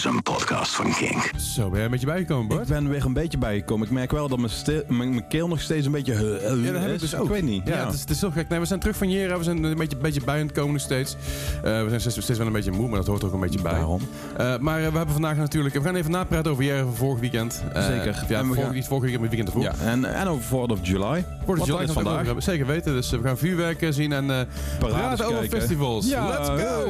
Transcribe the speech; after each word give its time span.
is 0.00 0.04
een 0.06 0.22
podcast 0.22 0.74
van 0.74 0.92
Kink. 0.94 1.30
Zo, 1.36 1.62
ben 1.68 1.74
jij 1.76 1.84
een 1.84 1.90
beetje 1.90 2.06
bijgekomen, 2.06 2.50
Ik 2.50 2.56
Bart? 2.56 2.68
ben 2.68 2.88
weer 2.88 3.04
een 3.04 3.12
beetje 3.12 3.38
bijgekomen. 3.38 3.86
Ik 3.86 3.92
merk 3.92 4.10
wel 4.10 4.28
dat 4.28 4.38
mijn, 4.38 4.50
stil- 4.50 4.82
mijn, 4.88 5.10
mijn 5.10 5.26
keel 5.28 5.48
nog 5.48 5.60
steeds 5.60 5.86
een 5.86 5.92
beetje... 5.92 6.12
uh, 6.12 6.20
uh, 6.20 6.64
Ja, 6.64 6.72
dat 6.72 6.80
heb 6.80 6.88
ik 6.88 6.94
is. 6.94 7.00
dus 7.00 7.14
ook. 7.14 7.24
Ik 7.24 7.30
weet 7.30 7.42
niet. 7.42 7.66
Ja, 7.66 7.76
Ja, 7.76 7.84
Het, 7.84 7.94
is, 7.94 8.00
het 8.00 8.10
is 8.10 8.20
heel 8.20 8.30
gek. 8.30 8.48
Nee, 8.48 8.58
we 8.58 8.64
zijn 8.64 8.80
terug 8.80 8.96
van 8.96 9.10
Jera. 9.10 9.38
We 9.38 9.44
zijn 9.44 9.62
een 9.64 9.76
beetje, 9.76 9.96
beetje 9.96 10.20
bij 10.24 10.40
aan 10.40 10.46
het 10.46 10.52
komen 10.56 10.72
nog 10.72 10.80
steeds. 10.82 11.16
Eh, 11.64 11.82
we 11.82 11.86
zijn 11.88 12.00
steeds, 12.00 12.20
steeds 12.20 12.38
wel 12.38 12.46
een 12.46 12.52
beetje 12.52 12.70
moe, 12.70 12.88
maar 12.88 12.98
dat 12.98 13.06
hoort 13.06 13.20
er 13.22 13.28
ook 13.28 13.34
een 13.34 13.40
beetje 13.40 13.62
bij. 13.62 13.72
Daarom. 13.72 14.00
Eh, 14.36 14.58
maar 14.58 14.76
eh, 14.84 14.90
we 14.90 14.96
hebben 14.96 15.12
vandaag 15.14 15.36
natuurlijk... 15.36 15.74
We 15.74 15.80
gaan 15.82 15.94
even 15.94 16.10
napraten 16.10 16.50
over 16.50 16.64
Jera 16.64 16.82
van 16.82 16.94
vorig 16.94 17.20
weekend. 17.20 17.62
Eh, 17.72 17.86
Zeker. 17.86 18.24
Ja, 18.28 18.38
En 18.38 18.40
we 18.40 18.46
vorige, 18.46 18.62
gaan- 18.64 18.74
niet 18.74 18.86
vorige 18.86 19.06
weekend, 19.06 19.20
maar 19.30 19.38
het 19.38 19.48
weekend 19.48 19.48
ervoor. 19.48 19.62
Ja, 19.86 19.90
en, 19.92 20.14
en 20.20 20.26
over 20.28 20.44
4th 20.68 20.70
of 20.72 20.78
July. 20.82 21.24
Voor 21.44 21.54
de 21.54 21.60
Wat 21.60 21.68
July 21.68 21.82
is 21.82 21.90
vandaag? 21.90 22.24
hebben. 22.24 22.42
Zeker 22.42 22.66
weten. 22.66 22.92
Dus 22.92 23.10
we 23.10 23.20
gaan 23.22 23.38
vuurwerk 23.38 23.82
eh, 23.82 23.90
zien 23.92 24.12
en 24.12 24.30
eh 24.30 24.40
praten 24.78 25.26
over 25.26 25.44
festivals. 25.48 26.08
Ja, 26.08 26.26
Let's 26.28 26.48
go! 26.62 26.86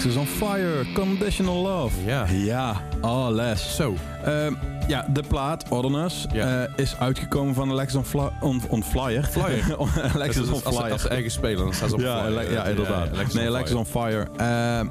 Alexis 0.00 0.16
on 0.20 0.26
Fire, 0.26 0.84
Conditional 0.94 1.62
Love. 1.62 2.04
Ja. 2.04 2.26
Ja, 2.32 2.80
alles. 3.00 3.76
Zo. 3.76 3.94
Ehm, 4.24 4.52
ja, 4.88 5.06
de 5.12 5.22
plaat, 5.28 5.64
Ordinance, 5.68 6.28
Ja. 6.32 6.62
eh, 6.64 6.72
is 6.76 6.96
uitgekomen 6.98 7.54
van 7.54 7.70
Alexis 7.70 7.96
on, 7.96 8.04
Fly- 8.04 8.30
on, 8.40 8.62
on 8.68 8.82
Flyer. 8.84 9.24
Flyer. 9.24 9.76
Alexis 10.14 10.46
on 10.46 10.52
als, 10.52 10.64
als, 10.64 10.76
Flyer. 10.76 10.92
als 10.92 11.02
ze 11.02 11.08
eigen 11.08 11.30
spelen, 11.30 11.64
dan 11.64 11.74
staan 11.74 11.88
ze 11.88 11.94
op 11.94 12.00
ja, 12.00 12.24
flyer. 12.26 12.52
ja, 12.52 12.64
inderdaad. 12.64 13.12
Alexis 13.12 13.34
nee, 13.34 13.48
on 13.48 13.54
Alexis 13.54 13.76
on 13.76 13.86
Fire. 13.86 14.26
Ehm, 14.36 14.86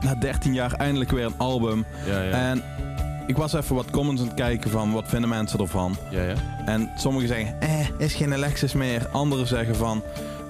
na 0.00 0.14
13 0.20 0.54
jaar 0.54 0.72
eindelijk 0.72 1.10
weer 1.10 1.24
een 1.24 1.34
album. 1.38 1.84
Ja, 2.06 2.22
ja. 2.22 2.30
En 2.30 2.62
ik 3.26 3.36
was 3.36 3.52
even 3.52 3.74
wat 3.74 3.90
comments 3.90 4.20
aan 4.22 4.26
het 4.28 4.36
kijken 4.36 4.70
van 4.70 4.92
wat 4.92 5.04
vinden 5.06 5.28
mensen 5.28 5.58
ervan. 5.60 5.96
ja, 6.10 6.22
ja. 6.22 6.34
En 6.66 6.90
sommigen 6.96 7.28
zeggen, 7.28 7.60
eh, 7.60 7.88
is 7.98 8.14
geen 8.14 8.32
Alexis 8.32 8.72
meer. 8.72 9.06
Anderen 9.12 9.46
zeggen 9.46 9.76
van, 9.76 10.02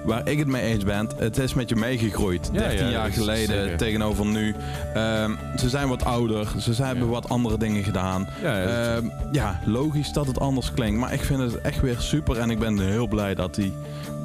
waar 0.05 0.29
ik 0.29 0.37
het 0.39 0.47
mee 0.47 0.61
eens 0.61 0.83
ben, 0.83 1.09
het 1.17 1.37
is 1.37 1.53
met 1.53 1.69
je 1.69 1.75
meegegroeid. 1.75 2.49
Ja, 2.53 2.59
13 2.59 2.85
ja, 2.85 2.91
jaar 2.91 3.11
geleden 3.11 3.61
zeker. 3.61 3.77
tegenover 3.77 4.25
nu. 4.25 4.55
Ehm, 4.93 5.31
ze 5.57 5.69
zijn 5.69 5.87
wat 5.87 6.05
ouder, 6.05 6.47
ze 6.59 6.73
zijn, 6.73 6.87
hebben 6.87 7.09
wat 7.09 7.29
andere 7.29 7.57
dingen 7.57 7.83
gedaan. 7.83 8.27
Ja, 8.41 8.63
Ehm, 8.63 9.05
ja, 9.31 9.59
logisch 9.65 10.11
dat 10.13 10.27
het 10.27 10.39
anders 10.39 10.71
klinkt. 10.73 10.99
Maar 10.99 11.13
ik 11.13 11.21
vind 11.21 11.39
het 11.39 11.61
echt 11.61 11.81
weer 11.81 11.95
super 11.99 12.37
en 12.39 12.49
ik 12.49 12.59
ben 12.59 12.79
heel 12.79 13.07
blij 13.07 13.35
dat, 13.35 13.55
die, 13.55 13.73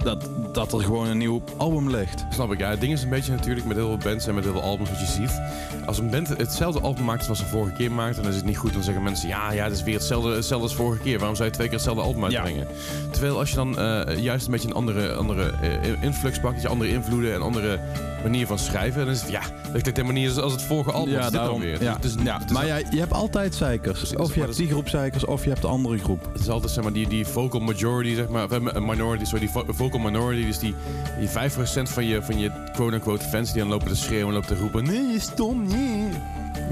dat, 0.05 0.29
dat 0.53 0.73
er 0.73 0.81
gewoon 0.81 1.07
een 1.07 1.19
nieuw 1.19 1.43
album 1.57 1.91
ligt. 1.91 2.25
Snap 2.31 2.53
ik, 2.53 2.59
ja. 2.59 2.71
Het 2.71 2.81
ding 2.81 2.93
is 2.93 3.03
een 3.03 3.09
beetje 3.09 3.33
natuurlijk 3.33 3.67
met 3.67 3.77
heel 3.77 3.87
veel 3.87 4.11
bands 4.11 4.27
en 4.27 4.35
met 4.35 4.45
heel 4.45 4.53
veel 4.53 4.63
albums 4.63 4.91
wat 4.91 5.01
je 5.01 5.07
ziet. 5.07 5.41
Als 5.87 5.99
een 5.99 6.11
band 6.11 6.29
hetzelfde 6.29 6.81
album 6.81 7.05
maakt 7.05 7.29
als 7.29 7.39
ze 7.39 7.47
vorige 7.47 7.75
keer 7.75 7.93
maakt, 7.93 8.17
dan 8.17 8.27
is 8.27 8.37
het 8.37 8.45
niet 8.45 8.57
goed. 8.57 8.73
Dan 8.73 8.83
zeggen 8.83 9.03
mensen, 9.03 9.29
ja, 9.29 9.53
ja, 9.53 9.65
het 9.65 9.73
is 9.73 9.83
weer 9.83 9.95
hetzelfde, 9.95 10.35
hetzelfde 10.35 10.67
als 10.67 10.77
vorige 10.77 11.03
keer. 11.03 11.19
Waarom 11.19 11.37
zou 11.37 11.49
je 11.49 11.55
twee 11.55 11.67
keer 11.67 11.77
hetzelfde 11.77 12.03
album 12.03 12.25
uitbrengen? 12.25 12.67
Terwijl 13.11 13.39
als 13.39 13.51
je 13.51 13.57
dan 13.57 13.79
eh, 13.79 14.19
juist 14.19 14.45
een 14.47 14.53
beetje 14.53 14.69
een 14.69 14.75
andere, 14.75 15.15
andere 15.15 15.53
eh, 15.63 16.03
influx 16.03 16.41
pakt, 16.41 16.55
dat 16.55 16.63
je 16.63 16.69
andere 16.69 16.91
invloeden 16.91 17.35
en 17.35 17.43
andere 17.43 17.81
manier 18.23 18.47
van 18.47 18.59
schrijven, 18.59 19.05
dan 19.05 19.15
is 19.15 19.21
het, 19.21 19.31
ja, 19.31 19.41
dat 19.41 19.71
klinkt 19.83 19.87
helemaal 19.87 20.13
niet 20.13 20.37
als 20.39 20.53
het 20.53 20.63
vorige 20.63 20.93
album. 20.93 21.19
Is 21.19 21.25
dit 21.25 21.33
dan 21.33 21.61
weer? 21.61 21.83
Ja, 21.83 21.99
ja. 22.25 22.41
is- 22.47 22.53
maar 22.53 22.67
ja, 22.67 22.77
je 22.77 22.99
hebt 22.99 23.13
altijd 23.13 23.55
zeikers. 23.55 23.99
Precies, 23.99 24.17
Of 24.17 24.35
je 24.35 24.41
hebt 24.41 24.57
die 24.57 24.69
groep 24.69 24.89
zeikers 24.89 25.25
of 25.25 25.43
je 25.43 25.49
hebt 25.49 25.63
de 25.63 25.69
andere 25.69 25.99
groep. 25.99 26.29
Het 26.33 26.41
is 26.41 26.49
altijd 26.49 26.73
zeg 26.73 26.83
maar 26.85 26.93
die, 26.93 27.09
die 27.09 27.27
vocal 27.27 27.61
majority, 27.61 28.15
zeg 28.15 28.29
maar, 28.29 28.45
of, 28.45 28.51
eh, 28.51 28.81
minority, 28.81 29.25
sorry, 29.25 29.41
die 29.41 29.51
vo- 29.51 29.65
vocal 29.69 30.01
minority, 30.01 30.47
dus 30.47 30.59
die, 30.59 30.75
die 31.19 31.29
5% 31.29 31.91
van 31.91 32.07
je, 32.07 32.23
van 32.23 32.39
je 32.39 32.51
quote-unquote 32.73 33.25
fans 33.25 33.53
die 33.53 33.61
dan 33.61 33.71
lopen 33.71 33.89
te 33.89 33.97
schreeuwen 33.97 34.27
en 34.29 34.33
lopen 34.35 34.49
te 34.49 34.57
roepen, 34.63 34.85
nee, 34.85 35.07
je 35.07 35.15
is 35.15 35.23
stom, 35.23 35.67
nee. 35.69 36.09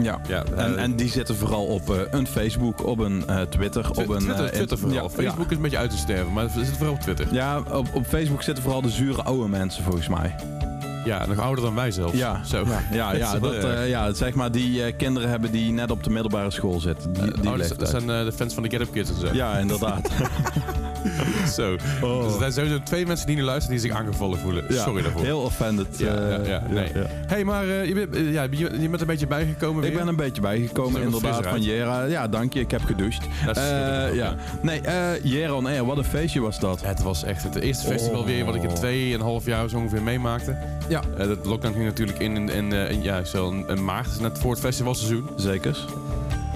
Ja. 0.03 0.21
Ja, 0.29 0.45
En, 0.57 0.77
eh, 0.77 0.83
en 0.83 0.97
die 0.97 1.09
zitten 1.11 1.37
vooral 1.37 1.65
op 1.67 1.91
eh, 1.91 2.01
een 2.11 2.27
Facebook, 2.27 2.87
op 2.87 2.99
een 2.99 3.25
Twitter, 3.51 3.83
Twi- 3.91 4.03
op 4.03 4.09
een... 4.09 4.19
Twitter, 4.19 4.51
Twitter 4.53 4.79
vooral. 4.79 5.03
ja, 5.03 5.09
Facebook 5.11 5.45
ja. 5.45 5.51
is 5.51 5.57
een 5.57 5.63
beetje 5.63 5.79
uit 5.79 5.91
te 5.91 5.97
sterven, 5.97 6.33
maar 6.33 6.49
ze 6.49 6.55
zitten 6.59 6.77
vooral 6.77 6.95
op 6.95 7.01
Twitter. 7.01 7.27
Ja, 7.31 7.59
op, 7.73 7.87
op 7.93 8.07
Facebook 8.07 8.43
zitten 8.43 8.63
vooral 8.63 8.83
de 8.83 8.91
zure 8.91 9.23
oude 9.23 9.49
mensen 9.49 9.85
volgens 9.85 10.09
mij. 10.09 10.35
Ja, 11.09 11.27
nog 11.27 11.39
ouder 11.39 11.65
dan 11.65 11.75
wij 11.75 11.91
zelfs. 11.91 12.17
Ja, 12.17 12.41
Zo. 12.45 12.65
ja, 12.93 13.13
ja, 13.13 13.39
dat, 13.39 13.53
erg. 13.55 13.65
eh, 13.65 13.89
ja 13.89 14.13
zeg 14.13 14.35
maar 14.35 14.51
die 14.53 14.85
eh, 14.85 14.93
kinderen 14.97 15.29
hebben 15.29 15.51
die 15.51 15.73
net 15.73 15.91
op 15.91 16.05
de 16.05 16.11
middelbare 16.11 16.51
school 16.51 16.81
zitten. 16.81 17.13
Die, 17.13 17.23
die 17.41 17.51
Oh, 17.51 17.59
dat- 17.59 17.89
zijn 17.89 18.11
eh, 18.11 18.25
de 18.25 18.33
fans 18.33 18.55
van 18.55 18.63
de 18.63 18.71
Get 18.71 18.81
Up 18.81 18.93
Kids 18.93 19.11
en 19.11 19.17
zo. 19.21 19.29
Ja, 19.33 19.59
inderdaad. 19.59 20.09
Zo. 21.55 21.77
Oh. 22.03 22.23
Dus 22.23 22.33
er 22.33 22.39
zijn 22.39 22.53
sowieso 22.53 22.83
twee 22.83 23.07
mensen 23.07 23.27
die 23.27 23.37
nu 23.37 23.43
luisteren 23.43 23.79
die 23.81 23.89
zich 23.89 23.99
aangevallen 23.99 24.39
voelen. 24.39 24.65
Ja, 24.69 24.83
Sorry 24.83 25.03
daarvoor. 25.03 25.23
Heel 25.23 25.41
offended. 25.41 25.87
Ja, 25.99 26.15
eh, 26.15 26.47
ja, 26.49 26.63
nee. 26.71 26.93
hey, 27.27 27.45
maar 27.45 27.69
eh, 27.69 27.85
je, 27.87 27.95
bent, 27.95 28.17
eh, 28.17 28.33
ja, 28.33 28.43
je, 28.51 28.89
bent 28.89 29.01
een 29.01 29.07
beetje 29.07 29.27
bijgekomen 29.27 29.83
Ik 29.85 29.89
weer. 29.89 29.99
ben 29.99 30.09
een 30.09 30.17
beetje 30.17 30.41
bijgekomen, 30.41 31.01
er 31.01 31.07
inderdaad, 31.07 31.47
van 31.47 31.63
Jera. 31.63 32.05
Ja, 32.05 32.29
dank 32.29 32.53
je, 32.53 32.61
ik 32.61 32.71
heb 32.71 32.85
gedoucht. 32.85 33.23
Dat 33.47 33.57
is- 33.57 33.63
Eh, 33.63 34.15
ja. 34.15 34.35
Nee, 34.63 34.81
eh 34.81 35.09
Jera 35.23 35.53
on 35.53 35.67
Air, 35.67 35.85
wat 35.87 35.97
een 35.97 36.05
feestje 36.05 36.41
was 36.41 36.61
dat. 36.61 36.83
Het 36.83 37.03
was 37.03 37.23
echt 37.25 37.43
het 37.43 37.55
eerste 37.55 37.87
festival 37.87 38.25
weer 38.25 38.45
wat 38.45 38.55
ik 38.55 38.63
in 38.63 38.75
tweeënhalf 38.75 39.45
jaar 39.45 39.69
zo 39.69 39.77
ongeveer 39.77 40.03
meemaakte. 40.03 40.57
Ja. 40.89 40.98
Eh, 41.19 41.27
dat 41.27 41.47
lockdown 41.47 41.75
ging 41.75 41.85
natuurlijk 41.87 42.19
in, 42.19 42.37
in, 42.37 42.49
in, 42.49 42.73
eh, 42.73 42.91
in- 42.91 43.03
ja, 43.03 43.25
zo 43.25 43.51
in, 43.51 43.65
in 43.69 43.85
maart, 43.85 44.21
net 44.21 44.39
voor 44.39 44.51
het 44.51 44.61
festivalseizoen. 44.61 45.29
Zekers. 45.37 45.85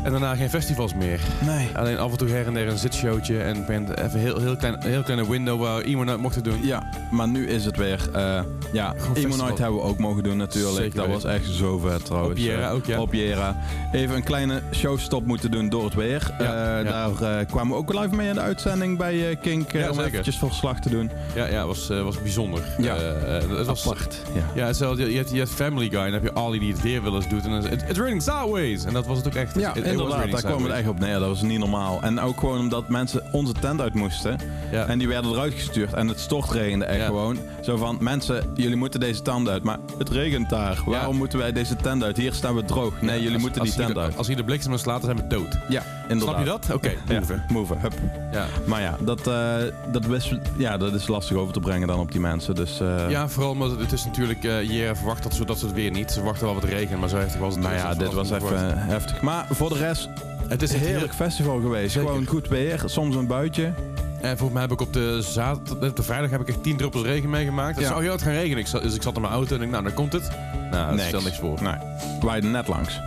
En 0.04 0.10
daarna 0.10 0.34
geen 0.34 0.50
festivals 0.50 0.94
meer. 0.94 1.20
Nee. 1.46 1.68
Alleen 1.74 1.98
af 1.98 2.10
en 2.10 2.16
toe 2.18 2.28
her 2.28 2.46
en 2.46 2.54
der 2.54 2.68
een 2.68 2.78
zitshowtje 2.78 3.42
en 3.42 3.56
ik 3.56 3.66
ben 3.66 4.04
even 4.04 4.18
heel, 4.20 4.40
heel, 4.40 4.56
klein, 4.56 4.76
heel 4.82 5.02
kleine 5.02 5.30
window 5.30 5.60
waar 5.60 5.82
iemand 5.82 6.08
uit 6.10 6.18
mocht 6.20 6.44
doen. 6.44 6.58
Ja, 6.66 6.82
maar 7.10 7.28
nu 7.28 7.46
is 7.48 7.64
het 7.64 7.76
weer. 7.76 8.08
eh 8.12 8.40
ja. 8.72 8.94
Night 9.14 9.58
hebben 9.58 9.80
we 9.80 9.86
ook 9.86 9.98
mogen 9.98 10.22
doen 10.22 10.36
natuurlijk. 10.36 10.76
Zeker 10.76 10.96
dat 10.96 11.06
was 11.08 11.24
echt 11.24 11.46
zo 11.50 11.78
vet 11.78 12.04
trouwens. 12.04 12.40
Op 12.40 12.46
Jera 12.46 12.68
Eh, 12.68 12.74
ook, 12.74 12.84
ja. 12.86 13.00
Op 13.00 13.12
Jera. 13.12 13.56
Even 13.92 14.16
een 14.16 14.22
kleine 14.22 14.62
showstop 14.74 15.26
moeten 15.26 15.50
doen 15.50 15.68
door 15.68 15.84
het 15.84 15.94
weer. 15.94 16.30
Ja, 16.38 16.44
Eh, 16.78 16.84
ja. 16.84 17.08
Daar 17.18 17.44
kwamen 17.44 17.72
we 17.72 17.78
ook 17.78 17.92
live 17.92 18.14
mee 18.16 18.28
in 18.28 18.34
de 18.34 18.40
uitzending 18.40 18.98
bij 18.98 19.38
Kink. 19.42 19.72
Ja, 19.72 19.88
om 19.88 19.94
zeker. 19.94 20.10
eventjes 20.10 20.38
verslag 20.38 20.80
te 20.80 20.88
doen. 20.90 21.10
Ja, 21.34 21.46
ja 21.46 21.66
was, 21.66 21.88
was 21.88 22.22
bijzonder. 22.22 22.60
Ja. 22.78 22.96
Het 22.96 23.66
was, 23.66 23.86
Apart. 23.86 24.22
Ja. 24.34 24.42
Ja, 24.54 24.66
hetzelfde. 24.66 25.10
Je 25.10 25.16
hebt, 25.16 25.30
je 25.30 25.38
hebt 25.38 25.50
Family 25.50 25.88
Guy 25.88 25.98
en 25.98 26.04
dan 26.04 26.12
heb 26.12 26.22
je 26.22 26.34
Ali 26.34 26.58
die 26.58 26.72
het 26.72 26.82
weer 26.82 27.02
wel 27.02 27.14
eens 27.14 27.28
doet. 27.28 27.44
En 27.44 27.50
dan 27.50 28.20
sideways. 28.20 28.84
En 28.84 28.92
dat 28.92 29.06
was 29.06 29.16
het 29.18 29.26
ook 29.26 29.34
echt. 29.34 29.58
Ja, 29.58 29.74
It- 29.74 29.86
it 29.86 29.91
inderdaad, 29.92 30.30
daar 30.30 30.40
kwam 30.40 30.52
het 30.52 30.60
sideways. 30.60 30.78
echt 30.80 30.88
op 30.88 30.98
neer. 30.98 31.18
Dat 31.18 31.28
was 31.28 31.42
niet 31.42 31.58
normaal. 31.58 32.00
En 32.02 32.20
ook 32.20 32.38
gewoon 32.40 32.58
omdat 32.58 32.88
mensen 32.88 33.22
onze 33.32 33.52
tent 33.52 33.80
uit 33.80 33.94
moesten. 33.94 34.38
Ja. 34.70 34.86
En 34.86 34.98
die 34.98 35.08
werden 35.08 35.30
eruit 35.30 35.54
gestuurd. 35.54 35.92
En 35.92 36.08
het 36.08 36.20
stortregende 36.20 36.84
echt 36.84 36.98
Ja. 37.00 37.06
gewoon. 37.06 37.38
Zo 37.62 37.76
van, 37.76 37.96
mensen, 38.00 38.50
jullie 38.54 38.76
moeten 38.76 39.00
deze 39.00 39.22
tent 39.22 39.48
uit. 39.48 39.62
Maar 39.62 39.78
het 39.98 40.08
regent 40.10 40.50
daar. 40.50 40.82
Waarom 40.86 41.16
moeten 41.16 41.38
wij 41.38 41.52
deze 41.52 41.76
tent 41.76 42.02
uit? 42.02 42.16
Hier 42.16 42.32
staan 42.32 42.54
we 42.54 42.64
droog. 42.64 43.00
Nee, 43.00 43.16
jullie 43.18 43.32
als- 43.32 43.42
moeten 43.42 43.60
als 43.60 43.70
die 43.70 43.78
hier 43.84 43.86
tent 43.94 44.06
uit. 44.06 44.16
Als 44.16 44.26
hier 44.26 44.36
de 44.36 44.44
bliksem 44.44 44.78
slaat, 44.78 45.02
dan 45.02 45.16
zijn 45.16 45.28
we 45.28 45.34
dood. 45.36 45.58
Ja, 45.68 45.82
inderdaad. 46.08 46.34
Snap 46.34 46.38
je 46.38 46.44
dat? 46.68 46.74
Oké, 46.74 46.92
move. 47.18 47.42
move, 47.48 47.74
hup. 47.78 47.92
Ja. 48.32 48.46
Maar 48.66 48.80
ja, 48.80 48.96
dat, 49.00 49.26
eh, 49.26 49.54
dat, 49.92 50.04
is, 50.08 50.32
ja, 50.56 50.76
dat 50.76 50.92
is 50.94 51.06
lastig 51.06 51.36
over 51.36 51.52
te 51.52 51.60
brengen 51.60 51.88
dan 51.88 51.98
op 51.98 52.12
die 52.12 52.20
mensen. 52.20 52.54
Dus, 52.54 52.80
eh, 52.80 53.10
ja, 53.10 53.28
vooral 53.28 53.50
omdat 53.52 53.70
het, 53.78 53.92
is 53.92 54.04
natuurlijk... 54.04 54.44
eh 54.44 54.62
Jera 54.62 54.96
verwacht 54.96 55.22
dat, 55.22 55.34
zo, 55.34 55.44
dat 55.44 55.58
ze 55.58 55.64
het 55.66 55.74
weer 55.74 55.90
niet. 55.90 56.08
Ze 56.10 56.14
verwachten 56.18 56.44
wel 56.44 56.54
wat 56.54 56.64
regen, 56.64 56.98
maar 56.98 57.08
zo 57.08 57.16
heftig 57.16 57.40
was 57.40 57.54
het 57.54 57.62
nou 57.62 57.74
ja, 57.74 57.94
dit 57.94 58.12
was 58.12 58.30
even 58.30 58.78
heftig. 58.78 59.20
Maar 59.22 59.46
voor 59.50 59.68
de 59.68 59.74
rest, 59.82 60.08
Het 60.48 60.62
is 60.62 60.72
een 60.72 60.80
heerlijk 60.80 61.14
festival 61.14 61.60
geweest. 61.60 61.92
Zeker. 61.92 62.08
Gewoon 62.08 62.26
goed 62.26 62.48
weer, 62.48 62.82
soms 62.84 63.16
een 63.16 63.26
buitje. 63.26 63.72
En 64.20 64.28
volgens 64.38 64.52
mij 64.52 64.62
heb 64.62 64.70
ik 64.72 64.80
op 64.80 64.92
de, 64.92 65.18
zaterdag, 65.22 65.88
op 65.88 65.96
de 65.96 66.02
vrijdag 66.02 66.30
heb 66.30 66.40
ik 66.40 66.48
echt 66.48 66.62
10 66.62 66.76
druppels 66.76 67.02
regen 67.04 67.30
meegemaakt. 67.30 67.74
Het 67.74 67.84
Ja. 67.84 67.88
zou 67.90 68.00
heel 68.00 68.10
hard 68.10 68.22
gaan 68.22 68.32
regenen. 68.32 68.58
Ik 68.58 68.66
zat, 68.66 68.82
dus 68.82 68.94
ik 68.94 69.02
zat 69.02 69.14
in 69.14 69.20
mijn 69.20 69.32
auto 69.32 69.56
en 69.56 69.62
ik 69.62 69.70
nou, 69.70 69.82
dan 69.82 69.94
komt 69.94 70.12
het. 70.12 70.30
Nou, 70.70 70.96
dat 70.96 71.06
stel 71.06 71.22
niks 71.22 71.38
voor. 71.38 71.62
Nee, 71.62 71.74
wij 72.20 72.40
net 72.40 72.68
langs. 72.68 73.00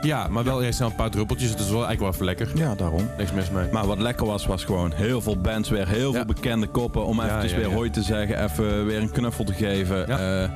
Ja, 0.00 0.28
maar 0.28 0.44
wel 0.44 0.62
eerst 0.62 0.80
een 0.80 0.94
paar 0.94 1.10
druppeltjes. 1.10 1.50
Het 1.50 1.58
is 1.58 1.70
wel 1.70 1.86
eigenlijk 1.86 2.00
wel 2.00 2.10
even 2.12 2.24
lekker. 2.24 2.50
Ja, 2.66 2.74
daarom. 2.74 3.08
Niks 3.18 3.32
mis 3.32 3.50
mee. 3.50 3.68
Maar 3.72 3.86
wat 3.86 3.98
lekker 3.98 4.26
was, 4.26 4.46
was 4.46 4.64
gewoon 4.64 4.92
heel 4.92 5.20
veel 5.20 5.36
bands 5.38 5.68
weer. 5.68 5.88
Heel 5.88 6.10
Ja. 6.10 6.16
veel 6.16 6.24
bekende 6.24 6.66
koppen 6.66 7.04
om 7.04 7.16
Ja, 7.20 7.26
eventjes 7.26 7.50
ja, 7.50 7.56
weer 7.58 7.68
ja. 7.68 7.74
hoi 7.74 7.90
te 7.90 8.02
zeggen. 8.02 8.44
Even 8.44 8.86
weer 8.86 9.00
een 9.00 9.10
knuffel 9.10 9.44
te 9.44 9.52
geven. 9.52 10.04
Ja. 10.06 10.42
Eh, 10.42 10.50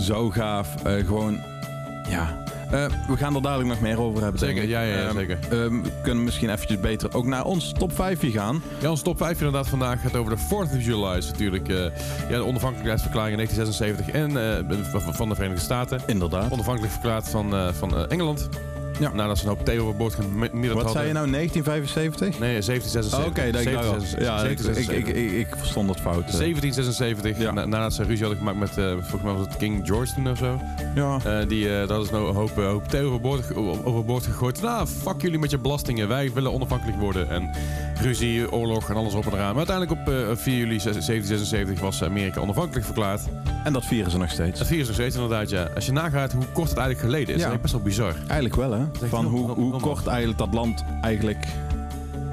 zo 0.00 0.30
gaaf. 0.30 0.68
Eh, 0.84 0.92
gewoon, 1.06 1.38
ja. 2.08 2.36
Eh, 2.70 2.84
we 3.08 3.16
gaan 3.16 3.34
er 3.34 3.42
dadelijk 3.42 3.68
nog 3.68 3.80
meer 3.80 4.00
over 4.00 4.22
hebben, 4.22 4.38
Zeker, 4.40 4.68
ja, 4.68 4.80
ja, 4.82 4.96
Ehm, 5.06 5.14
zeker. 5.16 5.38
ehm, 5.50 5.82
we 5.82 5.90
kunnen 6.02 6.24
misschien 6.24 6.50
eventjes 6.50 6.80
beter 6.80 7.14
ook 7.14 7.26
naar 7.26 7.44
ons 7.44 7.72
top 7.72 7.92
5 7.92 8.20
gaan. 8.32 8.62
Ja, 8.80 8.90
ons 8.90 9.02
top 9.02 9.16
5 9.18 9.36
inderdaad 9.38 9.68
vandaag 9.68 10.00
gaat 10.00 10.16
over 10.16 10.36
de 10.36 10.42
4th 10.42 10.76
of 10.76 10.84
July. 10.84 11.16
Is 11.16 11.26
natuurlijk 11.30 11.68
eh, 11.68 11.76
ja, 12.28 12.36
de 12.36 12.44
onafhankelijkheidsverklaring 12.44 13.38
in 13.40 13.46
1976 13.46 14.14
en, 14.14 14.36
eh, 15.00 15.12
van- 15.14 15.28
de 15.28 15.34
Verenigde 15.34 15.62
Staten. 15.64 16.00
Inderdaad. 16.06 16.50
Onafhankelijk 16.52 16.92
verklaard 16.92 17.28
van, 17.28 17.54
eh, 17.54 17.68
van 17.72 17.96
eh, 17.96 18.02
Engeland. 18.08 18.48
Ja. 18.98 19.12
Nadat 19.12 19.38
ze 19.38 19.42
een 19.44 19.48
hoop 19.50 19.64
thee 19.64 19.80
overboord 19.80 20.14
gemiddeld 20.14 20.82
Wat 20.82 20.92
zei 20.92 21.06
je 21.06 21.12
nou, 21.12 21.30
1975? 21.30 22.38
Nee, 22.38 22.60
1776. 22.60 23.18
Oh, 23.18 23.26
Oké, 23.26 23.50
dat 23.50 23.60
ik 23.60 23.72
dacht 23.72 23.86
al. 23.86 23.90
1776. 23.90 24.86
Ja, 24.86 24.92
ik, 24.92 25.06
ik, 25.06 25.16
ik, 25.16 25.46
ik 25.48 25.56
verstond 25.56 25.88
het 25.88 26.00
fout. 26.00 26.24
eh. 26.24 26.38
1776, 26.38 27.38
Ja. 27.38 27.52
na- 27.52 27.64
nadat 27.66 27.94
ze 27.94 28.02
ruzie 28.02 28.20
hadden 28.24 28.38
gemaakt 28.38 28.58
met, 28.58 28.78
eh, 28.78 28.90
volgens 28.92 29.22
mij 29.22 29.32
was 29.32 29.46
het 29.46 29.56
King 29.56 29.86
George 29.86 30.14
toen 30.14 30.30
of 30.30 30.38
zo. 30.38 30.60
Ja. 30.94 31.18
Eh, 31.24 31.48
die, 31.48 31.78
eh 31.80 31.88
dat 31.88 32.04
is 32.04 32.10
nou 32.10 32.28
een 32.28 32.34
hoop, 32.34 32.58
eh, 32.58 32.66
hoop 32.66 32.88
thee 32.88 33.02
overboord, 33.02 33.54
overboord 33.84 34.24
gegooid. 34.24 34.62
Nou, 34.62 34.86
fuck 34.86 35.20
jullie 35.22 35.38
met 35.38 35.50
je 35.50 35.58
belastingen. 35.58 36.08
Wij 36.08 36.32
willen 36.32 36.52
onafhankelijk 36.52 36.98
worden. 36.98 37.30
En 37.30 37.50
ruzie, 38.00 38.52
oorlog 38.52 38.90
en 38.90 38.96
alles 38.96 39.14
op 39.14 39.26
en 39.26 39.32
eraan. 39.32 39.54
Maar 39.54 39.66
uiteindelijk 39.68 40.00
op 40.00 40.14
eh, 40.14 40.36
4 40.36 40.54
juli 40.56 40.78
1776 40.78 41.80
was 41.80 42.02
Amerika 42.02 42.40
onafhankelijk 42.40 42.84
verklaard. 42.84 43.20
En 43.64 43.72
dat 43.72 43.84
vieren 43.84 44.10
ze 44.10 44.18
nog 44.18 44.30
steeds. 44.30 44.58
Dat 44.58 44.66
vieren 44.68 44.86
ze 44.86 44.92
nog 44.92 45.00
steeds 45.00 45.14
inderdaad, 45.16 45.50
ja. 45.50 45.68
Als 45.74 45.86
je 45.86 45.92
nagaat 45.92 46.32
hoe 46.32 46.44
kort 46.52 46.68
het 46.68 46.78
eigenlijk 46.78 47.08
geleden 47.12 47.34
is, 47.34 47.40
Ja. 47.40 47.46
dan 47.46 47.56
is 47.56 47.60
best 47.62 47.72
wel 47.72 47.82
bizar. 47.82 48.14
Eigenlijk 48.26 48.56
wel, 48.56 48.72
hè? 48.72 49.08
Van 49.08 49.24
hoe, 49.26 49.50
hoe 49.50 49.80
kort 49.80 50.06
eigenlijk 50.06 50.38
dat 50.38 50.54
land 50.54 50.84
eigenlijk 51.00 51.46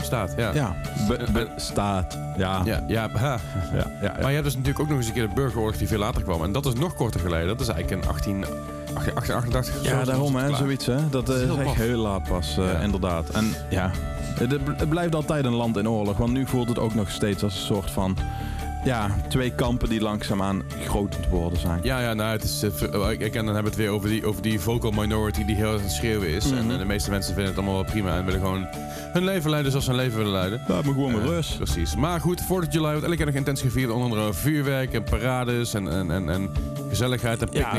Staat, 0.01 0.33
ja. 0.37 0.53
ja, 0.53 0.75
be- 1.07 1.25
be- 1.33 1.47
staat. 1.55 2.17
Ja. 2.37 2.61
Ja. 2.65 2.83
Ja, 2.87 3.09
ja. 3.13 3.39
Ja, 3.73 3.91
ja, 4.01 4.11
Maar 4.21 4.27
je 4.27 4.33
hebt 4.33 4.43
dus 4.43 4.53
natuurlijk 4.55 4.79
ook 4.79 4.87
nog 4.89 4.97
eens 4.97 5.07
een 5.07 5.13
keer 5.13 5.27
de 5.27 5.33
burgeroorlog 5.33 5.77
die 5.77 5.87
veel 5.87 5.99
later 5.99 6.23
kwam. 6.23 6.43
En 6.43 6.51
dat 6.51 6.65
is 6.65 6.73
nog 6.73 6.95
korter 6.95 7.19
geleden. 7.19 7.47
Dat 7.47 7.61
is 7.61 7.67
eigenlijk 7.67 8.03
in 8.03 8.09
18, 8.09 8.45
1888 8.93 9.79
of 9.79 9.85
zo. 9.85 9.95
Ja, 9.95 10.03
daarom 10.03 10.35
hè, 10.35 10.55
zoiets 10.55 10.85
hè. 10.85 11.09
Dat 11.09 11.29
is 11.29 11.35
eh, 11.35 11.41
is 11.41 11.47
heel 11.47 11.59
echt 11.59 11.73
heel 11.73 11.97
laat 11.97 12.23
pas, 12.23 12.57
eh, 12.57 12.83
inderdaad. 12.83 13.29
En 13.29 13.53
ja, 13.69 13.91
het, 14.39 14.89
blijft 14.89 15.15
altijd 15.15 15.45
een 15.45 15.53
land 15.55 15.77
in 15.77 15.89
oorlog. 15.89 16.17
Want 16.17 16.31
nu 16.33 16.45
voelt 16.45 16.67
het 16.67 16.79
ook 16.79 16.93
nog 16.93 17.09
steeds 17.11 17.43
als 17.43 17.55
een 17.55 17.65
soort 17.65 17.91
van... 17.91 18.17
Ja, 18.85 19.15
twee 19.29 19.51
kampen 19.51 19.89
die 19.89 20.01
langzaamaan 20.01 20.63
groot 20.87 21.11
te 21.11 21.29
worden 21.29 21.59
zijn. 21.59 21.79
Ja, 21.83 21.99
ja, 21.99 22.13
nou, 22.13 22.31
het 22.31 22.43
is, 22.43 22.63
eh, 22.63 22.69
ver- 22.73 23.11
ik, 23.21 23.35
en 23.35 23.45
dan 23.45 23.53
hebben 23.55 23.63
we 23.63 23.69
het 23.69 23.75
weer 23.77 23.89
over 23.89 24.09
die, 24.09 24.25
over 24.25 24.41
die 24.41 24.59
vocal 24.59 24.91
minority 24.91 25.45
die 25.45 25.55
heel 25.55 25.65
erg 25.71 25.75
aan 25.77 25.81
het 25.81 25.91
schreeuwen 25.91 26.27
is. 26.29 26.45
Mhm. 26.45 26.57
En 26.57 26.71
eh, 26.71 26.77
de 26.77 26.85
meeste 26.85 27.09
mensen 27.09 27.33
vinden 27.33 27.53
het 27.53 27.61
allemaal 27.61 27.81
wel 27.81 27.91
prima 27.91 28.17
en 28.17 28.25
willen 28.25 28.39
gewoon 28.39 28.67
hun 29.13 29.23
leven 29.23 29.49
leiden 29.49 29.71
zoals 29.71 29.85
ze 29.85 29.91
hun 29.91 29.99
leven 30.01 30.17
willen 30.17 30.31
leiden. 30.33 30.61
Laat 30.67 30.85
me 30.85 30.91
gewoon 30.93 31.11
maar 31.11 31.21
Eh, 31.21 31.27
rust. 31.27 31.57
Precies. 31.57 31.95
Maar 31.95 32.19
goed, 32.21 32.41
4 32.41 32.57
of 32.57 32.65
July 32.73 32.89
wordt 32.91 33.03
elke 33.03 33.15
keer 33.15 33.25
nog 33.25 33.35
intens 33.35 33.61
gevierd. 33.61 33.91
Onder 33.91 34.07
andere 34.09 34.33
vuurwerk 34.33 34.93
en 34.93 35.03
parades 35.03 35.73
en, 35.73 35.87
en, 35.91 36.11
en, 36.11 36.29
en 36.29 36.49
gezelligheid 36.89 37.41
en 37.41 37.47
Ja. 37.51 37.69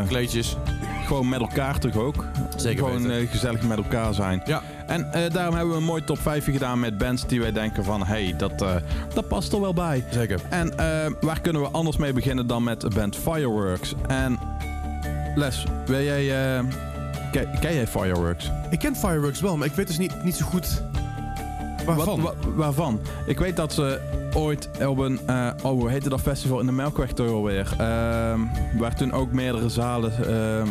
Gewoon 1.06 1.28
met 1.28 1.40
elkaar 1.40 1.78
toch 1.78 1.96
ook. 1.96 2.24
Zeker 2.56 2.84
Gewoon 2.84 3.02
weten. 3.02 3.20
eh, 3.20 3.30
gezellig 3.30 3.62
met 3.62 3.76
elkaar 3.78 4.14
zijn. 4.14 4.42
Ja, 4.44 4.62
En 4.86 5.12
eh, 5.12 5.30
daarom 5.32 5.54
hebben 5.54 5.72
we 5.74 5.80
een 5.80 5.86
mooi 5.86 6.04
top 6.04 6.18
5 6.18 6.44
gedaan 6.44 6.80
met 6.80 6.98
bands 6.98 7.26
die 7.26 7.40
wij 7.40 7.52
denken 7.52 7.84
van... 7.84 8.04
hey, 8.06 8.34
dat, 8.36 8.62
eh, 8.62 8.74
dat 9.14 9.28
past 9.28 9.52
er 9.52 9.60
wel 9.60 9.74
bij. 9.74 10.04
zeker. 10.10 10.40
En 10.50 10.78
eh, 10.78 10.86
waar 11.20 11.40
kunnen 11.40 11.62
we 11.62 11.68
anders 11.68 11.96
mee 11.96 12.12
beginnen 12.12 12.46
dan 12.46 12.62
met 12.64 12.80
de 12.80 12.90
band 12.94 13.16
Fireworks? 13.16 13.94
En 14.08 14.38
Les, 15.34 15.64
wil 15.86 16.00
jij... 16.02 16.56
eh, 16.58 16.64
ken, 17.32 17.48
ken 17.60 17.74
jij 17.74 17.86
Fireworks? 17.86 18.50
Ik 18.70 18.78
ken 18.78 18.96
Fireworks 18.96 19.40
wel, 19.40 19.56
maar 19.56 19.66
ik 19.66 19.74
weet 19.74 19.86
dus 19.86 19.98
niet, 19.98 20.24
niet 20.24 20.36
zo 20.36 20.44
goed 20.46 20.82
waarvan. 21.86 22.20
Wat- 22.22 22.34
wa- 22.44 22.50
waarvan? 22.54 23.00
Ik 23.26 23.38
weet 23.38 23.56
dat 23.56 23.72
ze 23.72 24.00
ooit 24.34 24.68
op 24.86 24.98
een... 24.98 25.20
eh, 25.26 25.48
oh, 25.62 25.70
hoe 25.70 25.90
heette 25.90 26.08
dat 26.08 26.20
festival? 26.20 26.60
In 26.60 26.66
de 26.66 26.72
Melkweg 26.72 27.12
toch 27.12 27.28
alweer. 27.30 27.74
Ehm 27.78 28.40
waar 28.78 28.94
toen 28.94 29.12
ook 29.12 29.32
meerdere 29.32 29.68
zalen... 29.68 30.12
ehm, 30.28 30.68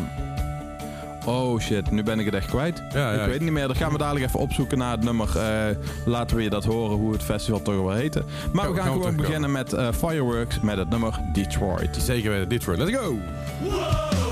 oh 1.26 1.60
shit, 1.60 1.92
nu 1.92 2.04
ben 2.04 2.20
ik 2.20 2.26
het 2.26 2.34
echt 2.36 2.48
kwijt. 2.48 2.84
ja, 2.94 3.12
ja. 3.14 3.20
ik 3.20 3.26
weet 3.26 3.34
het 3.34 3.42
niet 3.42 3.52
meer. 3.52 3.68
Dan 3.68 3.76
gaan 3.76 3.92
we 3.92 3.98
dadelijk 3.98 4.26
even 4.26 4.40
opzoeken 4.40 4.78
naar 4.78 4.92
het 4.92 5.04
nummer. 5.04 5.38
eh, 5.38 5.76
laten 6.06 6.38
we 6.38 6.44
je 6.44 6.50
dat 6.50 6.64
horen, 6.66 6.98
hoe 6.98 7.12
het 7.12 7.24
festival 7.24 7.62
toch 7.62 7.76
wel 7.76 7.92
heette. 7.92 8.24
Maar 8.54 8.74
we 8.74 8.80
gaan 8.82 8.92
gewoon 8.92 9.16
beginnen 9.16 9.52
met 9.52 9.74
eh, 9.74 9.88
Fireworks 9.92 10.60
met 10.60 10.78
het 10.78 10.90
nummer 10.90 11.20
Detroit. 11.34 11.96
Zeker 12.02 12.32
weten, 12.32 12.50
Detroit. 12.50 12.78
Let's 12.80 12.98
go! 12.98 14.25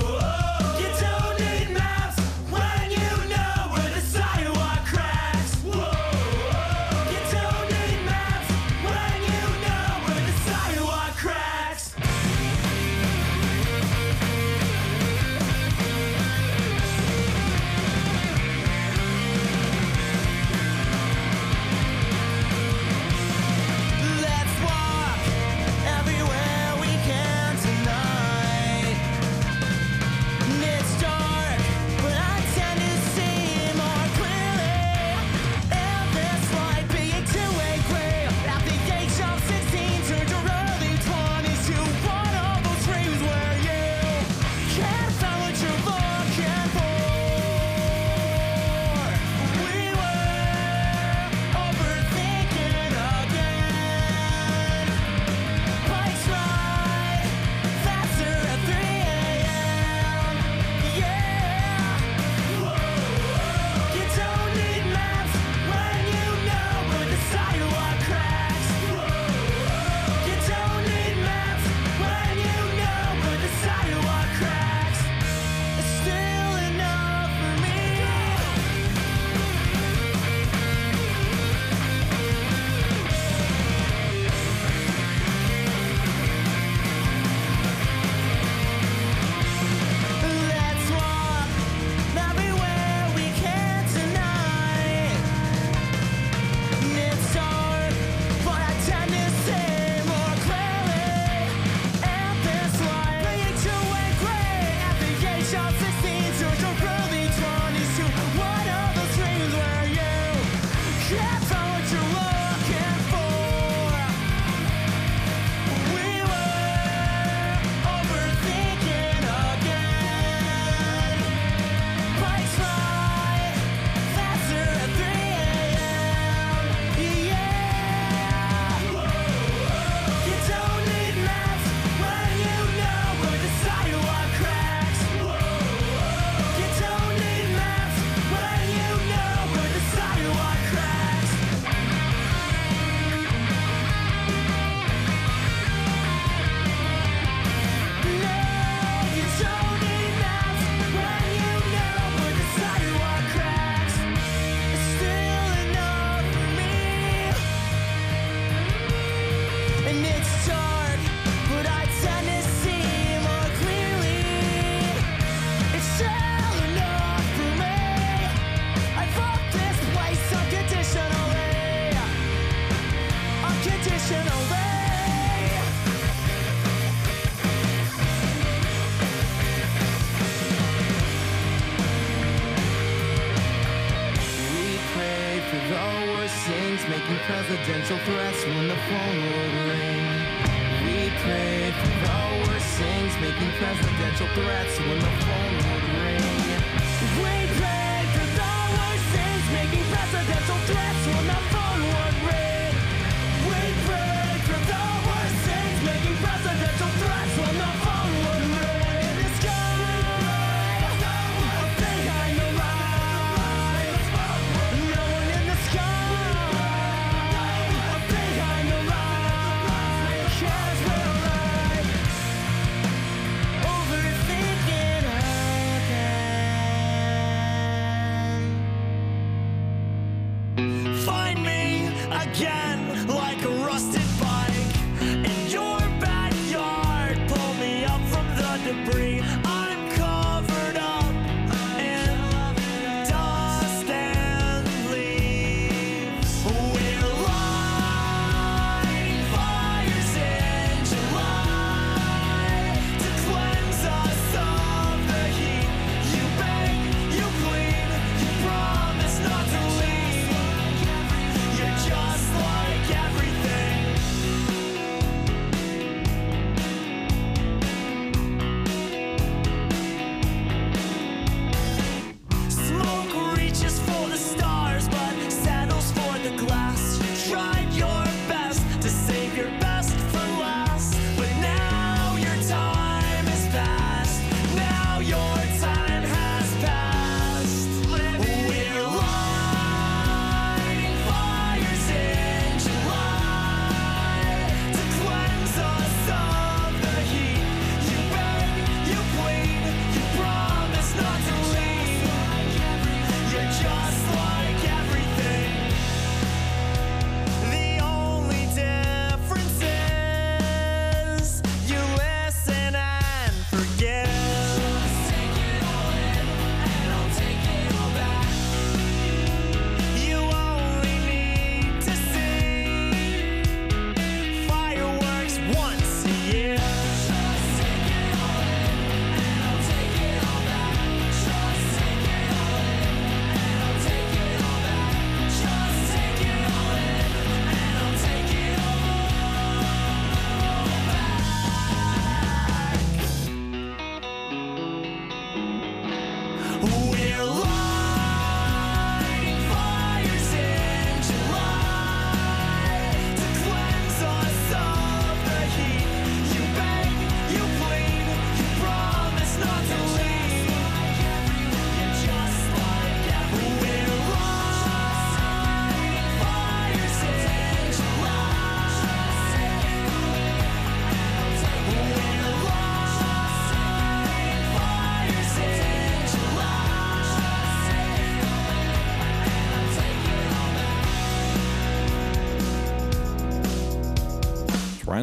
processing 105.76 106.23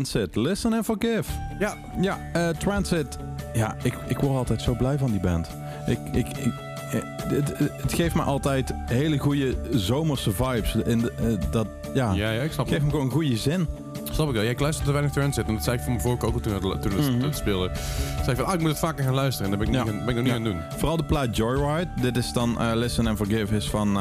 Transit, 0.04 0.36
listen 0.36 0.74
and 0.74 0.86
forgive. 0.86 1.24
Ja. 1.60 1.74
Ja, 2.02 2.18
eh, 2.34 2.50
Transit. 2.50 3.18
Ja, 3.54 3.76
ik, 3.84 3.94
ik 4.08 4.18
word 4.20 4.36
altijd 4.38 4.62
zo 4.62 4.74
blij 4.76 4.98
van 4.98 5.12
die 5.12 5.20
band. 5.20 5.48
Ik, 5.88 5.98
ik, 6.12 6.28
ik, 6.38 6.54
eh, 6.92 7.00
het, 7.28 7.54
het 7.82 7.94
geeft 7.94 8.16
me 8.16 8.22
altijd 8.22 8.74
hele 8.86 9.18
goede 9.18 9.56
zomerse 9.72 10.32
vibes. 10.32 10.76
In 10.76 11.00
de, 11.00 11.12
eh, 11.12 11.52
dat, 11.52 11.68
ja, 11.94 12.14
Ja, 12.14 12.32
ja, 12.32 12.42
ik 12.42 12.52
snap 12.52 12.68
geeft 12.68 12.84
me 12.84 12.90
gewoon 12.90 13.06
een 13.06 13.12
goede 13.12 13.38
zin. 13.38 13.68
Snap 14.12 14.28
ik 14.28 14.34
wel. 14.34 14.44
Ja, 14.44 14.50
ik 14.50 14.60
luisterde 14.60 14.88
te 14.88 14.94
weinig 14.98 15.14
Transit. 15.16 15.48
En 15.48 15.54
dat 15.54 15.64
zei 15.64 15.76
ik 15.78 15.82
voor 15.84 15.92
mijn 15.92 16.04
vorige 16.04 16.26
ook 16.26 16.34
al 16.34 16.40
toen, 16.40 16.54
het- 16.54 16.82
toen 16.82 16.92
het, 16.92 17.12
Mhm. 17.16 17.22
het 17.24 17.36
speelde. 17.36 17.68
Toen 17.68 18.24
zei 18.24 18.32
ik 18.32 18.36
van, 18.38 18.46
ah, 18.46 18.54
ik 18.54 18.60
moet 18.60 18.70
het 18.70 18.80
vaker 18.80 19.04
gaan 19.04 19.14
luisteren. 19.14 19.52
En 19.52 19.58
dat 19.58 19.68
ben 19.68 19.80
ik, 19.80 19.86
Ja. 19.86 19.92
niet, 19.92 20.06
ben 20.06 20.10
ik 20.10 20.16
nog 20.16 20.24
niet 20.24 20.34
aan 20.34 20.44
het 20.46 20.52
doen. 20.54 20.80
Vooral 20.80 20.98
de 20.98 21.04
plaat 21.06 21.36
Joyride. 21.38 21.90
Dit 22.02 22.18
is 22.18 22.34
dan 22.34 22.74
Listen 22.78 23.08
and 23.08 23.18
Forgive 23.18 23.56
is 23.56 23.70
van 23.70 23.98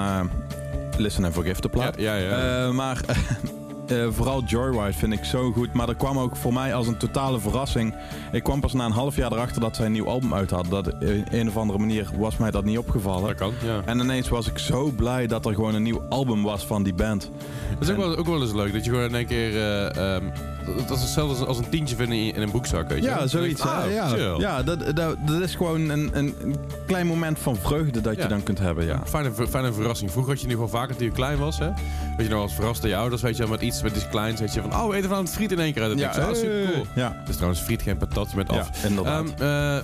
Listen 0.96 1.24
and 1.24 1.34
Forgive 1.34 1.60
de 1.60 1.68
plaat. 1.68 1.94
Ja, 2.00 2.14
ja, 2.14 2.38
ja. 2.64 2.72
Maar 2.72 3.00
eh, 3.90 4.06
vooral 4.10 4.42
Joyride 4.42 4.92
vind 4.92 5.12
ik 5.12 5.24
zo 5.24 5.52
goed. 5.52 5.72
Maar 5.72 5.86
dat 5.86 5.96
kwam 5.96 6.18
ook 6.18 6.36
voor 6.36 6.52
mij 6.52 6.74
als 6.74 6.86
een 6.86 6.96
totale 6.96 7.40
verrassing. 7.40 7.94
Ik 8.32 8.42
kwam 8.42 8.60
pas 8.60 8.72
na 8.72 8.84
een 8.84 8.92
half 8.92 9.16
jaar 9.16 9.32
erachter 9.32 9.60
dat 9.60 9.76
zij 9.76 9.86
een 9.86 9.92
nieuw 9.92 10.06
album 10.06 10.34
uit 10.34 10.50
hadden. 10.50 10.70
Dat 10.70 10.86
op 10.94 11.02
een 11.30 11.48
of 11.48 11.56
andere 11.56 11.78
manier 11.78 12.10
was 12.18 12.36
mij 12.36 12.50
dat 12.50 12.64
niet 12.64 12.78
opgevallen. 12.78 13.26
dat 13.26 13.36
kan, 13.36 13.52
ja. 13.64 13.82
En 13.84 13.98
ineens 14.00 14.28
was 14.28 14.48
ik 14.48 14.58
zo 14.58 14.90
blij 14.90 15.26
dat 15.26 15.46
er 15.46 15.54
gewoon 15.54 15.74
een 15.74 15.82
nieuw 15.82 16.02
album 16.08 16.42
was 16.42 16.66
van 16.66 16.82
die 16.82 16.94
band. 16.94 17.30
Dat 17.78 17.88
is 17.88 17.90
ook 17.90 17.96
wel, 17.96 18.16
ook 18.16 18.26
wel 18.26 18.40
eens 18.40 18.52
leuk. 18.52 18.72
Dat 18.72 18.84
je 18.84 18.90
gewoon 18.90 19.08
in 19.08 19.14
één 19.14 19.26
keer... 19.26 19.56
eh, 19.56 20.14
ehm, 20.14 20.24
dat- 20.76 20.96
is 20.96 21.02
hetzelfde 21.02 21.46
als, 21.46 21.58
een 21.58 21.68
tientje 21.68 21.96
vinden 21.96 22.18
in, 22.18 22.42
een 22.42 22.50
broekzak, 22.50 22.88
weet 22.88 22.98
je. 23.02 23.08
Ja, 23.08 23.26
zoiets. 23.26 23.60
ah, 23.60 23.92
ja, 23.92 24.14
ja 24.38 24.62
dat, 24.62 24.96
dat, 24.96 25.16
dat 25.26 25.40
is 25.40 25.54
gewoon 25.54 25.88
een, 25.88 26.10
een, 26.12 26.34
klein 26.86 27.06
moment 27.06 27.38
van 27.38 27.56
vreugde 27.56 28.00
dat 28.00 28.16
Ja. 28.16 28.22
je 28.22 28.28
dan 28.28 28.42
kunt 28.42 28.58
hebben. 28.58 28.84
Ja. 28.84 29.02
Fijne, 29.06 29.30
fijne 29.48 29.72
verrassing. 29.72 30.10
Vroeger 30.10 30.32
had 30.32 30.40
je 30.40 30.46
nu 30.46 30.52
gewoon 30.54 30.68
vaker 30.68 30.96
toen 30.96 31.06
je 31.06 31.12
klein 31.12 31.38
was, 31.38 31.58
hè? 31.58 31.70
Weet 32.16 32.26
je 32.26 32.32
nog 32.32 32.42
als 32.42 32.54
verrast 32.54 32.80
door 32.80 32.90
je 32.90 32.96
ouders, 32.96 33.22
weet 33.22 33.36
je 33.36 33.46
met 33.46 33.60
iets, 33.60 33.82
met 33.82 33.96
iets 33.96 34.08
kleins, 34.08 34.40
weet 34.40 34.54
je 34.54 34.60
van, 34.60 34.72
oh, 34.74 34.88
we 34.88 34.96
eten 34.96 35.08
van 35.08 35.18
het 35.18 35.30
friet 35.30 35.52
in 35.52 35.58
één 35.60 35.72
keer 35.72 35.82
uit. 35.82 35.98
Ja, 35.98 36.12
ja, 36.16 36.34
super 36.34 36.70
cool. 36.72 36.86
Ja, 36.94 37.22
is 37.28 37.34
trouwens 37.34 37.60
friet, 37.60 37.82
geen 37.82 37.96
patat, 37.96 38.30
je 38.30 38.36
bent 38.36 38.48
af. 38.48 38.68
ja 38.82 38.88
inderdaad. 38.88 39.24
Ehm, 39.38 39.42
eh, 39.42 39.76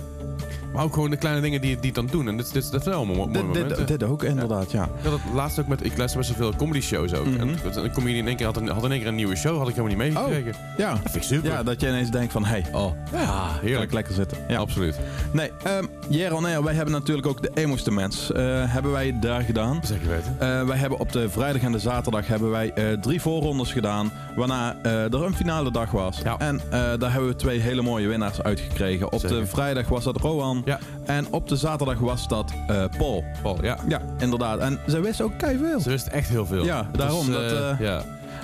maar 0.77 0.85
ook 0.85 0.93
gewoon 0.93 1.09
de 1.09 1.17
kleine 1.17 1.41
dingen 1.41 1.61
die, 1.61 1.75
die 1.75 1.85
het 1.85 1.95
dan 1.95 2.07
doen. 2.11 2.27
En 2.27 2.37
dit, 2.37 2.53
dit, 2.53 2.71
dat 2.71 2.83
zijn 2.83 2.95
allemaal 2.95 3.15
mo- 3.15 3.21
mooie 3.25 3.33
dit, 3.33 3.43
momenten. 3.47 3.77
dit, 3.77 3.87
dit 3.99 4.03
ook 4.03 4.23
inderdaad, 4.23 4.71
ja. 4.71 4.83
Ik 4.83 4.89
had 5.03 5.11
het 5.11 5.21
laatst 5.33 5.59
ook 5.59 5.67
met, 5.67 5.85
ik 5.85 5.97
luister 5.97 6.19
best 6.19 6.37
wel 6.37 6.49
veel 6.49 6.57
comedy 6.59 6.81
shows 6.81 7.13
ook. 7.13 7.25
Mhm. 7.25 7.39
En 7.39 7.57
een 7.83 7.91
comedian 7.91 8.19
in 8.19 8.27
één 8.27 8.35
keer 8.35 8.45
had, 8.45 8.57
een, 8.57 8.67
had 8.69 8.83
in 8.83 8.91
één 8.91 8.99
keer 8.99 9.07
een 9.09 9.15
nieuwe 9.15 9.35
show, 9.35 9.57
had 9.57 9.67
ik 9.69 9.75
helemaal 9.75 9.97
niet 9.97 10.13
meegekregen. 10.13 10.53
Ja. 10.77 10.89
Dat 10.91 10.99
vind 11.03 11.15
ik 11.15 11.23
super. 11.23 11.51
ja, 11.51 11.63
dat 11.63 11.81
je 11.81 11.87
ineens 11.87 12.11
denkt 12.11 12.31
van, 12.31 12.45
hey, 12.45 12.65
oh, 12.71 12.91
Ja, 13.11 13.49
heerlijk. 13.61 13.93
lekker 13.93 14.13
zitten. 14.13 14.37
Ja. 14.47 14.57
Absoluut. 14.57 14.99
Nee, 15.31 15.51
um, 15.67 15.89
Jeroen, 16.09 16.41
nee, 16.41 16.63
wij 16.63 16.73
hebben 16.73 16.93
natuurlijk 16.93 17.27
ook 17.27 17.41
de 17.41 17.51
Emo's 17.53 17.83
Mens. 17.89 18.31
eh 18.31 18.73
hebben 18.73 18.91
wij 18.91 19.19
daar 19.19 19.41
gedaan. 19.41 19.79
Zeker 19.83 20.07
weten. 20.07 20.35
Eh, 20.39 20.63
wij 20.67 20.77
hebben 20.77 20.99
op 20.99 21.11
de 21.11 21.29
vrijdag 21.29 21.61
en 21.61 21.71
de 21.71 21.79
zaterdag 21.79 22.27
hebben 22.27 22.49
wij 22.49 22.71
eh, 22.73 22.91
drie 22.93 23.21
voorrondes 23.21 23.71
gedaan. 23.71 24.11
Waarna 24.35 24.75
er 24.83 25.13
een 25.13 25.35
finale 25.35 25.71
dag 25.71 25.91
was. 25.91 26.19
Ja. 26.23 26.37
En 26.37 26.61
daar 26.69 27.11
hebben 27.11 27.27
we 27.29 27.35
twee 27.35 27.59
hele 27.59 27.81
mooie 27.81 28.07
winnaars 28.07 28.41
uitgekregen. 28.41 29.11
Op 29.11 29.19
Zeker. 29.19 29.39
de 29.39 29.45
vrijdag 29.45 29.87
was 29.87 30.03
dat 30.03 30.17
Rohan. 30.17 30.61
Ja. 30.67 30.79
En 31.05 31.27
op 31.31 31.47
de 31.47 31.55
zaterdag 31.55 31.97
was 31.99 32.27
dat 32.27 32.51
eh, 32.67 32.83
Paul. 32.97 33.23
Paul, 33.41 33.57
ja. 33.63 33.77
Ja, 33.87 34.01
inderdaad. 34.17 34.59
En 34.59 34.79
zij 34.85 35.01
wist 35.01 35.21
ook 35.21 35.37
keihard 35.37 35.81
Ze 35.81 35.89
wist 35.89 36.07
echt 36.07 36.29
heel 36.29 36.45
veel. 36.45 36.65
Ja, 36.65 36.77
Het 36.85 36.97
daarom, 36.97 37.31
dat, 37.31 37.41
eh, 37.41 37.69
eh, 37.69 37.79
ja, 37.79 38.01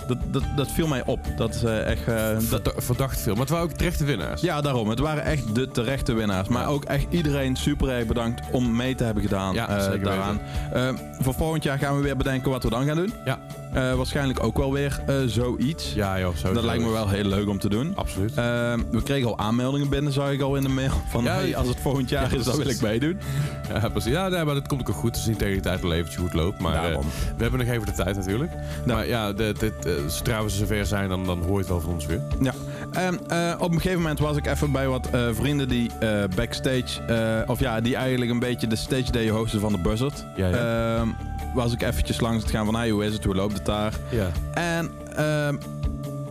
Dat, 0.08 0.18
dat, 0.32 0.44
dat 0.56 0.72
viel 0.72 0.88
mij 0.88 1.06
op. 1.06 1.20
Dat 1.38 1.54
is 1.56 1.64
echt... 1.64 2.08
eh, 2.08 2.16
dat, 2.34 2.44
verda- 2.44 2.72
verdacht 2.78 3.20
veel. 3.20 3.32
Maar 3.34 3.42
het 3.42 3.50
waren 3.50 3.66
ook 3.66 3.72
terechte 3.78 4.04
winnaars. 4.06 4.42
ja, 4.42 4.62
daarom. 4.62 4.90
Het 4.90 5.00
waren 5.00 5.24
echt 5.24 5.56
de 5.56 5.68
terechte 5.68 6.14
winnaars. 6.14 6.48
Maar 6.48 6.62
Ja. 6.62 6.68
ook 6.68 6.84
echt 6.86 7.06
iedereen 7.10 7.56
super 7.56 7.90
erg 7.90 8.06
bedankt 8.06 8.42
om 8.52 8.76
mee 8.76 8.96
te 8.96 9.04
hebben 9.04 9.24
gedaan 9.24 9.54
Ja, 9.54 9.68
eh, 9.70 9.84
zeker 9.84 10.04
daaraan. 10.04 10.40
Eh, 10.74 10.90
voor 11.20 11.34
volgend 11.34 11.64
jaar 11.64 11.78
gaan 11.78 11.96
we 11.96 12.02
weer 12.02 12.18
bedenken 12.18 12.52
wat 12.52 12.64
we 12.64 12.70
dan 12.70 12.86
gaan 12.86 12.96
doen. 12.96 13.14
Ja. 13.26 13.40
Eh, 13.74 13.94
waarschijnlijk 13.94 14.44
ook 14.44 14.58
wel 14.58 14.74
weer 14.74 15.02
eh, 15.06 15.16
zoiets. 15.26 15.94
Ja, 15.94 16.20
joh. 16.20 16.34
Dat 16.54 16.64
lijkt 16.64 16.84
me 16.84 16.90
wel 16.92 17.10
heel 17.10 17.24
leuk 17.24 17.48
om 17.50 17.60
te 17.60 17.70
doen. 17.70 17.92
Absoluut. 17.96 18.30
Eh, 18.30 18.74
we 18.92 19.04
kregen 19.04 19.28
al 19.28 19.38
aanmeldingen 19.38 19.90
binnen, 19.90 20.12
zag 20.14 20.32
ik 20.32 20.42
al 20.42 20.56
in 20.56 20.64
de 20.64 20.70
mail. 20.70 20.92
Van 21.10 21.24
Ja, 21.24 21.34
hey, 21.34 21.56
als 21.56 21.68
het 21.68 21.80
volgend 21.82 22.10
jaar 22.10 22.32
ja, 22.32 22.38
is, 22.38 22.44
dan 22.44 22.58
wil 22.58 22.68
ik 22.68 22.82
meedoen. 22.82 23.20
Ja, 23.74 23.90
precies. 23.90 24.12
Ja, 24.12 24.28
nee, 24.28 24.44
maar 24.44 24.54
dat 24.54 24.68
komt 24.68 24.90
ook 24.90 24.96
goed. 24.96 25.10
Het 25.10 25.20
is 25.20 25.26
niet 25.26 25.40
tegen 25.40 25.56
de 25.56 25.62
tijd 25.62 25.82
wel 25.82 25.94
eventjes 25.94 26.22
goed 26.22 26.34
loopt. 26.34 26.60
Maar 26.60 26.76
eh, 26.76 26.82
Daarom. 26.82 27.06
we 27.38 27.42
hebben 27.42 27.60
nog 27.60 27.70
even 27.70 27.86
de 27.86 27.92
tijd 27.92 28.16
natuurlijk. 28.16 28.52
Maar 28.86 29.08
ja, 29.08 29.34
dit, 29.34 29.60
dit, 29.60 29.86
eh, 29.86 29.92
zodra 30.08 30.44
we 30.44 30.50
zover 30.50 30.86
zijn, 30.86 31.10
dan, 31.10 31.26
dan 31.26 31.40
hoor 31.42 31.52
je 31.52 31.58
het 31.58 31.68
wel 31.68 31.80
van 31.82 31.94
ons 31.94 32.06
weer. 32.06 32.22
Ja. 32.42 32.54
En 32.92 33.20
eh, 33.28 33.56
op 33.60 33.72
een 33.72 33.82
gegeven 33.82 34.02
moment 34.02 34.20
was 34.20 34.38
ik 34.38 34.46
even 34.48 34.72
bij 34.72 34.88
wat 34.88 35.10
eh, 35.12 35.28
vrienden 35.32 35.68
die 35.68 35.92
eh, 36.00 36.24
backstage, 36.36 37.02
eh, 37.08 37.50
of 37.50 37.60
ja, 37.60 37.82
die 37.82 37.96
eigenlijk 37.96 38.32
een 38.32 38.40
beetje 38.40 38.68
de 38.68 38.76
stage 38.76 39.12
day 39.12 39.30
hosten 39.30 39.60
van 39.60 39.72
de 39.72 39.78
Buzzard. 39.78 40.26
Ja, 40.36 40.48
ja. 40.48 41.06
Ehm, 41.54 41.62
was 41.62 41.74
ik 41.74 41.82
eventjes 41.82 42.20
langs 42.20 42.44
het 42.44 42.52
gaan 42.52 42.66
van, 42.66 42.76
hey, 42.76 42.90
hoe 42.90 43.06
is 43.06 43.14
het, 43.14 43.24
hoe 43.24 43.36
loopt 43.36 43.54
het 43.54 43.66
daar? 43.66 43.94
Ja. 44.10 44.32
En 44.54 44.92
ehm, 45.16 45.56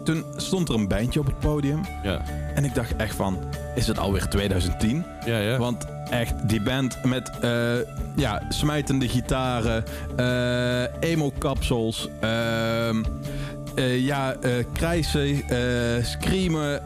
toen 0.04 0.24
stond 0.36 0.68
er 0.68 0.74
een 0.74 0.88
bandje 0.88 1.20
op 1.20 1.26
het 1.26 1.38
podium. 1.38 1.80
Ja. 2.02 2.22
En 2.54 2.64
ik 2.64 2.74
dacht 2.74 2.96
echt 2.96 3.14
van, 3.14 3.38
is 3.74 3.86
het 3.86 3.98
alweer 3.98 4.28
2010? 4.28 5.04
Ja, 5.24 5.38
ja. 5.38 5.58
Want 5.58 5.86
echt, 6.10 6.48
die 6.48 6.62
band 6.62 7.04
met 7.04 7.30
eh, 7.40 7.74
ja, 8.16 8.42
smijtende 8.48 9.08
gitaren, 9.08 9.84
eh 10.16 11.10
emo-kapsels, 11.10 12.08
ehm, 12.20 13.02
eh, 13.74 14.04
ja, 14.04 14.36
krijsen, 14.72 15.42
screamen. 16.02 16.82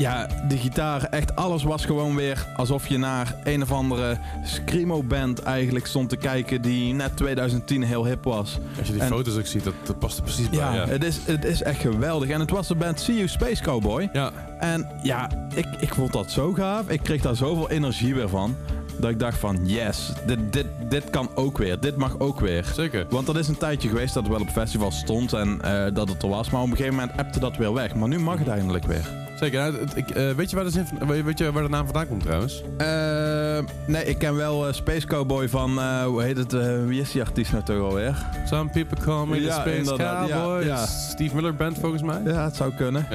Ja, 0.00 0.26
de 0.48 0.56
gitaar, 0.56 1.02
echt 1.04 1.36
alles 1.36 1.62
was 1.62 1.84
gewoon 1.84 2.16
weer 2.16 2.46
alsof 2.56 2.86
je 2.86 2.98
naar 2.98 3.34
een 3.44 3.62
of 3.62 3.72
andere 3.72 4.18
screamo-band 4.44 5.42
eigenlijk 5.42 5.86
stond 5.86 6.08
te 6.08 6.16
kijken 6.16 6.62
die 6.62 6.94
net 6.94 7.16
2010 7.16 7.82
heel 7.82 8.04
hip 8.06 8.24
was. 8.24 8.58
Als 8.78 8.86
je 8.86 8.92
die 8.92 9.02
en- 9.02 9.08
foto's 9.08 9.36
ook 9.38 9.46
ziet, 9.46 9.64
dat, 9.64 9.74
dat 9.84 9.98
past 9.98 10.16
er 10.16 10.22
precies 10.22 10.48
bij. 10.48 10.58
Ja, 10.58 10.74
Ja. 10.74 10.86
Het, 10.86 11.04
is, 11.04 11.18
het 11.24 11.44
is 11.44 11.62
echt 11.62 11.80
geweldig. 11.80 12.28
En 12.28 12.40
het 12.40 12.50
was 12.50 12.68
de 12.68 12.74
band 12.74 13.00
See 13.00 13.14
You 13.14 13.28
Space 13.28 13.62
Cowboy. 13.62 14.08
Ja. 14.12 14.30
En 14.60 14.88
ja, 15.02 15.30
ik, 15.54 15.66
ik 15.78 15.94
vond 15.94 16.12
dat 16.12 16.30
zo 16.30 16.52
gaaf. 16.52 16.88
Ik 16.88 17.00
kreeg 17.02 17.22
daar 17.22 17.36
zoveel 17.36 17.70
energie 17.70 18.14
weer 18.14 18.28
van. 18.28 18.56
Dat 19.00 19.10
ik 19.10 19.18
dacht 19.18 19.38
van, 19.38 19.58
yes, 19.62 20.12
dit, 20.26 20.38
dit, 20.52 20.66
dit 20.88 21.10
kan 21.10 21.28
ook 21.34 21.58
weer. 21.58 21.80
Dit 21.80 21.96
mag 21.96 22.18
ook 22.18 22.40
weer. 22.40 22.64
Zeker. 22.74 23.06
Want 23.10 23.26
dat 23.26 23.36
is 23.36 23.48
een 23.48 23.56
tijdje 23.58 23.88
geweest 23.88 24.14
dat 24.14 24.22
het 24.22 24.32
wel 24.32 24.40
op 24.42 24.48
festivals 24.50 24.98
stond 24.98 25.32
en 25.32 25.60
eh, 25.62 25.94
dat 25.94 26.08
het 26.08 26.22
er 26.22 26.28
was. 26.28 26.50
Maar 26.50 26.60
op 26.60 26.70
een 26.70 26.76
gegeven 26.76 26.94
moment 26.98 27.18
appte 27.18 27.40
dat 27.40 27.56
weer 27.56 27.72
weg. 27.72 27.94
Maar 27.94 28.08
nu 28.08 28.18
mag 28.18 28.38
het 28.38 28.48
eindelijk 28.48 28.84
weer. 28.86 29.08
Zeker. 29.38 29.60
Nou, 29.60 29.80
het- 29.80 29.96
ik, 29.96 30.10
eh, 30.10 30.30
weet, 30.30 30.50
je 30.50 30.56
waar 30.56 30.64
de 30.64 30.70
zin 30.70 30.86
van, 30.86 31.22
weet 31.24 31.38
je 31.38 31.52
waar 31.52 31.62
de 31.62 31.68
naam 31.68 31.84
vandaan 31.84 32.06
komt 32.08 32.22
trouwens? 32.22 32.62
Eh, 32.76 33.58
nee, 33.86 34.04
ik 34.04 34.18
ken 34.18 34.34
wel 34.36 34.72
Space 34.72 35.06
Cowboy 35.06 35.48
van, 35.48 35.70
hoe 36.04 36.22
heet 36.22 36.36
het, 36.36 36.52
wie 36.86 37.00
is 37.00 37.12
die 37.12 37.22
artiest 37.22 37.52
nou 37.52 37.64
toch 37.64 37.80
alweer? 37.80 38.26
Some 38.46 38.70
people 38.70 39.04
call 39.04 39.26
me 39.26 39.36
the 39.36 39.42
Ja, 39.42 39.60
Space. 39.60 39.96
Ja, 39.96 40.26
Cowboy. 40.28 40.64
ja. 40.64 40.86
Steve 40.86 41.34
Miller 41.34 41.54
Band 41.54 41.78
volgens 41.78 42.02
mij. 42.02 42.20
Ja, 42.24 42.44
het 42.44 42.56
zou 42.56 42.72
kunnen. 42.74 43.06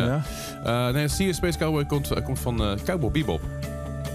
Ja. 0.64 0.92
Nee, 0.92 1.08
See 1.08 1.34
Space 1.34 1.58
Cowboy 1.58 1.86
komt, 1.86 2.24
komt 2.24 2.40
van 2.40 2.78
Cowboy 2.86 3.12
Bebop. 3.12 3.42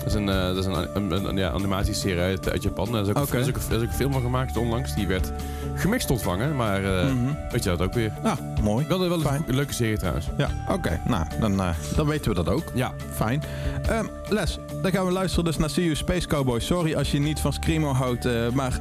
Dat 0.04 0.06
is 0.08 0.14
een, 0.14 0.28
eh, 0.28 0.34
dat 0.46 0.56
is 0.56 0.64
een, 0.66 1.26
een, 1.28 1.36
ja, 1.36 1.50
animatieserie 1.50 2.20
uit, 2.20 2.50
uit 2.50 2.62
Japan. 2.62 2.92
Daar 2.92 3.02
is, 3.02 3.08
ook, 3.08 3.16
er 3.16 3.22
is 3.40 3.48
ook, 3.48 3.56
er 3.56 3.76
is 3.76 3.76
ook 3.76 3.82
een 3.82 3.92
film 3.92 4.12
van 4.12 4.20
gemaakt 4.22 4.56
onlangs. 4.56 4.94
Die 4.94 5.06
werd 5.06 5.32
gemixt 5.74 6.10
ontvangen. 6.10 6.56
Maar 6.56 6.80
Mhm. 6.80 7.34
weet 7.50 7.62
je 7.64 7.68
dat 7.70 7.80
ook 7.82 7.92
weer. 7.94 8.12
Nou, 8.22 8.38
mooi. 8.62 8.86
Wel, 8.88 9.08
wel 9.08 9.24
een 9.26 9.44
leuke 9.46 9.72
serie 9.74 9.98
trouwens. 9.98 10.26
Ja, 10.36 10.48
oké. 10.68 11.00
Nou, 11.06 11.24
dan, 11.40 11.60
eh, 11.60 11.68
dan 11.96 12.06
weten 12.06 12.28
we 12.30 12.36
dat 12.36 12.48
ook. 12.48 12.64
Ja, 12.74 12.92
Fijn. 13.12 13.42
Ehm, 13.88 14.04
Les, 14.28 14.58
dan 14.82 14.90
gaan 14.90 15.06
we 15.06 15.12
luisteren 15.12 15.44
dus 15.44 15.56
naar 15.56 15.70
See 15.70 15.84
You 15.84 15.96
Space 15.96 16.26
Cowboy. 16.28 16.60
Sorry 16.60 16.94
als 16.94 17.10
je 17.10 17.18
niet 17.20 17.40
van 17.40 17.52
Screamo 17.52 17.92
houdt, 17.92 18.28
maar 18.54 18.78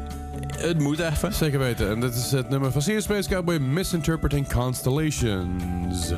het 0.58 0.80
moet 0.80 1.00
even. 1.00 1.34
zeker 1.34 1.60
weten. 1.60 1.90
En 1.90 2.00
dit 2.00 2.16
is 2.16 2.32
het 2.32 2.50
nummer 2.50 2.72
van 2.72 2.82
See 2.82 2.92
You 2.94 3.04
Space 3.06 3.30
Cowboy 3.30 3.58
Misinterpreting 3.58 4.54
Constellations. 4.54 6.12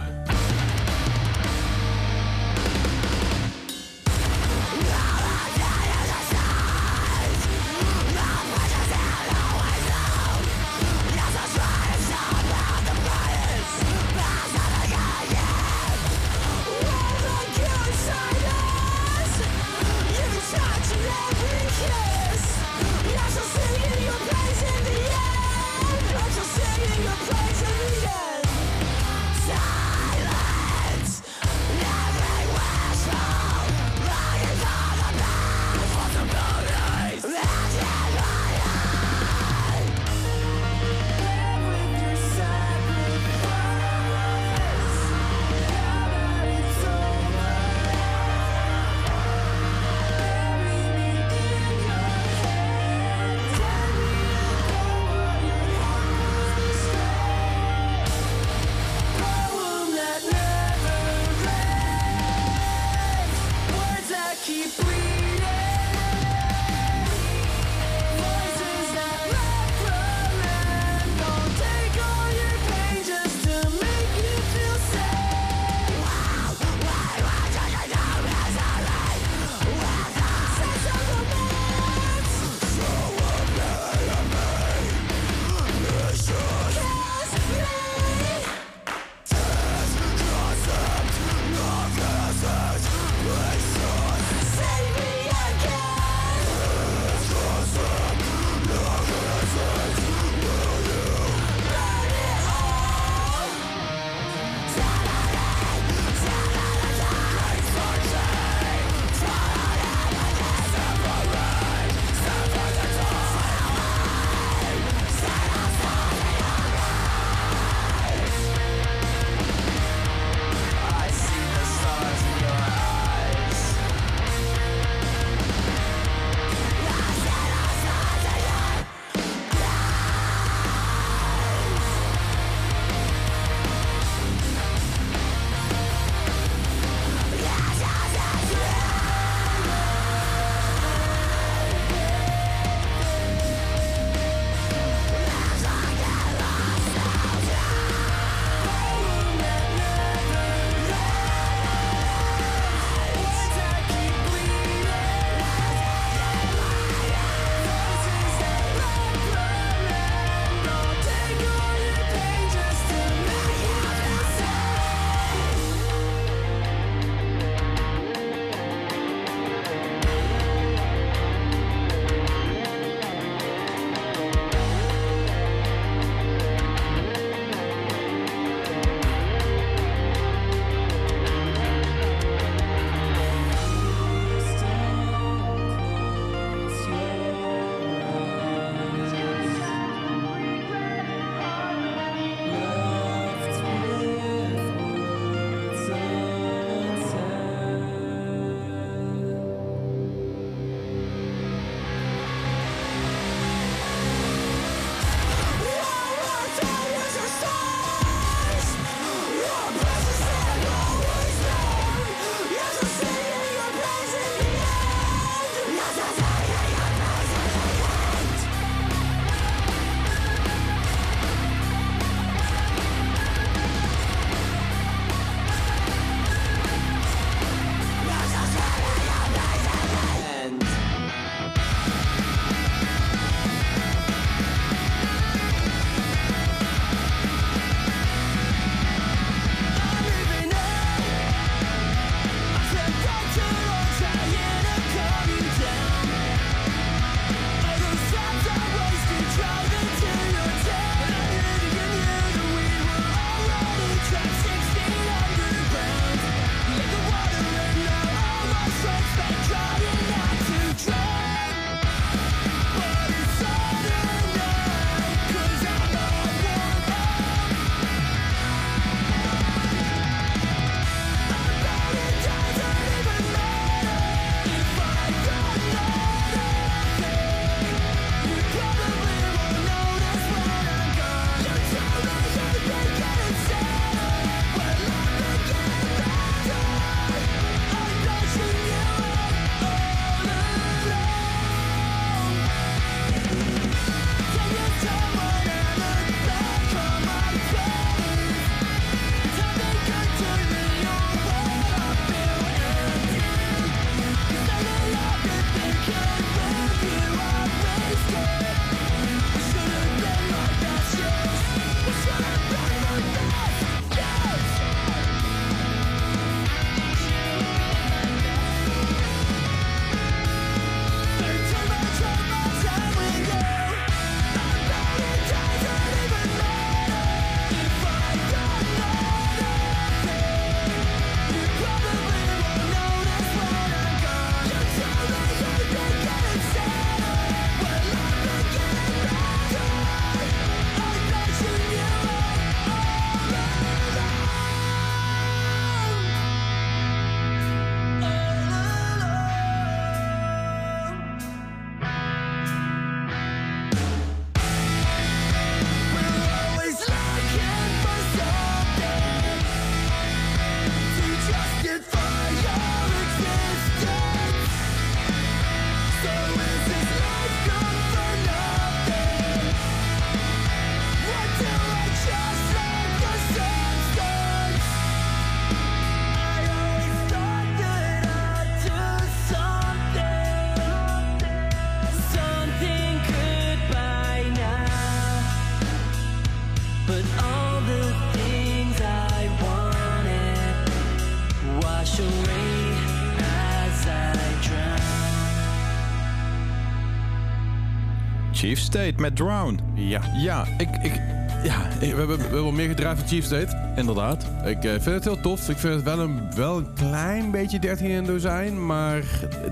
Met 399.02 399.16
Drown. 399.16 399.60
Ja. 399.74 400.02
Ja, 400.18 400.46
ik, 400.58 400.70
ik, 400.82 401.02
ja, 401.44 401.58
We 401.80 401.86
hebben, 401.86 402.08
we 402.08 402.22
hebben 402.22 402.44
wel 402.44 402.52
meer 402.52 402.68
gedraaid 402.68 402.98
van 403.00 403.08
Chief 403.08 403.26
State. 403.26 403.58
inderdaad. 403.76 404.26
Ik 404.46 404.64
eh, 404.64 404.72
vind 404.72 404.86
het 404.86 405.04
heel 405.04 405.22
tof. 405.22 405.50
Ik 405.50 405.58
vind 405.58 405.74
het 405.74 405.84
wel 405.84 406.00
een, 406.00 406.22
wel 406.36 406.58
een 406.58 406.68
klein 406.76 407.32
beetje 407.32 407.60
13 407.60 407.88
in 407.90 408.04
dozijn. 408.04 408.66
Maar 408.66 409.02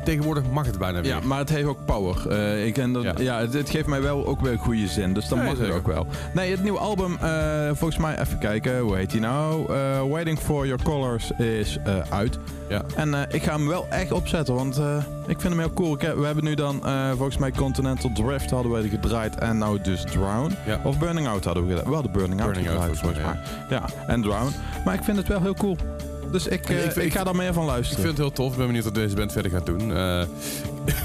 tegenwoordig 0.04 0.44
mag 0.52 0.66
het 0.66 0.78
bijna 0.78 1.02
weer. 1.02 1.12
Ja, 1.12 1.20
maar 1.24 1.38
het 1.40 1.50
heeft 1.50 1.68
ook 1.68 1.86
power. 1.86 2.30
Eh, 2.30 2.66
ik 2.66 2.74
ken 2.74 2.92
dat, 2.94 3.04
ja. 3.04 3.14
Ja. 3.18 3.40
het, 3.40 3.54
het 3.54 3.70
geeft 3.70 3.88
mij 3.88 4.02
wel 4.02 4.26
ook 4.28 4.42
weer 4.42 4.58
goede 4.58 4.88
zin. 4.88 5.14
Dus 5.14 5.28
dan 5.28 5.38
Ja, 5.40 5.44
mag 5.46 5.58
het 5.58 5.72
ook 5.72 5.88
wel. 5.88 6.08
Nee, 6.34 6.52
het 6.52 6.64
nieuwe 6.64 6.80
album, 6.80 7.18
eh, 7.22 7.68
volgens 7.68 7.98
mij, 7.98 8.20
even 8.20 8.40
kijken, 8.40 8.80
hoe 8.80 8.96
heet 8.96 9.12
die 9.12 9.22
nou? 9.22 9.68
Waiting 10.10 10.40
for 10.40 10.68
Your 10.68 10.84
Colors 10.84 11.32
is 11.32 11.78
uit. 12.10 12.40
Ja. 12.70 12.82
En 12.96 13.14
eh, 13.14 13.22
ik 13.36 13.44
ga 13.44 13.52
hem 13.56 13.68
wel 13.68 13.86
echt 13.90 14.12
opzetten, 14.12 14.54
want 14.56 14.78
eh, 14.78 14.98
ik 15.28 15.42
vind 15.42 15.54
hem 15.54 15.60
heel 15.60 15.74
cool. 15.74 15.94
Ik 15.96 16.02
heb- 16.02 16.16
we 16.18 16.26
hebben 16.26 16.44
nu 16.44 16.54
dan, 16.56 16.86
eh, 16.86 17.10
volgens 17.10 17.38
mij, 17.38 17.52
Continental 17.52 18.12
Drift 18.14 18.50
hadden 18.52 18.72
we 18.72 18.90
gedraaid 18.90 19.36
en 19.36 19.58
nou 19.58 19.82
dus 19.82 20.02
Drown. 20.04 20.56
Ja. 20.66 20.80
Of 20.84 20.98
Burning 21.00 21.28
Out 21.28 21.46
hadden 21.46 21.64
we 21.66 21.70
gedaan. 21.70 21.88
We 21.88 21.94
hadden 21.94 22.12
Burning, 22.12 22.42
Out 22.42 22.52
Burning 22.54 22.70
Out, 22.74 22.80
gedraaid, 22.82 23.00
volgens 23.00 23.24
mij, 23.70 23.78
Ja, 23.78 23.86
en 24.08 24.22
Drown. 24.22 24.52
Maar 24.86 24.94
ik 24.94 25.04
vind 25.04 25.18
het 25.18 25.28
wel 25.28 25.42
heel 25.42 25.54
cool. 25.54 25.78
Dus 26.32 26.48
ik, 26.48 26.70
Ik 26.70 26.84
ik, 26.86 26.96
ik- 26.96 27.14
ga 27.14 27.24
daar 27.24 27.36
meer 27.36 27.54
van 27.54 27.64
Ik 27.64 27.70
luisteren. 27.70 28.04
vind 28.04 28.18
het 28.18 28.28
heel 28.28 28.36
tof. 28.36 28.52
Ik 28.52 28.58
ben 28.58 28.66
benieuwd 28.66 28.84
wat 28.84 28.94
deze 28.96 29.16
band 29.16 29.32
verder 29.32 29.52
gaat 29.52 29.66
doen. 29.66 29.92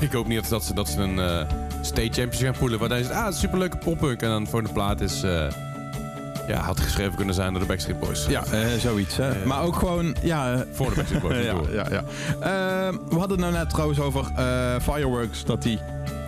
Ik 0.01 0.13
hoop 0.13 0.27
niet 0.27 0.49
dat 0.49 0.65
ze, 0.65 0.75
dat 0.75 0.89
ze 0.89 1.01
een 1.01 1.19
eh, 1.19 1.41
state 1.81 2.01
championship 2.13 2.41
gaan 2.49 2.59
poelen. 2.59 2.79
Waar 2.79 2.89
deze 2.89 3.15
ah, 3.15 3.33
superleuke 3.33 3.77
poppunk. 3.77 4.23
En 4.23 4.29
dan 4.29 4.47
voor 4.47 4.63
de 4.63 4.73
plaat 4.73 5.01
is... 5.01 5.23
ja, 6.49 6.61
had 6.61 6.81
geschreven 6.81 7.15
kunnen 7.15 7.35
zijn 7.35 7.51
door 7.53 7.61
de 7.61 7.67
Backstreet 7.67 8.01
Boys. 8.01 8.27
Ja, 8.27 8.45
eh, 8.45 8.67
zoiets. 8.79 9.17
Hè. 9.17 9.31
Eh, 9.31 9.45
maar 9.45 9.63
ook 9.63 9.77
gewoon, 9.77 10.17
ja, 10.23 10.53
eh, 10.53 10.61
Voor 10.73 10.89
de 10.89 10.95
Backstreet 10.95 11.23
Boys. 11.23 11.45
ja, 11.45 11.55
ja, 11.73 11.87
ja. 11.91 12.05
Ehm, 12.41 12.97
we 13.09 13.19
hadden 13.19 13.31
het 13.31 13.41
nou 13.41 13.53
net 13.53 13.71
trouwens 13.71 14.01
over 14.01 14.25
Fireworks, 14.83 15.45
dat 15.45 15.63
die 15.63 15.79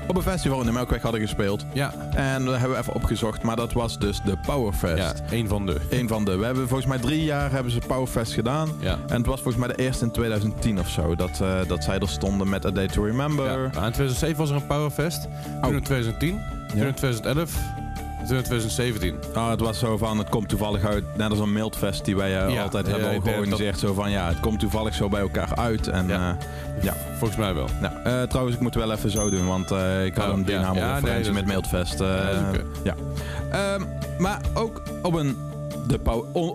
op 0.08 0.16
een 0.16 0.22
festival 0.22 0.60
in 0.60 0.66
de 0.66 0.72
Melkweg 0.72 1.02
hadden 1.02 1.20
gespeeld. 1.20 1.64
Ja, 1.72 1.92
En 2.14 2.44
dat 2.44 2.54
hebben 2.54 2.72
we 2.72 2.78
even 2.78 2.94
opgezocht, 2.94 3.42
maar 3.42 3.56
dat 3.56 3.72
was 3.72 3.98
dus 3.98 4.20
de 4.24 4.36
Powerfest. 4.46 5.22
ja, 5.28 5.36
een 5.36 5.48
van 5.48 5.66
de. 5.66 5.76
Een 5.90 6.08
van 6.08 6.24
de. 6.24 6.36
We 6.36 6.44
hebben 6.44 6.68
volgens 6.68 6.88
mij 6.88 6.98
drie 6.98 7.24
jaar 7.24 7.50
hebben 7.50 7.72
ze 7.72 7.78
Powerfest 7.86 8.32
gedaan. 8.32 8.68
Ja. 8.80 8.98
En 9.06 9.16
het 9.16 9.26
was 9.26 9.40
volgens 9.40 9.66
mij 9.66 9.76
de 9.76 9.82
eerste 9.82 10.04
in 10.04 10.10
2010 10.10 10.78
of 10.78 10.88
zo. 10.88 11.14
Dat, 11.14 11.42
dat 11.66 11.84
zij 11.84 11.98
er 11.98 12.08
stonden 12.08 12.48
met 12.48 12.64
A 12.66 12.70
Day 12.70 12.86
to 12.86 13.04
Remember. 13.04 13.44
Ja. 13.44 13.56
Nou, 13.56 13.66
in 13.86 13.92
2007 13.92 14.36
was 14.36 14.50
er 14.50 14.56
een 14.56 14.66
Powerfest. 14.66 15.28
Toen 15.62 15.74
in 15.74 15.82
2010. 15.82 16.40
Toen 16.68 16.80
in 16.86 16.94
2011. 16.94 17.85
En 18.28 18.32
Toen 18.32 18.36
in 18.36 18.42
2017. 18.42 19.14
Ah, 19.34 19.50
het 19.50 19.60
was 19.60 19.78
zo 19.78 19.96
van, 19.96 20.18
het 20.18 20.28
komt 20.28 20.48
toevallig 20.48 20.84
uit, 20.84 21.04
net 21.16 21.30
als 21.30 21.38
een 21.38 21.52
Mildfest 21.52 22.04
die 22.04 22.16
wij 22.16 22.44
eh, 22.46 22.52
Ja, 22.54 22.62
altijd 22.62 22.86
ja, 22.86 22.92
hebben 22.92 23.10
denk 23.10 23.22
georganiseerd. 23.24 23.78
Zo 23.78 23.92
van, 23.94 24.10
ja, 24.10 24.26
het 24.28 24.40
komt 24.40 24.60
toevallig 24.60 24.94
zo 24.94 25.08
bij 25.08 25.20
elkaar 25.20 25.54
uit. 25.54 25.88
En 25.88 26.08
Ja. 26.08 26.14
ja, 26.14 26.36
ja. 26.82 26.94
Volgens 27.18 27.38
mij 27.38 27.54
wel. 27.54 27.66
Nou, 27.80 27.94
eh, 28.04 28.22
trouwens, 28.22 28.56
ik 28.56 28.62
moet 28.62 28.74
wel 28.74 28.92
even 28.92 29.10
zo 29.10 29.30
doen, 29.30 29.46
want 29.46 29.70
eh, 29.70 30.04
ik 30.04 30.14
had 30.14 30.26
Oh, 30.26 30.32
een 30.32 30.38
ja. 30.38 30.44
dynamo 30.44 30.78
Ja, 30.78 30.86
nee, 30.92 30.94
referentie 31.00 31.32
met. 31.32 31.46
Mildfest. 31.46 32.00
eh, 32.00 32.08
Ja, 32.08 32.50
ja. 32.84 32.94
Ehm, 33.50 33.82
maar 34.18 34.40
ook 34.54 34.82
op 35.02 35.14
een, 35.14 35.36
de, 35.86 36.00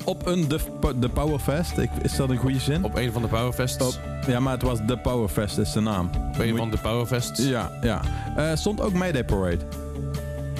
op 0.05 0.25
een 0.27 0.47
de, 0.47 0.59
de 0.99 1.09
Powerfest, 1.09 1.77
ik, 1.77 1.89
is 2.01 2.15
dat 2.15 2.29
een 2.29 2.37
goede 2.37 2.59
zin? 2.59 2.83
Op 2.83 2.95
een 2.95 3.11
van 3.11 3.21
de 3.21 3.27
Powerfests. 3.27 3.85
Op- 3.85 3.99
ja, 4.27 4.39
maar 4.39 4.53
het 4.53 4.61
was 4.61 4.79
de 4.85 4.97
Powerfest 4.97 5.57
is 5.57 5.71
de 5.71 5.79
naam. 5.81 6.09
Op 6.33 6.39
een 6.39 6.57
van 6.57 6.69
de 6.71 6.77
Powerfests. 6.77 7.47
Ja, 7.47 7.71
ja. 7.81 8.01
Eh, 8.35 8.45
stond 8.55 8.81
ook 8.81 8.93
Mayday 8.93 9.23
Parade. 9.23 9.59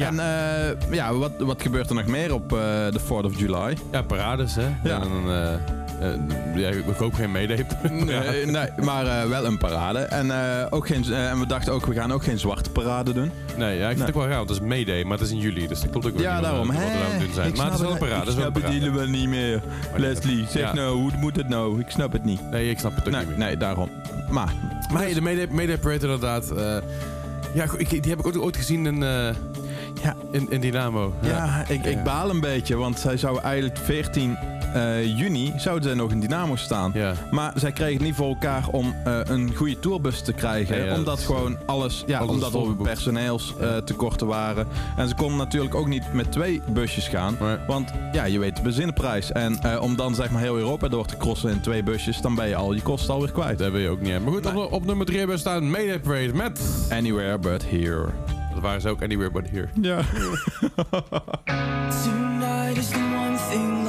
Ja. 0.02 0.08
En 0.08 0.20
eh, 0.20 0.94
ja, 0.94 1.14
wat, 1.14 1.32
wat 1.40 1.62
gebeurt 1.62 1.90
er 1.90 1.96
nog 1.96 2.06
meer 2.06 2.34
op 2.34 2.54
eh, 2.54 2.58
de 2.92 3.00
4th 3.06 3.26
of 3.26 3.40
July? 3.40 3.78
Ja, 3.92 4.02
parades, 4.02 4.56
hè? 4.56 4.68
Ja. 4.84 5.02
En 5.02 5.12
eh, 5.28 5.60
ja, 6.56 6.70
ik 6.70 6.84
hoop 6.98 7.14
geen 7.14 7.32
mede. 7.32 7.56
Nee, 7.90 8.46
nee 8.46 8.68
maar 8.84 9.30
wel 9.30 9.46
een 9.46 9.58
parade. 9.58 10.00
En, 10.00 10.32
ook 10.70 10.88
geen, 10.88 11.14
en 11.14 11.40
we 11.40 11.46
dachten 11.46 11.74
ook, 11.74 11.86
we 11.86 11.94
gaan 11.94 12.12
ook 12.14 12.24
geen 12.24 12.40
zwarte 12.40 12.70
parade 12.70 13.14
doen. 13.14 13.32
Nee, 13.58 13.78
ja, 13.78 13.90
ik 13.90 13.96
vind 13.98 14.00
het 14.08 14.10
ook 14.10 14.22
wel 14.22 14.28
raar, 14.28 14.38
want 14.38 14.50
het 14.50 14.62
is 14.62 14.68
Mayday, 14.68 15.04
maar 15.04 15.18
het 15.18 15.28
is 15.28 15.34
in 15.34 15.40
juli, 15.40 15.68
dus 15.68 15.82
dat 15.82 15.90
klopt 15.90 16.06
ook 16.06 16.14
wel 16.14 16.22
Ja, 16.22 16.34
wat 16.34 16.44
daarom. 16.44 16.68
wat 16.68 16.76
we 16.76 16.82
Hè? 16.82 17.14
aan 17.14 17.20
doen 17.20 17.34
zijn. 17.34 17.48
Ik 17.50 17.58
Maar 17.58 17.66
het 17.66 17.76
is 17.76 17.82
wel 17.82 17.92
een 17.92 17.98
parade. 17.98 18.32
Ik 18.32 18.38
snap 18.38 18.54
het 18.56 18.64
helemaal 18.64 19.06
niet 19.08 19.28
meer. 19.30 19.62
Leslie, 19.96 20.46
zeg 20.50 20.62
Ja. 20.62 20.74
nou, 20.74 20.96
hoe 20.98 21.12
moet 21.20 21.36
het 21.36 21.50
nou? 21.50 21.80
Ik 21.80 21.90
snap 21.90 22.12
het 22.12 22.24
niet. 22.24 22.52
Nee, 22.52 22.70
ik 22.70 22.80
snap 22.80 22.96
het 22.96 23.06
ook 23.06 23.12
Nee, 23.12 23.20
niet 23.26 23.30
meer. 23.38 23.38
nee, 23.48 23.58
daarom. 23.58 23.90
Maar, 24.30 24.54
Maar 24.94 25.02
hey, 25.02 25.14
de 25.14 25.22
Mayday 25.52 25.78
Parade 25.78 26.06
inderdaad. 26.06 26.54
ja, 27.54 27.66
ik, 27.78 27.90
die 27.90 28.12
heb 28.12 28.20
ik 28.20 28.28
ook 28.28 28.38
ooit 28.38 28.58
gezien 28.58 28.86
in, 28.86 29.04
Ja. 30.04 30.16
in, 30.32 30.48
in 30.50 30.62
Dynamo. 30.62 31.14
ja, 31.22 31.64
ik, 31.68 31.86
ik 31.86 31.96
Ja. 31.96 32.04
baal 32.04 32.30
een 32.30 32.40
beetje, 32.40 32.76
want 32.76 33.00
zij 33.00 33.18
zou 33.18 33.40
eigenlijk 33.40 33.78
14 33.78 34.38
eh, 34.74 35.18
juni 35.18 35.54
zouden 35.58 35.84
zij 35.84 35.94
nog 35.94 36.12
in 36.12 36.20
Dynamo 36.20 36.56
staan. 36.56 36.92
Ja. 36.94 37.14
Maar 37.32 37.52
zij 37.56 37.72
kregen 37.72 37.94
het 37.94 38.04
niet 38.04 38.16
voor 38.16 38.28
elkaar 38.28 38.68
om 38.72 38.96
eh, 39.06 39.20
een 39.24 39.56
goede 39.56 39.80
tourbus 39.80 40.22
te 40.22 40.34
krijgen. 40.34 40.78
Ja, 40.86 40.90
omdat 40.90 41.06
dat 41.06 41.20
gewoon 41.26 41.58
alles, 41.66 42.04
ja, 42.08 42.20
alles 42.20 42.38
is 42.38 42.44
omdat 42.44 42.68
er 42.68 42.76
personeelstekorten 42.76 44.28
waren. 44.28 44.68
En 44.98 45.08
ze 45.08 45.16
konden 45.16 45.38
natuurlijk 45.38 45.76
ook 45.76 45.88
niet 45.88 46.14
met 46.14 46.32
twee 46.32 46.62
busjes 46.74 47.08
gaan. 47.08 47.36
Maar, 47.40 47.60
Want 47.68 47.92
ja, 48.12 48.24
je 48.24 48.40
weet 48.40 48.56
de 48.56 48.62
benzineprijs. 48.62 49.32
En 49.32 49.60
eh, 49.62 49.82
om 49.82 49.96
dan 49.96 50.16
zeg 50.16 50.30
maar 50.32 50.42
heel 50.42 50.58
Europa 50.58 50.88
door 50.88 51.06
te 51.06 51.18
crossen 51.18 51.50
in 51.50 51.62
twee 51.62 51.84
busjes, 51.84 52.22
dan 52.22 52.36
ben 52.36 52.48
je 52.48 52.56
al 52.56 52.74
je 52.74 52.82
kosten 52.82 53.14
alweer 53.14 53.32
kwijt. 53.32 53.58
daar 53.58 53.72
ben 53.72 53.82
je 53.82 53.90
ook 53.90 54.02
niet 54.02 54.14
aan. 54.14 54.24
Maar 54.24 54.34
goed, 54.34 54.46
op, 54.56 54.72
op 54.72 54.86
nummer 54.86 55.06
3 55.06 55.18
hebben 55.18 55.36
we 55.36 55.42
staan 55.42 55.70
Mayday 55.70 56.00
Parade 56.00 56.34
met... 56.34 56.62
Anywhere 56.92 57.38
but 57.38 57.64
here. 57.70 58.10
Er 58.62 58.68
Dat 58.68 58.82
waren 58.82 58.82
ze 58.82 58.90
ook 58.90 59.04
Anywhere 59.04 59.32
But 59.32 59.50
Here. 59.50 59.68
Ja. 59.82 60.02
Tonight 62.04 62.78
is 62.78 62.90
the 62.90 63.00
one 63.00 63.38
thing 63.50 63.84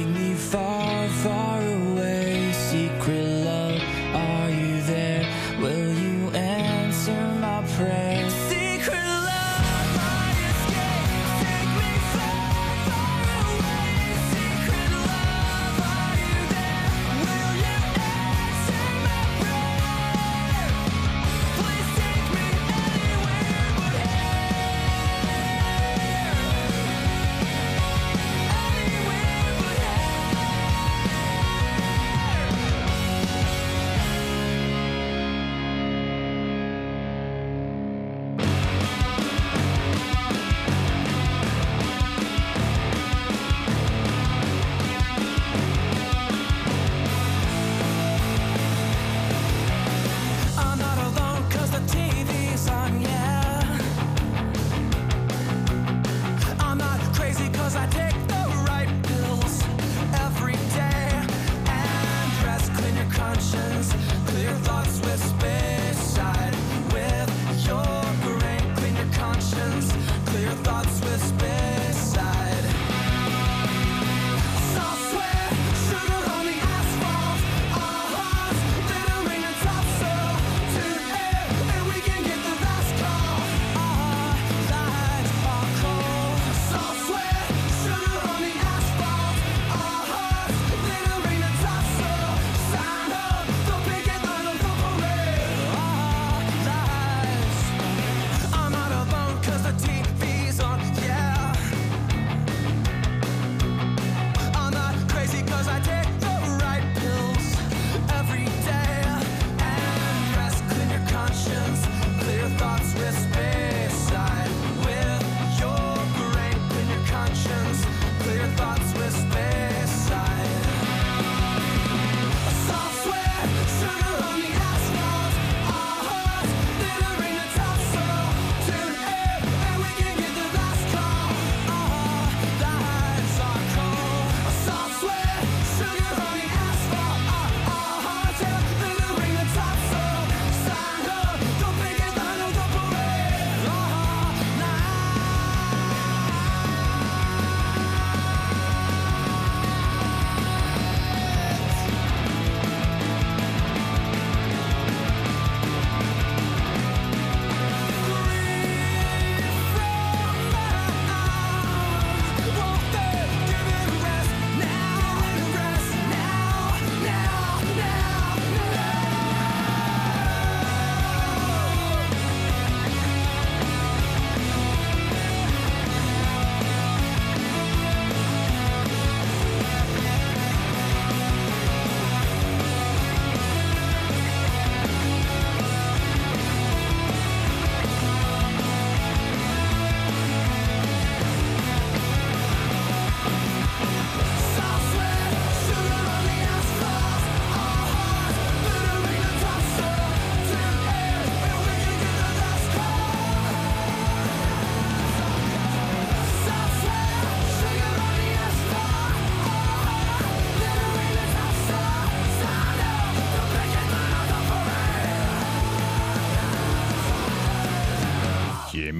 take 0.00 0.14
me 0.14 0.34
far, 0.34 1.08
far 1.08 1.60
away. 1.60 1.89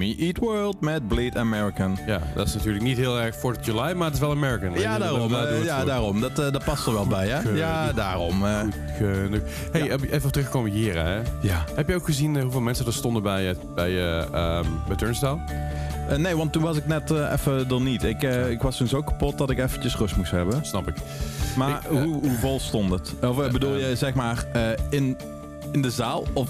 Eat 0.01 0.37
World 0.37 0.81
met 0.81 1.07
Bleed 1.07 1.37
American. 1.37 1.97
Ja, 2.05 2.21
dat 2.35 2.47
is 2.47 2.53
natuurlijk 2.53 2.83
niet 2.83 2.97
heel 2.97 3.19
erg 3.19 3.35
4th 3.35 3.41
of 3.41 3.65
July, 3.65 3.93
maar 3.93 4.05
het 4.05 4.13
is 4.13 4.19
wel 4.19 4.31
American. 4.31 4.73
Ja, 4.79 4.97
daarom. 4.97 5.33
eh, 5.35 5.63
ja, 5.63 5.85
daarom. 5.85 6.21
Dat, 6.21 6.39
eh, 6.39 6.51
dat 6.51 6.63
past 6.63 6.85
er 6.87 6.93
wel 6.93 7.07
bij, 7.07 7.27
hè? 7.27 7.41
Goed, 7.41 7.57
Ja, 7.57 7.93
daarom. 7.93 8.43
Genoeg. 8.97 9.41
Hey, 9.71 9.83
Ja. 9.83 9.95
even 10.11 10.31
terugkomen 10.31 10.71
hier, 10.71 10.95
hè? 10.95 11.15
ja. 11.41 11.63
Heb 11.75 11.87
je 11.89 11.95
ook 11.95 12.05
gezien 12.05 12.41
hoeveel 12.41 12.61
mensen 12.61 12.85
er 12.85 12.93
stonden 12.93 13.23
bij, 13.23 13.55
bij, 13.75 13.89
eh, 13.89 14.33
ehm, 14.33 14.65
bij 14.87 14.95
Turnstile? 14.95 15.37
Nee, 16.17 16.35
want 16.35 16.51
toen 16.51 16.61
was 16.63 16.77
ik 16.77 16.87
net 16.87 17.09
even 17.11 17.69
er 17.69 17.81
niet. 17.81 18.03
Ik, 18.03 18.21
ik 18.49 18.61
was 18.61 18.77
toen 18.77 18.87
zo 18.87 19.01
kapot 19.01 19.37
dat 19.37 19.49
ik 19.49 19.59
eventjes 19.59 19.95
rust 19.97 20.15
moest 20.15 20.31
hebben. 20.31 20.65
Snap 20.65 20.87
ik. 20.87 20.95
Maar 21.57 21.69
Ik, 21.69 21.89
hoe, 21.89 22.19
hoe 22.19 22.37
vol 22.39 22.59
stond 22.59 22.91
het? 22.91 23.13
Of 23.21 23.51
bedoel 23.51 23.75
je, 23.75 23.95
zeg 23.95 24.13
maar, 24.13 24.45
in, 24.89 25.17
in 25.71 25.81
de 25.81 25.89
zaal 25.91 26.23
of 26.33 26.49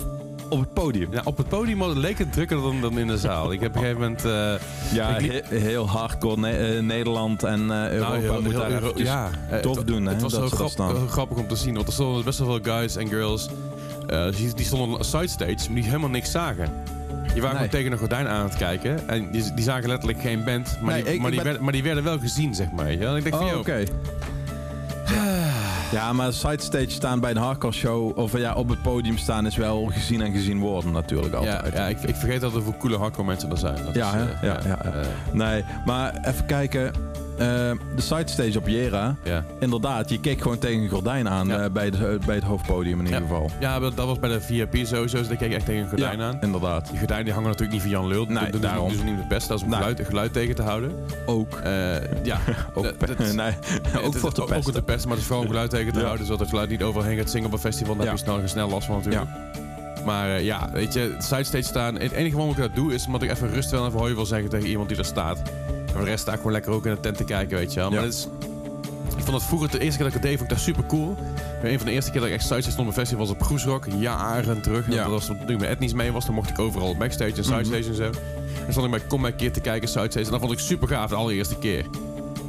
op 0.52 0.60
het 0.60 0.74
podium? 0.74 1.08
Ja, 1.14 1.22
op 1.24 1.38
het 1.38 1.48
podium 1.50 1.84
leek 2.00 2.18
het 2.18 2.34
drukker 2.34 2.62
dan, 2.62 2.82
dan 2.82 3.00
in 3.00 3.08
de 3.08 3.18
zaal. 3.18 3.52
Ik 3.52 3.60
heb 3.60 3.70
op 3.70 3.76
een 3.76 3.82
gegeven 3.82 4.02
moment... 4.02 4.26
eh, 4.26 4.94
Ja, 4.94 5.18
Ik 5.18 5.22
liep- 5.32 5.50
he- 5.50 5.58
heel 5.58 5.88
hardcore 5.90 6.38
Ne- 6.40 6.50
eh, 6.76 6.82
Nederland 6.84 7.44
en 7.44 7.72
eh, 7.72 7.92
Europa 7.92 8.10
nou, 8.12 8.22
heel- 8.22 8.42
moet 8.42 8.52
heel 8.52 8.66
eventjes 8.66 9.08
ja, 9.08 9.30
tof 9.62 9.84
doen, 9.84 10.06
Het 10.06 10.22
was 10.22 10.32
dat 10.32 10.50
zo 10.50 10.56
grap- 10.68 10.80
eh, 10.96 11.08
grappig 11.08 11.38
om 11.38 11.48
te 11.48 11.56
zien, 11.56 11.74
want 11.76 11.88
er 11.88 11.94
stonden 11.94 12.24
best 12.24 12.40
wel 12.40 12.48
veel 12.48 12.74
guys 12.74 12.96
en 12.96 13.08
girls. 13.08 13.50
die, 14.38 14.54
die 14.54 14.66
stonden 14.66 14.98
op 14.98 15.04
side 15.04 15.28
stage, 15.28 15.56
maar 15.66 15.76
die 15.76 15.84
helemaal 15.84 16.10
niks 16.10 16.32
zagen. 16.32 16.70
Die 17.34 17.42
waren 17.42 17.60
Nee. 17.60 17.70
gewoon 17.70 17.70
tegen 17.70 17.92
een 17.92 17.98
gordijn 17.98 18.28
aan 18.28 18.44
het 18.44 18.56
kijken. 18.58 19.08
En 19.10 19.32
die, 19.32 19.54
die 19.54 19.64
zagen 19.64 19.88
letterlijk 19.90 20.22
geen 20.22 20.44
band. 20.44 20.78
Maar, 20.82 20.94
Nee, 20.94 21.04
die, 21.04 21.14
ik- 21.14 21.20
maar, 21.22 21.28
die 21.32 21.36
ben- 21.40 21.46
werden, 21.46 21.64
maar 21.64 21.74
die 21.74 21.84
werden 21.84 22.04
wel 22.04 22.20
gezien, 22.20 22.56
zeg 22.56 22.72
maar. 22.72 22.92
je. 22.92 23.06
En 23.06 23.16
ik 23.16 23.24
denk 23.24 23.36
van, 23.36 23.44
Oh, 23.46 23.50
joh, 23.52 23.60
oké. 23.60 23.84
Ja, 25.92 26.14
maar 26.14 26.34
sidestage 26.34 26.90
staan 26.90 27.20
bij 27.20 27.32
een 27.32 27.38
hardcore 27.38 27.74
show, 27.74 28.18
of 28.18 28.38
ja, 28.38 28.54
op 28.54 28.70
het 28.70 28.82
podium 28.82 29.18
staan 29.18 29.46
is 29.46 29.56
wel 29.56 29.86
gezien 29.86 30.22
en 30.22 30.32
gezien 30.32 30.60
worden 30.60 30.92
natuurlijk 30.92 31.34
altijd. 31.34 31.74
ja, 31.74 31.88
ik, 31.88 32.02
ik 32.02 32.16
vergeet 32.16 32.42
dat 32.42 32.56
er 32.56 32.62
voor 32.64 32.78
coole 32.78 32.98
hardcore 32.98 33.28
mensen 33.28 33.52
er 33.52 33.58
zijn. 33.58 33.86
Dat 33.86 33.96
Ja, 33.96 34.14
is, 34.14 34.22
eh, 34.22 34.42
Ja, 34.42 34.60
ja, 34.64 34.78
ja. 34.84 34.84
eh, 34.84 35.06
Nee, 35.32 35.64
maar 35.86 36.14
even 36.24 36.46
kijken. 36.46 36.92
Eh, 37.42 37.72
de 37.96 38.02
sidestage 38.02 38.58
op 38.58 38.68
Jera, 38.68 39.16
ja. 39.24 39.44
inderdaad, 39.60 40.10
je 40.10 40.20
keek 40.20 40.42
gewoon 40.42 40.58
tegen 40.58 40.82
een 40.84 40.90
gordijn 40.90 41.30
aan 41.30 41.48
Ja. 41.48 41.58
eh, 41.64 41.72
bij, 41.72 41.90
de, 41.90 42.20
bij 42.26 42.36
het 42.36 42.44
hoofdpodium 42.44 43.00
in 43.00 43.06
ieder 43.06 43.22
Ja. 43.22 43.28
geval. 43.28 43.50
ja, 43.60 43.80
dat, 43.80 43.94
was 43.94 44.20
bij 44.20 44.30
de 44.30 44.42
VIP 44.42 44.76
sowieso, 44.86 45.18
dus 45.18 45.28
daar 45.28 45.38
keek 45.38 45.50
ik 45.50 45.56
echt 45.56 45.66
tegen 45.66 45.82
een 45.82 45.90
gordijn 45.90 46.22
aan. 46.22 46.38
inderdaad. 46.42 46.88
Die 46.90 46.98
gordijnen 46.98 47.26
die 47.26 47.34
hangen 47.34 47.50
natuurlijk 47.50 47.74
niet 47.74 47.82
van 47.92 47.92
Jan 48.02 48.08
Lul. 48.08 48.26
Nee, 48.26 48.52
dat 48.52 48.62
daarom. 48.62 48.92
ze 48.92 49.04
niet 49.04 49.16
met 49.18 49.28
pest. 49.28 49.48
Dat 49.48 49.58
is 49.58 49.64
om 49.64 49.70
Nee. 49.70 49.80
geluid, 49.80 50.02
geluid 50.08 50.34
tegen 50.34 50.56
te 50.56 50.62
houden. 50.62 50.92
Ook. 51.26 51.54
Eh, 51.64 52.24
ja, 52.24 52.38
Ook, 52.74 53.00
dat- 53.00 53.18
nee, 53.34 53.52
het 53.92 54.04
ook 54.04 54.16
voor 54.16 54.32
te 54.34 54.42
Ook 54.42 54.48
pesten. 54.48 54.74
te 54.74 54.82
pesten, 54.82 55.04
maar 55.08 55.12
het 55.18 55.20
is 55.20 55.26
vooral 55.26 55.44
om 55.46 55.50
geluid 55.52 55.70
tegen 55.70 55.94
te 55.94 56.00
houden. 56.04 56.26
Zodat 56.26 56.40
het 56.40 56.50
geluid 56.50 56.70
niet 56.70 56.84
overal 56.84 57.08
heen 57.08 57.18
gaat 57.18 57.30
zingen 57.30 57.48
op 57.48 57.54
een 57.54 57.60
festival. 57.60 57.96
Dan 57.96 58.06
Ja. 58.06 58.10
heb 58.12 58.20
je 58.20 58.26
snel, 58.26 58.48
snel 58.48 58.70
last 58.70 58.86
van 58.88 58.96
natuurlijk. 58.96 59.26
Maar 60.06 60.36
eh, 60.36 60.44
ja, 60.44 60.70
weet 60.74 60.94
je, 60.94 61.16
sidestage 61.18 61.64
staan. 61.64 61.96
Het 62.00 62.12
enige 62.12 62.36
waarom 62.36 62.52
ik 62.54 62.60
dat 62.60 62.76
doe, 62.76 62.94
is 62.94 63.06
omdat 63.06 63.22
ik 63.22 63.30
even 63.32 63.50
rust 63.54 63.70
wil 63.70 63.82
en 63.82 63.88
even 63.88 64.00
hoi 64.00 64.14
wil 64.14 64.26
zeggen 64.26 64.50
tegen 64.50 64.68
iemand 64.70 64.90
die 64.90 64.98
er 64.98 65.06
staat. 65.06 65.38
En 65.86 65.92
voor 65.92 66.00
de 66.04 66.10
rest 66.10 66.22
sta 66.22 66.32
ik 66.32 66.38
gewoon 66.38 66.52
lekker 66.52 66.72
ook 66.72 66.86
in 66.86 66.92
de 66.94 67.00
tent 67.00 67.18
te 67.18 67.24
kijken, 67.24 67.58
weet 67.58 67.74
je 67.74 67.80
wel. 67.80 67.90
Maar 67.90 68.00
Ja. 68.00 68.06
het 68.06 68.14
is... 68.14 68.28
Ik 69.18 69.28
vond 69.28 69.38
het 69.40 69.46
vroeger, 69.46 69.70
de 69.72 69.80
eerste 69.80 69.96
keer 70.02 70.06
dat 70.12 70.16
ik 70.16 70.22
het 70.22 70.30
deed, 70.30 70.40
vond 70.40 70.52
ik 70.52 70.58
dat 70.58 70.66
super 70.66 70.86
cool. 70.86 71.16
Een 71.64 71.78
van 71.78 71.88
de 71.88 71.94
eerste 71.94 72.12
keer 72.12 72.20
dat 72.20 72.30
ik 72.30 72.36
echt 72.36 72.46
sidestage 72.46 72.72
stond 72.72 72.88
op 72.88 72.94
een 72.94 73.00
festival 73.00 73.26
was 73.26 73.36
op 73.36 73.44
Groesrock, 73.44 73.86
jaren 74.00 74.62
terug. 74.62 74.88
Ja. 74.90 75.04
Dat 75.04 75.12
was 75.12 75.26
toen 75.26 75.38
ik 75.50 75.60
met 75.60 75.70
etnisch 75.70 75.94
mee 75.94 76.12
was, 76.12 76.26
dan 76.26 76.36
mocht 76.36 76.50
ik 76.50 76.60
overal 76.60 76.96
backstage 76.98 77.36
en 77.36 77.44
sidestage 77.44 77.88
en 77.90 77.96
zo. 77.96 78.04
En 78.66 78.72
stond 78.72 78.94
ik 78.96 79.08
bij 79.10 79.22
een 79.30 79.36
keer 79.36 79.52
te 79.52 79.60
kijken, 79.60 79.88
sidestage. 79.90 80.26
En 80.26 80.32
dat 80.32 80.40
vond 80.40 80.52
ik 80.52 80.60
super 80.60 80.88
gaaf, 80.88 81.10
de 81.10 81.16
allereerste 81.16 81.56
keer. 81.56 81.86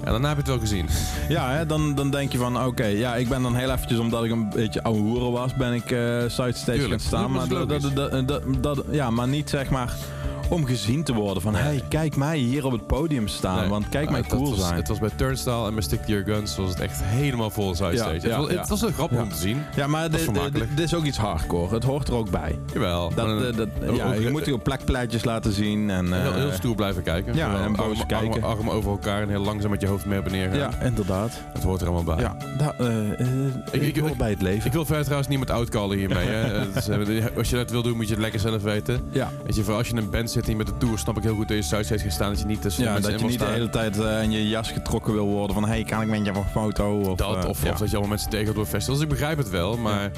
En 0.04 0.10
daarna 0.10 0.28
heb 0.28 0.36
je 0.36 0.42
het 0.42 0.50
wel 0.50 0.60
gezien. 0.60 0.88
Ja, 1.28 1.50
hè, 1.52 1.66
dan, 1.66 1.94
dan 1.94 2.10
denk 2.10 2.32
je 2.32 2.38
van, 2.38 2.64
oké, 2.64 2.84
ja, 2.84 3.14
ik 3.16 3.28
ben 3.28 3.42
dan 3.42 3.54
heel 3.56 3.70
eventjes, 3.70 3.98
omdat 3.98 4.24
ik 4.24 4.30
een 4.30 4.50
beetje 4.50 4.82
ouwe 4.82 5.00
hoeren 5.00 5.32
was, 5.32 5.54
ben 5.54 5.72
ik 5.72 5.90
eh 5.90 5.98
sidestage 6.28 6.88
gaan 6.88 7.00
staan. 7.00 7.30
Maar, 7.30 7.48
dat, 7.48 7.68
dat, 8.28 8.42
dat- 8.62 8.84
ja, 8.90 9.10
maar 9.10 9.28
niet 9.28 9.50
zeg 9.50 9.70
maar 9.70 9.92
om 10.52 10.64
gezien 10.66 11.02
te 11.04 11.12
worden 11.14 11.42
van, 11.42 11.52
Nee. 11.52 11.62
hey, 11.62 11.82
kijk 11.88 12.16
mij 12.16 12.38
hier 12.38 12.64
op 12.64 12.72
het 12.72 12.86
podium 12.86 13.28
staan, 13.28 13.60
Nee. 13.60 13.68
want 13.68 13.88
kijk 13.88 14.10
mij 14.10 14.22
cool 14.22 14.50
was, 14.50 14.58
zijn. 14.58 14.74
Het 14.74 14.88
was 14.88 14.98
bij 14.98 15.10
Turnstile 15.16 15.66
en 15.66 15.74
bij 15.74 15.82
Stick 15.82 16.00
to 16.00 16.06
Your 16.12 16.24
Guns 16.24 16.56
was 16.56 16.68
het 16.70 16.80
echt 16.80 17.02
helemaal 17.02 17.50
vol 17.50 17.74
side 17.74 17.92
Ja, 17.92 18.12
het, 18.12 18.48
het 18.58 18.68
was 18.68 18.80
wel 18.80 18.90
grappig 18.92 19.20
om 19.20 19.28
te 19.28 19.36
zien. 19.36 19.62
ja, 19.76 19.86
maar 19.86 20.10
dit, 20.10 20.20
is 20.80 20.94
ook 20.94 21.04
iets 21.04 21.18
hardcore. 21.18 21.74
Het 21.74 21.84
hoort 21.84 22.08
er 22.08 22.14
ook 22.14 22.30
bij. 22.30 22.58
Jawel. 22.72 23.12
Dat, 23.14 23.26
eh, 23.42 23.56
dat, 23.56 23.68
ja, 23.96 24.12
je 24.12 24.30
moet 24.30 24.44
hier 24.44 24.54
op 24.54 24.62
plekplaatjes 24.62 25.24
laten 25.24 25.52
zien. 25.52 25.90
En, 25.90 26.12
heel, 26.12 26.32
heel 26.32 26.48
eh, 26.48 26.54
stoer 26.54 26.74
blijven 26.74 27.02
kijken. 27.02 27.34
ja, 27.34 27.60
en 27.64 27.72
boos 27.72 28.06
kijken. 28.06 28.42
Armen 28.42 28.72
over 28.72 28.90
elkaar 28.90 29.22
en 29.22 29.28
heel 29.28 29.42
langzaam 29.42 29.70
met 29.70 29.80
je 29.80 29.86
hoofd 29.86 30.06
mee 30.06 30.18
op 30.18 30.24
en 30.24 30.32
neer 30.32 30.48
gaan. 30.48 30.58
ja, 30.58 30.70
inderdaad. 30.82 31.32
Het 31.52 31.62
hoort 31.62 31.80
er 31.80 31.86
allemaal 31.88 32.16
bij. 32.16 32.24
Ja, 32.24 32.36
da, 32.58 32.74
eh, 32.78 33.10
Ik- 33.70 33.82
ik, 33.82 33.96
hoor 33.96 34.16
bij 34.16 34.30
het 34.30 34.42
leven. 34.42 34.66
Ik 34.66 34.72
wil 34.72 34.84
verder 34.84 35.02
trouwens 35.04 35.30
niet 35.30 35.38
met 35.38 35.50
outcallen 35.50 35.98
hiermee. 35.98 36.28
Als 37.36 37.50
je 37.50 37.56
dat 37.56 37.70
wil 37.70 37.82
doen, 37.82 37.96
moet 37.96 38.06
je 38.08 38.12
het 38.12 38.22
lekker 38.22 38.40
zelf 38.40 38.62
weten. 38.62 39.00
ja, 39.10 39.30
Weet 39.44 39.56
je, 39.56 39.62
voor 39.62 39.74
als 39.74 39.88
je 39.88 39.96
een 39.96 40.10
band 40.10 40.30
zit 40.30 40.41
je 40.46 40.56
met 40.56 40.66
de 40.66 40.76
tour, 40.78 40.98
snap 40.98 41.16
ik 41.16 41.22
heel 41.22 41.34
goed 41.34 41.48
dat 41.48 41.56
je 41.56 41.62
side 41.62 41.82
stage 41.82 42.02
gaat 42.02 42.12
staan. 42.12 42.30
Dat 42.30 42.38
je 42.38 42.46
niet 42.46 42.62
tussen 42.62 42.82
de 42.82 42.88
ja 42.88 43.00
dat 43.00 43.20
je 43.20 43.26
niet 43.26 43.38
de 43.38 43.44
hele 43.44 43.70
tijd 43.70 43.98
eh, 43.98 44.22
in 44.22 44.30
je 44.30 44.48
jas 44.48 44.70
getrokken 44.70 45.12
wil 45.12 45.26
worden 45.26 45.54
van... 45.54 45.64
hey, 45.64 45.84
kan 45.84 46.02
ik 46.02 46.08
met 46.08 46.24
je 46.24 46.32
voor 46.34 46.42
een 46.42 46.50
foto? 46.50 46.98
Of, 46.98 47.16
Dat, 47.16 47.44
eh, 47.44 47.48
of, 47.48 47.64
ja, 47.64 47.70
of 47.70 47.78
dat 47.78 47.88
je 47.88 47.96
allemaal 47.96 48.08
mensen 48.08 48.30
tegen 48.30 48.50
op 48.50 48.56
een 48.56 48.66
festival. 48.66 48.94
Dus 48.94 49.04
ik 49.04 49.10
begrijp 49.10 49.38
het 49.38 49.50
wel, 49.50 49.76
maar 49.76 50.10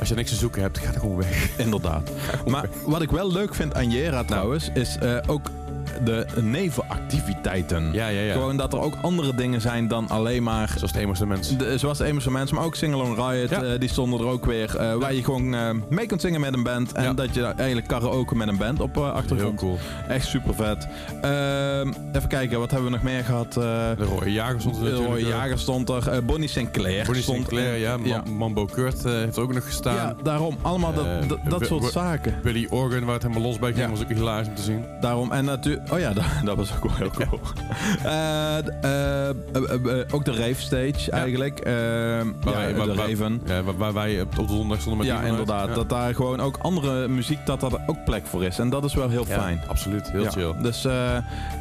als 0.00 0.08
je 0.08 0.14
niks 0.14 0.30
te 0.30 0.36
zoeken 0.36 0.62
hebt, 0.62 0.78
ga 0.78 0.92
er 0.92 1.00
gewoon 1.00 1.16
weg. 1.16 1.58
inderdaad. 1.58 2.10
Maar 2.46 2.68
wat 2.86 3.02
ik 3.02 3.10
wel 3.10 3.32
leuk 3.32 3.54
vind 3.54 3.74
aan 3.74 3.88
Nou. 3.88 3.98
Jera 3.98 4.24
trouwens... 4.24 4.70
is 4.74 4.96
eh, 4.98 5.16
ook 5.26 5.50
de 6.04 6.26
nevenactiviteiten. 6.40 7.92
Ja, 7.92 8.08
ja, 8.08 8.20
ja. 8.20 8.32
Gewoon 8.32 8.56
dat 8.56 8.72
er 8.72 8.80
ook 8.80 8.94
andere 9.02 9.34
dingen 9.34 9.60
zijn 9.60 9.88
dan 9.88 10.08
alleen 10.08 10.42
maar... 10.42 10.74
Zoals 10.76 11.18
de 11.18 11.26
mensen. 11.26 11.58
De, 11.58 11.78
zoals 11.78 11.98
de 11.98 12.04
Emerson 12.04 12.32
mensen, 12.32 12.56
maar 12.56 12.64
ook 12.64 12.74
Singalong 12.74 13.16
Riot, 13.16 13.50
Ja. 13.50 13.62
eh, 13.62 13.78
die 13.80 13.88
stonden 13.88 14.20
er 14.20 14.26
ook 14.26 14.44
weer. 14.44 14.76
eh, 14.76 14.94
Waar 14.94 15.14
je 15.14 15.24
gewoon 15.24 15.54
eh, 15.54 15.70
mee 15.88 16.06
kunt 16.06 16.20
zingen 16.20 16.40
met 16.40 16.54
een 16.54 16.62
band. 16.62 16.92
En 16.92 17.16
dat 17.16 17.34
je 17.34 17.42
eigenlijk 17.44 17.86
karaoke 17.88 18.36
met 18.36 18.48
een 18.48 18.56
band 18.56 18.80
op 18.80 18.96
eh, 18.96 19.02
Heel 19.02 19.12
achtergrond. 19.12 19.58
cool. 19.58 19.78
Echt 20.08 20.26
super 20.26 20.54
vet. 20.54 20.88
even 22.12 22.28
kijken, 22.28 22.58
wat 22.58 22.70
hebben 22.70 22.90
we 22.90 22.96
nog 22.96 23.04
meer 23.04 23.24
gehad? 23.24 23.46
Eh 23.56 23.62
De 23.96 24.04
rode 24.04 24.32
jager 24.32 24.60
stond 24.60 24.76
er 24.76 24.84
de. 24.84 24.94
Roy 24.94 25.06
ook. 25.06 25.18
Jager 25.18 25.58
stond 25.58 25.88
er. 25.88 26.24
Bonnie 26.24 26.48
Sinclair 26.48 27.04
Bonnie 27.04 27.22
stond 27.22 27.38
Sinclair, 27.38 27.76
ja. 27.76 27.96
Ma- 27.96 28.06
ja. 28.06 28.22
Mambo 28.36 28.64
Kurt 28.64 29.02
heeft 29.04 29.36
er 29.36 29.42
ook 29.42 29.54
nog 29.54 29.64
gestaan. 29.64 29.94
Ja, 29.94 30.14
daarom. 30.22 30.56
Allemaal 30.62 30.92
dat, 30.94 31.06
dat, 31.48 31.66
soort 31.66 31.92
zaken. 31.92 32.34
Billy 32.42 32.66
Organ, 32.70 33.04
waar 33.04 33.14
het 33.14 33.22
helemaal 33.22 33.42
los 33.42 33.58
bij 33.58 33.72
ging, 33.72 33.90
was 33.90 34.02
ook 34.02 34.08
hilarisch 34.08 34.48
om 34.48 34.54
te 34.54 34.62
zien. 34.62 34.84
Daarom. 35.00 35.32
En 35.32 35.44
natuurlijk... 35.44 35.89
Oh 35.92 35.98
ja, 35.98 36.12
dat, 36.18 36.24
dat 36.44 36.56
was 36.56 36.72
ook 36.76 36.82
wel 36.84 36.96
heel 36.96 37.10
cool. 37.10 37.40
Eh, 38.04 38.58
eh, 38.84 39.28
eh, 39.28 39.34
ook 40.10 40.24
de 40.24 40.32
Rave 40.32 40.54
Stage 40.60 41.10
eigenlijk. 41.10 41.58
Waar- 41.64 42.74
de 42.74 42.94
Raven. 42.94 43.42
Waar, 43.76 43.92
wij 43.92 44.20
op 44.20 44.36
de 44.36 44.44
zondag 44.48 44.80
stonden 44.80 45.06
met 45.06 45.16
Ja, 45.16 45.22
inderdaad. 45.22 45.74
Dat 45.74 45.88
daar 45.88 46.14
gewoon 46.14 46.40
ook 46.40 46.56
andere 46.62 47.08
muziek, 47.08 47.46
dat 47.46 47.60
daar 47.60 47.70
ook 47.86 48.04
plek 48.04 48.26
voor 48.26 48.44
is. 48.44 48.58
En 48.58 48.70
dat 48.70 48.84
is 48.84 48.94
wel 48.94 49.08
heel 49.08 49.24
Ja, 49.28 49.40
fijn. 49.40 49.60
absoluut. 49.66 50.10
Heel 50.10 50.24
chill. 50.24 50.54
Dus 50.62 50.82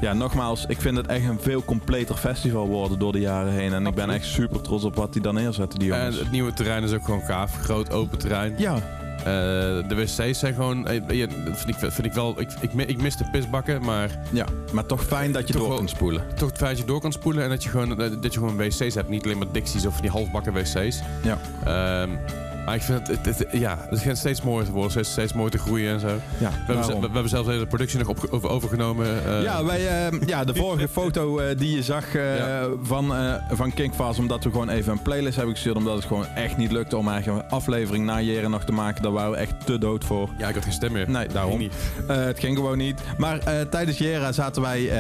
ja, 0.02 0.14
nogmaals, 0.14 0.66
ik 0.66 0.82
vind 0.82 0.98
het 0.98 1.08
echt 1.08 1.26
een 1.28 1.40
veel 1.42 1.64
completer 1.66 2.16
festival 2.16 2.68
worden 2.68 3.00
door 3.00 3.12
de 3.12 3.20
jaren 3.20 3.52
heen. 3.54 3.74
En 3.74 3.86
ik 3.86 3.96
ben 3.96 4.10
echt 4.10 4.26
super 4.26 4.62
trots 4.62 4.84
op 4.84 4.96
wat 4.96 5.14
die 5.14 5.22
dan 5.22 5.34
neerzetten, 5.34 5.80
die 5.80 5.92
En 5.94 5.98
jongens. 5.98 6.20
het 6.20 6.32
nieuwe 6.32 6.54
terrein 6.54 6.84
is 6.84 6.94
ook 6.94 7.06
gewoon 7.06 7.22
gaaf. 7.22 7.56
Groot, 7.62 7.92
open 7.94 8.18
terrein. 8.18 8.56
ja, 8.58 8.76
Eh, 9.20 9.26
de 9.88 9.96
wc's 9.96 10.40
zijn 10.40 10.54
gewoon... 10.54 10.84
dat 10.84 10.94
vind 11.54 11.68
ik, 11.68 11.76
vind 11.92 12.06
ik 12.06 12.14
wel... 12.14 12.40
Ik, 12.40 12.50
ik, 12.62 12.74
ik 12.74 13.02
mis 13.02 13.16
de 13.18 13.30
pisbakken, 13.32 13.82
maar 13.84 14.20
ja, 14.32 14.46
maar 14.72 14.86
toch 14.86 15.04
fijn 15.04 15.32
dat 15.32 15.48
je 15.48 15.54
door 15.54 15.68
wel- 15.68 15.78
kunt 15.78 15.90
spoelen. 15.90 16.24
toch 16.36 16.50
feit 16.50 16.70
dat 16.70 16.78
je 16.78 16.86
door 16.86 17.02
kan 17.02 17.12
spoelen 17.12 17.44
en 17.44 17.50
dat 17.50 17.64
je 17.64 17.70
gewoon, 17.70 17.96
dat 17.98 18.34
je 18.34 18.40
gewoon 18.40 18.58
wc's 18.58 18.80
hebt. 18.96 19.10
Niet 19.10 19.24
alleen 19.24 19.38
maar 19.38 19.52
Dixies 19.52 19.86
of 19.86 20.02
die 20.02 20.10
halfbakken 20.10 20.54
wc's. 20.54 21.00
Ja. 21.24 21.38
Ehm, 21.66 22.10
maar 22.66 22.76
ik 22.76 22.82
vind 22.82 23.07
het, 23.07 23.26
het, 23.26 23.38
het- 23.39 23.47
ja, 23.51 23.78
het 23.89 23.99
gaat 23.99 24.18
steeds 24.18 24.41
mooier 24.41 24.66
te 24.66 24.72
worden, 24.72 24.91
steeds, 24.91 25.12
steeds 25.12 25.34
mooier 25.34 25.51
te 25.51 25.57
groeien 25.57 25.93
en 25.93 25.99
zo. 25.99 26.07
We 26.07 26.14
Ja, 26.39 26.49
hebben, 26.51 26.66
ze- 26.76 26.82
daarom. 26.82 26.99
we, 27.01 27.10
hebben 27.14 27.30
zelfs 27.30 27.45
de 27.47 27.53
hele 27.53 27.68
productie 27.68 27.99
nog 27.99 28.07
op, 28.07 28.43
overgenomen. 28.43 29.26
eh, 29.26 29.43
ja, 29.43 29.66
wij, 29.66 29.88
eh, 30.07 30.20
ja, 30.28 30.43
de 30.43 30.55
vorige 30.64 30.88
foto 30.88 31.39
eh, 31.39 31.57
die 31.57 31.76
je 31.76 31.84
zag 31.84 32.16
eh, 32.16 32.38
Ja. 32.38 32.68
van, 32.82 33.14
van 33.51 33.74
Kinkfast, 33.74 34.20
omdat 34.20 34.43
we 34.43 34.49
gewoon 34.51 34.70
even 34.70 34.91
een 34.91 35.01
playlist 35.01 35.36
hebben 35.36 35.53
gestuurd, 35.53 35.76
omdat 35.76 35.95
het 35.95 36.05
gewoon 36.05 36.26
echt 36.36 36.57
niet 36.57 36.72
lukte 36.72 36.97
om 36.97 37.10
eigenlijk 37.10 37.43
een 37.43 37.49
aflevering 37.51 38.05
na 38.05 38.22
Jeren 38.22 38.51
nog 38.51 38.64
te 38.64 38.72
maken. 38.72 39.01
Daar 39.03 39.12
waren 39.12 39.32
we 39.32 39.38
echt 39.38 39.66
te 39.66 39.78
dood 39.78 40.05
voor. 40.05 40.30
ja, 40.38 40.47
ik 40.47 40.53
had 40.55 40.64
geen 40.64 40.74
stem 40.74 40.91
meer. 40.91 41.10
Nee, 41.10 41.28
daarom. 41.28 41.51
Ging 41.57 41.62
niet. 41.64 41.74
Het 42.07 42.39
ging 42.39 42.55
gewoon 42.57 42.78
niet. 42.78 43.01
Maar 43.18 43.68
tijdens 43.70 43.97
Jera 43.97 44.32
zaten 44.32 44.62
wij, 44.62 44.91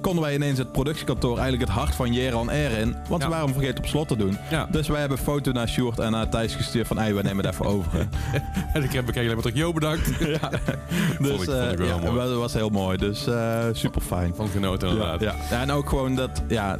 konden 0.00 0.22
wij 0.22 0.34
ineens 0.34 0.58
het 0.58 0.72
productiekantoor 0.72 1.38
eigenlijk 1.38 1.68
het 1.70 1.78
hart 1.78 1.94
van 1.94 2.12
Jera 2.12 2.36
on 2.36 2.48
Air 2.50 2.70
in. 2.78 2.96
Want 3.08 3.22
Ja. 3.22 3.28
we 3.28 3.34
waren 3.34 3.52
vergeten 3.52 3.78
op 3.78 3.86
slot 3.86 4.08
te 4.08 4.16
doen. 4.16 4.38
Ja, 4.50 4.66
Dus 4.70 4.88
wij 4.88 5.00
hebben 5.00 5.18
foto 5.18 5.52
naar 5.52 5.68
Sjoerd 5.68 5.98
en 5.98 6.10
naar 6.10 6.28
Thijs 6.28 6.54
gestuurd 6.54 6.86
van 6.86 6.98
hey, 7.06 7.14
wij 7.14 7.22
nemen 7.22 7.44
het 7.44 7.54
even 7.54 7.66
over. 7.66 8.08
en 8.74 8.82
ik 8.82 8.92
heb 8.92 9.08
ik 9.08 9.16
alleen 9.16 9.26
maar 9.26 9.36
terug, 9.36 9.56
yo 9.56 9.72
bedankt. 9.72 10.06
dus 10.18 10.38
vond 10.38 11.42
ik, 11.42 11.48
vond 11.48 11.72
ik 11.72 11.78
wel 11.78 11.86
eh, 11.86 11.86
ja, 11.86 12.10
mooi. 12.10 12.28
dat 12.28 12.38
was 12.38 12.52
heel 12.52 12.68
mooi. 12.68 12.96
Dus 12.98 13.26
eh, 13.26 13.64
super 13.72 14.00
fijn. 14.00 14.32
Van 14.34 14.48
genoten 14.48 14.88
inderdaad. 14.88 15.20
Ja, 15.20 15.34
ja. 15.50 15.60
En 15.60 15.70
ook 15.70 15.88
gewoon 15.88 16.14
dat, 16.14 16.42
ja, 16.48 16.76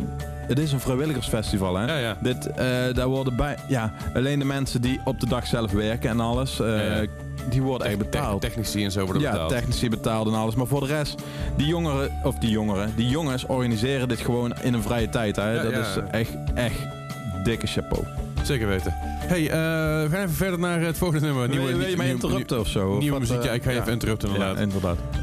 het 0.47 0.59
is 0.59 0.73
een 0.73 0.81
vrijwilligersfestival 0.81 1.77
hè. 1.77 1.85
ja. 1.87 1.99
ja. 1.99 2.17
Dit, 2.21 2.47
eh, 2.47 2.67
daar 2.93 3.07
worden 3.09 3.37
bij, 3.37 3.57
ja, 3.69 3.93
alleen 4.15 4.39
de 4.39 4.45
mensen 4.45 4.81
die 4.81 5.01
op 5.05 5.21
de 5.21 5.29
dag 5.29 5.47
zelf 5.47 5.73
werken 5.73 6.11
en 6.11 6.21
alles, 6.21 6.57
Ja, 6.57 6.81
ja. 6.81 7.05
die 7.49 7.63
worden 7.63 7.87
echt 7.87 7.99
betaald. 7.99 8.41
Te- 8.41 8.47
Technici 8.47 8.85
en 8.85 8.93
zo 8.93 9.05
worden 9.05 9.23
ja, 9.23 9.31
betaald. 9.31 9.51
technici 9.51 9.89
betaald 9.89 10.27
en 10.27 10.35
alles. 10.35 10.55
Maar 10.55 10.67
voor 10.67 10.81
de 10.81 10.87
rest, 10.87 11.23
die 11.57 11.67
jongeren, 11.67 12.11
of 12.23 12.35
die 12.39 12.51
jongeren, 12.51 12.93
die 12.97 13.09
jongens 13.09 13.47
organiseren 13.47 14.09
dit 14.09 14.21
gewoon 14.21 14.55
in 14.63 14.75
een 14.75 14.83
vrije 14.83 15.09
tijd. 15.09 15.37
Hè? 15.37 15.53
Ja, 15.53 15.63
dat 15.63 15.73
ja. 15.73 15.79
is 15.81 15.97
echt, 16.11 16.31
echt 16.55 16.79
dikke 17.45 17.67
chapeau. 17.67 18.05
Zeker 18.43 18.67
weten. 18.69 18.95
Hey, 19.27 19.43
eh, 19.51 19.57
we 20.03 20.07
gaan 20.11 20.21
even 20.23 20.35
verder 20.35 20.59
naar 20.59 20.81
het 20.81 20.99
volgende 20.99 21.27
nummer. 21.27 21.53
Je- 21.53 21.77
wil 21.77 21.87
je 21.89 21.97
mij 21.97 22.09
interrupten 22.09 22.61
of 22.61 22.67
zo? 22.69 22.99
Nieuwe 22.99 23.19
muziek, 23.19 23.39
eh, 23.39 23.45
ja, 23.45 23.51
ik 23.53 23.63
ga 23.63 23.71
je 23.71 23.81
even 23.81 23.93
interrupten 23.93 24.29
inderdaad. 24.29 24.57
Ja, 24.57 24.63
inderdaad. 24.63 24.97
Eh, 25.15 25.21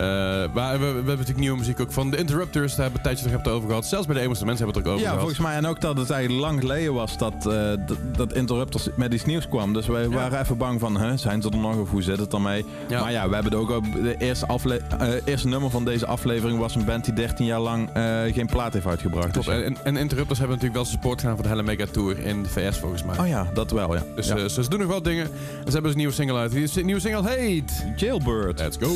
maar 0.54 0.72
we, 0.72 0.78
we 0.80 0.86
hebben 0.86 1.06
natuurlijk 1.06 1.40
nieuwe 1.40 1.58
muziek 1.58 1.80
ook 1.80 1.92
van 1.92 2.10
de 2.12 2.18
Interrupters. 2.18 2.76
Daar 2.76 2.82
hebben 2.86 3.02
we 3.04 3.10
een 3.10 3.16
tijdje 3.16 3.40
terug 3.40 3.56
over 3.56 3.68
gehad. 3.70 3.86
Zelfs 3.86 4.06
bij 4.06 4.16
de 4.16 4.22
Emerson 4.22 4.46
mensen 4.46 4.66
hebben 4.66 4.84
het 4.84 4.92
er 4.92 4.94
ook 4.94 5.00
over 5.00 5.12
Ja, 5.12 5.20
gehad. 5.20 5.34
volgens 5.36 5.48
mij. 5.48 5.56
En 5.56 5.66
ook 5.66 5.82
dat 5.82 5.98
het 5.98 6.10
eigenlijk 6.10 6.46
lang 6.46 6.60
geleden 6.60 6.94
was 6.94 7.18
dat, 7.18 7.34
eh, 7.48 7.72
dat, 8.18 8.34
Interrupters 8.34 8.88
met 8.96 9.14
iets 9.14 9.26
nieuws 9.26 9.48
kwam. 9.50 9.74
Dus 9.74 9.88
wij 9.88 10.10
waren 10.10 10.40
even 10.40 10.58
bang 10.58 10.80
van, 10.80 11.20
zijn 11.20 11.42
ze 11.42 11.50
er 11.50 11.58
nog 11.58 11.76
of 11.78 11.90
hoe 11.90 12.02
zit 12.02 12.18
het 12.20 12.34
ermee? 12.34 12.66
Ja. 12.88 13.02
Maar 13.02 13.12
ja, 13.12 13.28
we 13.30 13.34
hebben 13.34 13.52
er 13.52 13.58
ook 13.58 13.70
op 13.70 13.86
de 14.04 14.16
eerste, 14.18 14.48
afle 14.48 14.82
eh, 15.00 15.08
eerste 15.26 15.48
nummer 15.48 15.70
van 15.70 15.86
deze 15.86 16.06
aflevering 16.06 16.60
was 16.60 16.76
een 16.76 16.86
band 16.86 17.06
die 17.06 17.14
13 17.14 17.46
jaar 17.46 17.60
lang 17.60 17.90
eh, 17.94 18.04
geen 18.34 18.46
plaat 18.48 18.74
heeft 18.74 18.86
uitgebracht. 18.86 19.32
Klopt. 19.32 19.48
Dus, 19.48 19.56
ja. 19.56 19.62
En, 19.62 19.78
en 19.84 19.98
Interrupters 19.98 20.40
hebben 20.40 20.58
natuurlijk 20.58 20.84
wel 20.84 20.94
support 20.94 21.20
gedaan 21.20 21.36
voor 21.36 21.44
de 21.44 21.50
hele 21.50 21.64
Mega 21.64 21.86
Tour 21.92 22.20
in 22.20 22.44
de 22.44 22.50
VS 22.50 22.78
volgens 22.78 23.04
mij. 23.04 23.18
oh 23.20 23.28
ja, 23.28 23.48
dat 23.54 23.72
wel, 23.72 23.93
ja. 23.96 24.04
Dus 24.16 24.28
ja. 24.28 24.36
eh, 24.36 24.46
ze 24.46 24.70
doen 24.70 24.80
nog 24.80 24.88
wel 24.88 25.02
dingen. 25.02 25.24
En 25.26 25.32
ze 25.66 25.72
hebben 25.72 25.82
dus 25.82 25.92
een 25.92 25.98
nieuwe 25.98 26.14
single 26.14 26.38
uit. 26.38 26.52
Die 26.52 26.84
nieuwe 26.86 27.02
single 27.02 27.30
heet... 27.30 27.86
Jailbird. 27.96 28.60
Let's 28.60 28.78
go. 28.80 28.92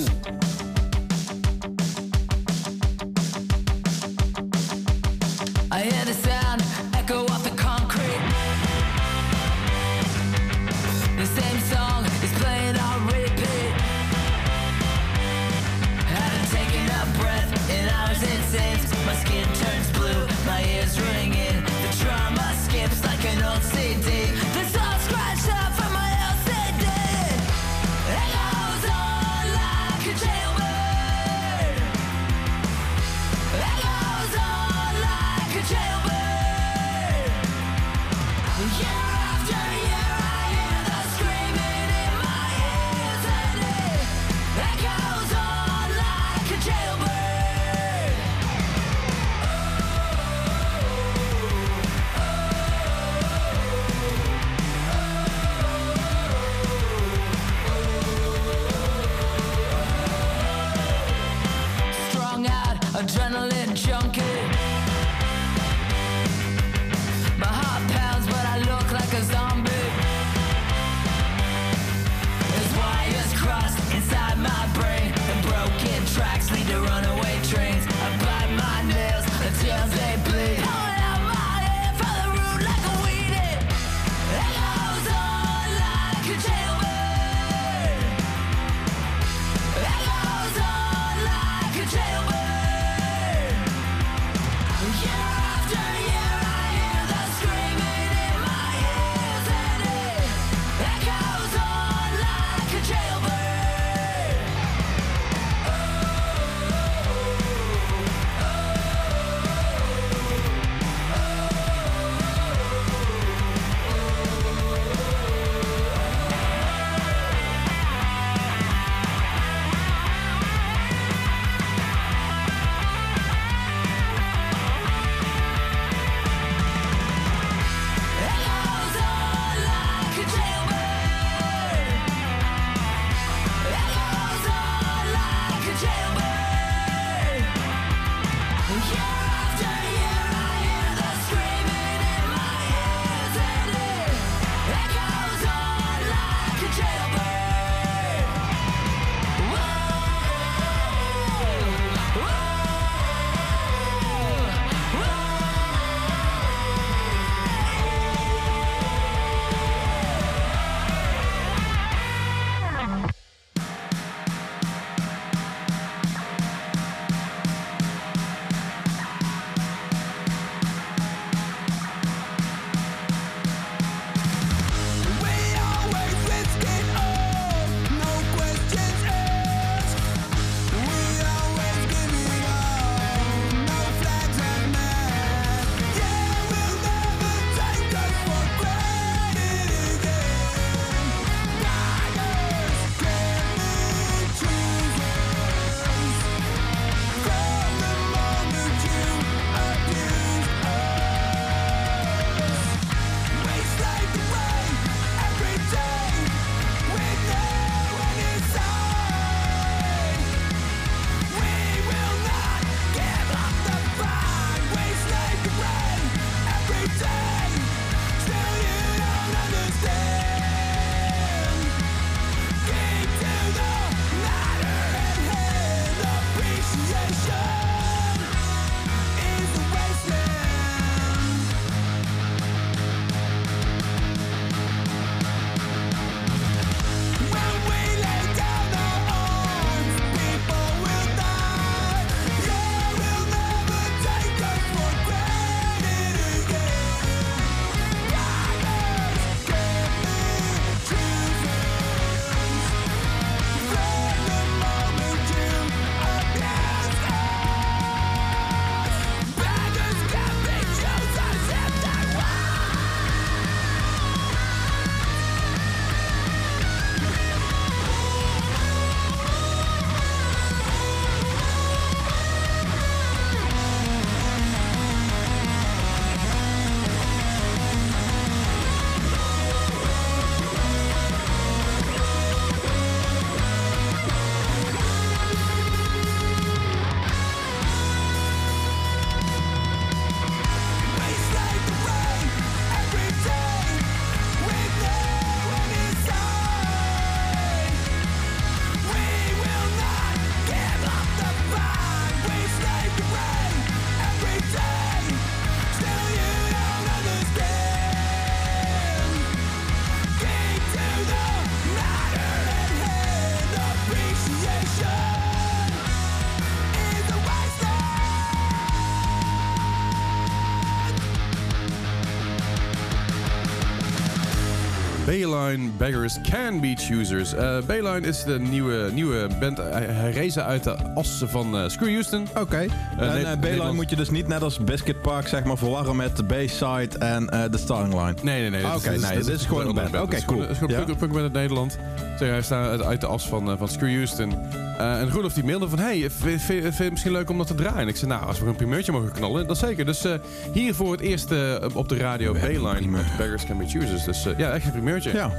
Bayline 325.26 325.70
Beggars 325.78 326.18
Can 326.30 326.60
Be 326.62 326.74
Choosers. 326.76 327.34
Eh 327.34 327.58
Bayline 327.66 328.08
is 328.08 328.24
de 328.24 328.40
nieuwe, 328.40 328.90
nieuwe 328.94 329.28
band. 329.40 329.58
Hij, 329.58 329.86
hij 329.86 330.32
uit 330.44 330.64
de 330.64 330.76
assen 330.96 331.30
van 331.30 331.58
eh, 331.58 331.70
Screw 331.70 331.90
Houston. 331.90 332.28
Oké. 332.40 332.58
en 332.58 332.68
Ne- 332.98 333.22
eh 333.22 333.40
Bayline 333.40 333.74
moet 333.74 333.90
je 333.90 333.96
dus 333.96 334.10
niet 334.10 334.28
net 334.28 334.42
als 334.42 334.58
Biscuit 334.58 335.02
Park 335.02 335.28
zeg 335.28 335.44
maar 335.44 335.58
verwarren 335.58 335.96
met 335.96 336.18
de 336.18 336.24
Bayside 336.24 336.98
en 337.00 337.30
eh, 337.30 337.44
de 337.52 337.58
Starting 337.58 337.94
Line. 337.94 338.14
Nee, 338.22 338.42
nee, 338.42 338.50
nee. 338.50 338.66
Ah, 338.66 338.76
oké, 338.76 338.90
nee, 338.90 339.16
dit 339.18 339.28
is 339.28 339.46
gewoon 339.46 339.68
een 339.68 339.76
band. 339.76 340.00
Oké, 340.00 340.16
Het 340.16 340.26
cool. 340.26 340.42
Het 340.42 340.50
is 340.50 340.58
gewoon 340.58 340.86
punk- 340.86 340.98
punkband 340.98 341.24
uit 341.24 341.34
Nederland. 341.34 341.78
Zeg, 342.20 342.30
hij 342.30 342.42
staat 342.42 342.82
uit, 342.82 343.02
de 343.02 343.08
as 343.08 343.28
van, 343.28 343.52
eh, 343.52 343.58
van 343.58 343.68
Screw 343.68 343.96
Houston. 343.96 344.34
Eh, 344.78 345.00
en 345.02 345.10
Rudolf 345.12 345.34
die 345.34 345.44
mailde 345.44 345.70
van... 345.70 345.80
Hey, 345.80 346.10
vind 346.10 346.42
vind- 346.42 346.42
vind 346.42 346.64
je 346.78 346.84
het 346.84 346.90
misschien 346.92 347.12
leuk 347.12 347.30
om 347.30 347.38
dat 347.38 347.48
te 347.48 347.56
draaien? 347.56 347.88
Ik 347.88 347.96
zei, 347.96 348.12
nou, 348.12 348.26
als 348.26 348.40
we 348.40 348.46
een 348.48 348.56
primeurtje 348.56 348.92
mogen 348.92 349.12
knallen, 349.12 349.48
dat 349.48 349.58
zeker. 349.58 349.86
Dus 349.86 350.06
eh, 350.06 350.14
hier 350.54 350.74
voor 350.76 350.92
het 350.92 351.02
eerst 351.02 351.32
eh, 351.32 351.56
op 351.74 351.90
de 351.90 351.98
radio 351.98 352.34
primeur. 352.34 352.90
met 352.90 353.06
Beggars 353.18 353.46
Can 353.46 353.58
Be 353.58 353.66
Choosers. 353.68 354.04
Dus 354.04 354.28
ja, 354.38 354.52
echt 354.52 354.66
een 354.66 354.72
primeurtje. 354.72 355.14
Ja. 355.14 355.32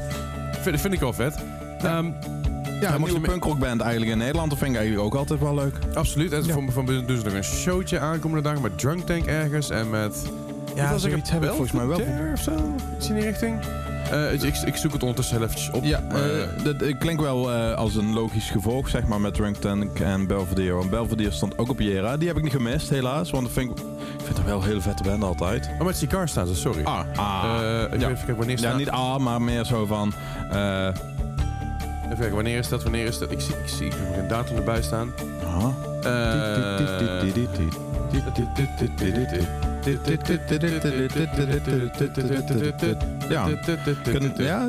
Vind, 0.61 0.81
vind 0.81 0.95
ik 0.95 1.01
wel 1.01 1.13
vet. 1.13 1.35
Ehm, 1.83 2.11
Ja, 2.81 2.95
een 2.95 3.03
nieuwe 3.03 3.21
punkrockband 3.21 3.81
eigenlijk 3.81 4.13
in 4.13 4.19
Nederland. 4.19 4.51
Dat 4.51 4.59
vind 4.59 4.71
ik 4.71 4.77
eigenlijk 4.77 5.07
ook 5.07 5.15
altijd 5.15 5.41
wel 5.41 5.55
leuk. 5.55 5.75
Absoluut. 5.95 6.33
En 6.33 6.45
Ja. 6.45 6.53
van, 6.53 6.73
van 6.73 6.87
doen 6.87 7.05
ze 7.17 7.25
nog 7.25 7.33
een 7.33 7.45
showtje 7.45 7.99
aankomende 7.99 8.43
dagen 8.43 8.63
met 8.63 8.79
Drunk 8.79 9.07
Tank 9.07 9.27
ergens 9.27 9.71
en 9.71 9.91
met... 9.91 10.23
Ja, 10.75 10.83
zeggen, 10.85 11.01
zoiets 11.01 11.31
heb 11.31 11.43
ik 11.43 11.49
volgens 11.49 11.73
mij 11.73 11.87
wel. 11.87 12.01
Of 12.33 12.41
zo? 12.43 12.53
Iets 12.97 13.09
in 13.09 13.15
die 13.15 13.25
richting. 13.25 13.55
Eh, 14.11 14.33
ik, 14.33 14.57
ik 14.65 14.77
zoek 14.77 14.93
het 14.93 15.01
ondertussen 15.03 15.43
eventjes 15.43 15.71
op. 15.71 15.85
Ja, 15.85 16.01
maar, 16.13 16.31
eh, 16.31 16.47
dat 16.65 16.83
eh, 16.83 16.99
klinkt 16.99 17.23
wel 17.23 17.53
eh, 17.53 17.75
als 17.75 17.95
een 17.97 18.13
logisch 18.13 18.51
gevolg, 18.51 18.89
zeg 18.89 19.07
maar, 19.07 19.21
met 19.21 19.35
Drunk 19.35 19.57
Tank 19.57 19.99
en 19.99 20.27
Belvedere. 20.27 20.73
Want 20.75 20.91
Belvedere 20.91 21.31
stond 21.31 21.59
ook 21.59 21.69
op 21.69 21.81
Jera. 21.81 22.17
Die 22.17 22.29
heb 22.29 22.37
ik 22.37 22.43
niet 22.43 22.53
gemist, 22.53 22.89
helaas. 22.91 23.31
Want 23.31 23.45
dat 23.45 23.53
vind 23.53 23.71
ik, 23.71 23.77
ik 24.19 24.25
vind 24.25 24.37
dat 24.37 24.45
wel 24.45 24.57
een 24.61 24.67
hele 24.67 24.81
vette 24.81 25.03
band 25.03 25.23
altijd. 25.23 25.71
oh, 25.79 25.87
met 25.87 25.97
Cigar 25.97 26.29
staan 26.29 26.47
ze, 26.47 26.55
sorry. 26.55 26.85
Ah, 26.85 27.01
ah. 27.17 27.61
Eh, 27.61 27.83
ik 27.83 27.89
ja. 27.89 27.89
weet 27.91 28.01
even 28.03 28.15
kijken, 28.17 28.37
wanneer 28.37 28.61
ja, 28.61 28.77
niet 28.77 28.91
A, 28.91 29.19
maar 29.19 29.43
meer 29.43 29.65
zo 29.65 29.87
van... 29.87 30.13
eh, 30.51 30.87
Even 32.05 32.17
kijken, 32.19 32.35
wanneer 32.35 32.59
is 32.59 32.69
dat? 32.69 32.83
Wanneer 32.83 33.07
is 33.07 33.19
dat? 33.19 33.31
Ik 33.31 33.41
zie, 33.41 33.55
ik 33.55 33.69
zie 33.69 33.87
ik 33.87 33.93
heb 33.99 34.17
een 34.23 34.29
datum 34.29 34.57
erbij 34.57 34.83
staan. 34.83 35.13
ah. 35.45 35.67
Ja. 43.29 43.49
Ja. 44.39 44.69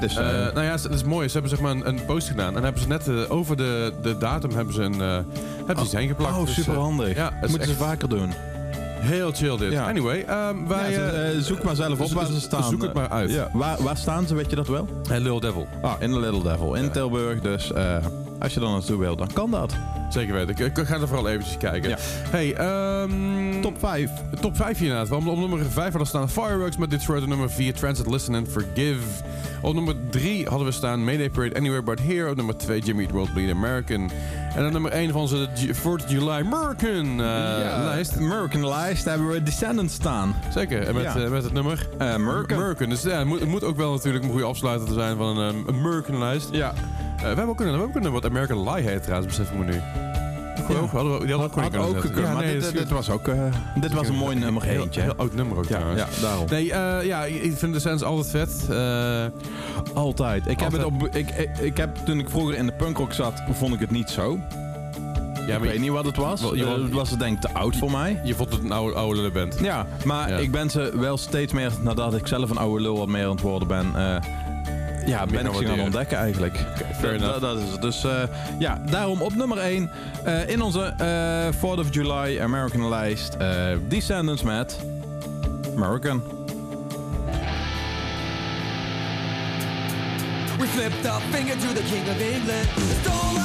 Dus, 0.00 0.16
eh, 0.16 0.24
nou 0.26 0.62
ja, 0.62 0.70
dat 0.76 0.90
is 0.90 1.04
mooi. 1.04 1.26
Ze 1.26 1.32
hebben 1.32 1.50
zeg 1.50 1.60
maar 1.60 1.70
een, 1.70 1.88
een 1.88 2.04
post 2.04 2.28
gedaan. 2.28 2.56
En 2.56 2.62
hebben 2.62 2.82
ze 2.82 2.88
net 2.88 3.08
eh, 3.08 3.30
over 3.30 3.56
de, 3.56 3.92
de 4.02 4.18
datum 4.18 4.50
hebben 4.50 4.74
ze 4.74 4.82
een, 4.82 5.00
eh 5.00 5.18
hebben 5.56 5.76
ze 5.76 5.82
iets 5.82 5.92
heen 5.92 6.08
geplakt. 6.08 6.36
oh, 6.36 6.44
Dus, 6.44 6.54
super 6.54 6.72
eh, 6.74 6.78
handig. 6.80 7.14
ja, 7.16 7.32
Moeten 7.48 7.68
ze 7.68 7.74
vaker 7.74 8.08
doen. 8.08 8.32
heel 9.00 9.32
chill 9.32 9.56
dit. 9.56 9.72
Ja. 9.72 9.88
Anyway, 9.88 10.24
ehm, 10.26 10.66
wij... 10.68 10.92
Ja, 10.92 11.40
zoek 11.40 11.62
maar 11.62 11.76
zelf 11.76 12.00
op 12.00 12.10
waar 12.12 12.26
ze 12.26 12.40
staan. 12.40 12.62
Zoek 12.70 12.82
het 12.82 12.92
maar 12.92 13.08
uit. 13.08 13.30
Ja. 13.30 13.48
Waar, 13.52 13.82
waar 13.82 13.96
staan 13.96 14.26
ze, 14.26 14.34
weet 14.34 14.50
je 14.50 14.56
dat 14.56 14.68
wel? 14.68 14.88
Hey, 15.08 15.20
Lil 15.20 15.40
Devil. 15.40 15.66
Ah, 15.82 15.92
in 15.98 16.18
Little 16.18 16.42
Devil. 16.42 16.74
In. 16.74 16.90
Tilburg. 16.90 17.40
Dus 17.40 17.72
als 18.42 18.54
je 18.54 18.60
dan 18.60 18.72
naartoe 18.72 18.98
wil, 18.98 19.16
dan 19.16 19.32
kan 19.32 19.50
dat. 19.50 19.74
Zeker 20.08 20.34
weten. 20.34 20.66
Ik, 20.66 20.76
ik 20.76 20.86
ga 20.86 20.94
er 20.94 21.08
vooral 21.08 21.28
eventjes 21.28 21.56
kijken. 21.56 21.90
Ja. 21.90 21.96
Hey, 22.30 22.54
ehm 22.54 23.60
Top 23.62 23.78
5. 23.78 24.10
Top 24.40 24.56
5 24.56 24.80
inderdaad. 24.80 25.08
We 25.08 25.14
op 25.14 25.38
nummer 25.38 25.58
5 25.58 25.74
hadden 25.74 26.06
staan 26.06 26.30
Fireworks 26.30 26.76
met 26.76 26.90
Detroit. 26.90 27.22
Op 27.22 27.28
nummer 27.28 27.50
4 27.50 27.74
Transit 27.74 28.06
Listen 28.06 28.34
and 28.34 28.48
Forgive. 28.48 29.22
Op 29.62 29.74
nummer 29.74 29.94
3 30.10 30.46
hadden 30.48 30.66
we 30.66 30.72
staan 30.72 31.04
Mayday 31.04 31.30
Parade 31.30 31.56
Anywhere 31.56 31.82
But 31.82 32.00
Here. 32.00 32.30
Op 32.30 32.36
nummer 32.36 32.56
2 32.56 32.80
Jimmy 32.80 33.02
Eat 33.02 33.10
World 33.10 33.32
Bleed 33.32 33.50
American. 33.50 34.10
En 34.54 34.66
op 34.66 34.72
nummer 34.72 34.90
1 34.92 35.10
van 35.10 35.20
onze 35.20 35.48
G- 35.56 35.76
4th 35.78 35.84
of 36.04 36.10
July 36.10 36.28
American 36.30 37.10
eh, 37.20 37.82
lijst. 37.84 38.16
American 38.16 38.68
lijst 38.68 39.04
hebben 39.04 39.28
we 39.28 39.42
Descendants 39.42 39.94
staan. 39.94 40.34
Zeker. 40.54 40.86
En 40.86 40.94
met, 40.94 41.02
Ja. 41.02 41.16
eh, 41.16 41.28
met 41.30 41.42
het 41.44 41.52
nummer 41.52 41.88
Eh 41.98 42.12
American. 42.12 42.58
American. 42.58 42.88
Dus 42.88 43.02
ja, 43.02 43.18
het 43.18 43.26
moet, 43.26 43.40
het 43.40 43.48
moet 43.48 43.64
ook 43.64 43.76
wel 43.76 43.92
natuurlijk 43.92 44.24
een 44.24 44.30
goede 44.30 44.44
afsluiter 44.46 44.88
te 44.88 44.94
zijn 44.94 45.16
van 45.16 45.38
een 45.38 45.64
American 45.68 46.18
lijst. 46.18 46.48
Ja. 46.52 46.72
We 47.16 47.24
hebben 47.26 47.48
ook 47.48 47.60
een, 47.60 47.64
we 47.66 47.70
hebben 47.78 47.88
ook 47.96 48.04
een 48.04 48.12
wat 48.12 48.24
American 48.24 48.70
Lie 48.70 48.88
heet 48.88 49.02
trouwens, 49.02 49.36
besef 49.36 49.52
ik 49.52 49.58
me 49.58 49.64
nu. 49.64 49.80
Ja. 50.68 50.74
Ook, 50.78 50.90
hadden 50.90 51.18
we, 51.18 51.26
die 51.26 51.34
hadden 51.34 51.54
we 51.54 51.64
ook, 51.66 51.74
Had 51.74 51.86
ook 51.88 52.00
gekund, 52.00 52.26
Ja, 52.26 52.32
maar 52.32 52.44
nee, 52.44 52.58
dit, 52.58 52.72
dit 52.72 52.88
was 52.90 53.10
ook... 53.10 53.28
eh, 53.28 53.40
dit 53.80 53.92
was 53.92 54.08
een 54.08 54.14
mooi 54.16 54.36
nummer 54.36 54.62
heel, 54.62 54.82
eentje. 54.82 55.00
Heel 55.00 55.14
oud 55.16 55.34
nummer 55.34 55.56
ook 55.58 55.68
Ja, 55.68 55.76
trouwens. 55.78 56.00
ja, 56.00 56.20
daarom. 56.26 56.46
Nee, 56.50 56.72
eh, 56.72 57.06
ja, 57.06 57.24
ik 57.24 57.52
vind 57.56 57.72
de 57.74 57.80
Sense 57.80 58.04
altijd 58.04 58.30
vet. 58.30 58.66
Eh, 58.70 59.24
Altijd. 59.94 60.46
Ik 60.46 60.60
heb, 60.60 60.72
het 60.72 60.84
op, 60.84 61.02
ik, 61.12 61.30
ik, 61.30 61.58
ik 61.58 61.76
heb, 61.76 61.96
toen 62.04 62.18
ik 62.18 62.30
vroeger 62.30 62.54
in 62.56 62.66
de 62.66 62.72
punkrock 62.72 63.12
zat, 63.12 63.42
vond 63.52 63.74
ik 63.74 63.80
het 63.80 63.90
niet 63.90 64.10
zo. 64.10 64.38
ja, 65.46 65.56
ik 65.56 65.62
weet 65.62 65.78
niet 65.80 65.90
wat 65.90 66.04
het 66.04 66.16
was. 66.16 66.40
Je- 66.40 66.66
het 66.82 66.92
was 66.92 67.10
het 67.10 67.18
denk 67.18 67.34
ik 67.34 67.40
te 67.40 67.54
oud 67.54 67.76
voor 67.76 67.90
mij. 67.90 68.20
je 68.24 68.34
vond 68.34 68.52
het 68.52 68.62
een 68.64 68.72
oude, 68.72 68.94
oude 68.96 69.30
band. 69.30 69.58
Ja, 69.60 69.86
maar 70.04 70.28
Ja. 70.30 70.36
ik 70.36 70.50
ben 70.50 70.70
ze 70.70 70.92
wel 70.98 71.16
steeds 71.16 71.52
meer, 71.52 71.70
nadat 71.80 72.14
ik 72.14 72.26
zelf 72.26 72.50
een 72.50 72.56
oude 72.58 72.82
lul 72.82 72.98
wat 72.98 73.08
meer 73.08 73.24
aan 73.24 73.30
het 73.30 73.40
worden 73.40 73.68
ben, 73.68 73.86
ja, 75.06 75.26
ben 75.26 75.44
gaan 75.44 75.52
ik 75.52 75.58
ze 75.58 75.66
gaan 75.66 75.80
ontdekken 75.80 76.18
eigenlijk. 76.18 76.56
fair 77.00 77.18
dat, 77.18 77.20
enough. 77.20 77.40
dat 77.40 77.58
is 77.58 77.70
het. 77.70 77.82
Dus 77.82 78.04
eh, 78.04 78.22
ja, 78.58 78.80
daarom 78.90 79.22
op 79.22 79.34
nummer 79.34 79.58
1 79.58 79.90
in 80.46 80.62
onze 80.62 80.94
eh 80.98 81.54
4th 81.56 81.78
of 81.78 81.94
July 81.94 82.40
American 82.40 82.88
lijst 82.88 83.34
eh, 83.34 83.48
Descendants 83.88 84.42
met 84.42 84.78
American. 85.76 86.22
We 90.58 90.66
flipped 90.66 91.06
our 91.06 91.20
finger 91.30 91.56
to 91.56 91.72
the 91.72 91.82
King 91.90 92.08
of 92.08 92.20
England. 92.20 93.41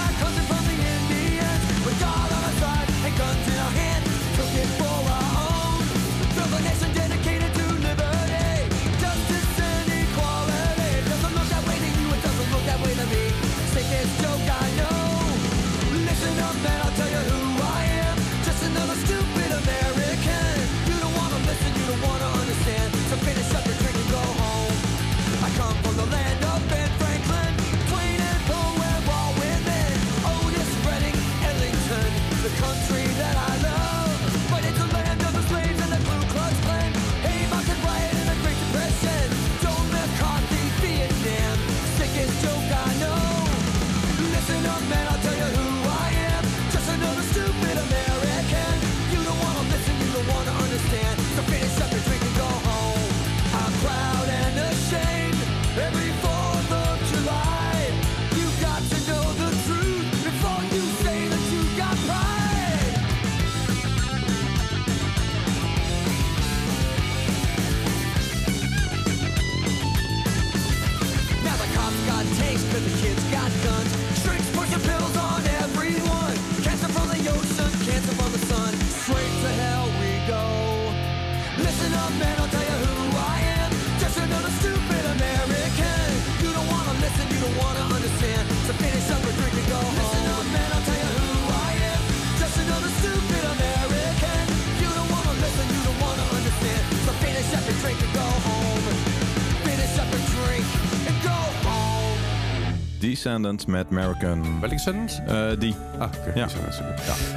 Descendants 103.10 103.66
met 103.66 103.86
American. 103.91 104.60
Welke? 104.60 105.22
Eh, 105.28 105.60
die. 105.60 105.76
Ah, 105.99 106.10
oké. 106.20 106.32
Ja. 106.39 106.47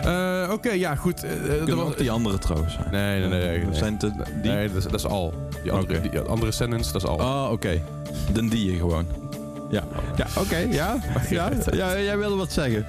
Oké. 0.02 0.08
Eh, 0.08 0.52
Oké, 0.52 0.70
ja, 0.70 0.94
goed. 0.94 1.24
eh, 1.24 1.32
eh, 1.62 1.66
was- 1.68 1.84
ook 1.86 1.98
die 1.98 2.10
andere 2.10 2.38
trouwens 2.38 2.72
zijn. 2.74 2.86
Nee, 2.90 3.20
nee, 3.20 3.28
nee. 3.28 3.48
nee, 3.58 3.64
Dat 3.64 3.76
zijn 3.76 3.98
te, 3.98 4.12
die? 4.42 4.50
Nee, 4.50 4.66
dat 4.68 4.76
is, 4.76 4.82
dat 4.82 4.94
is 4.94 5.06
al. 5.06 5.34
Die 5.62 5.72
andere, 5.72 5.98
Oké. 5.98 6.08
die 6.08 6.20
andere 6.20 6.50
sentence, 6.52 6.92
dat 6.92 7.02
is 7.02 7.08
al. 7.08 7.16
Oh, 7.16 7.48
oké. 7.52 7.82
Den 8.32 8.48
die 8.48 8.76
gewoon. 8.76 9.06
Ja, 9.70 9.82
ja 10.16 10.26
oké, 10.38 10.56
ja. 10.56 10.98
ja. 11.30 11.50
Ja, 11.72 12.00
jij 12.00 12.18
wilde 12.18 12.36
wat 12.36 12.52
zeggen. 12.52 12.86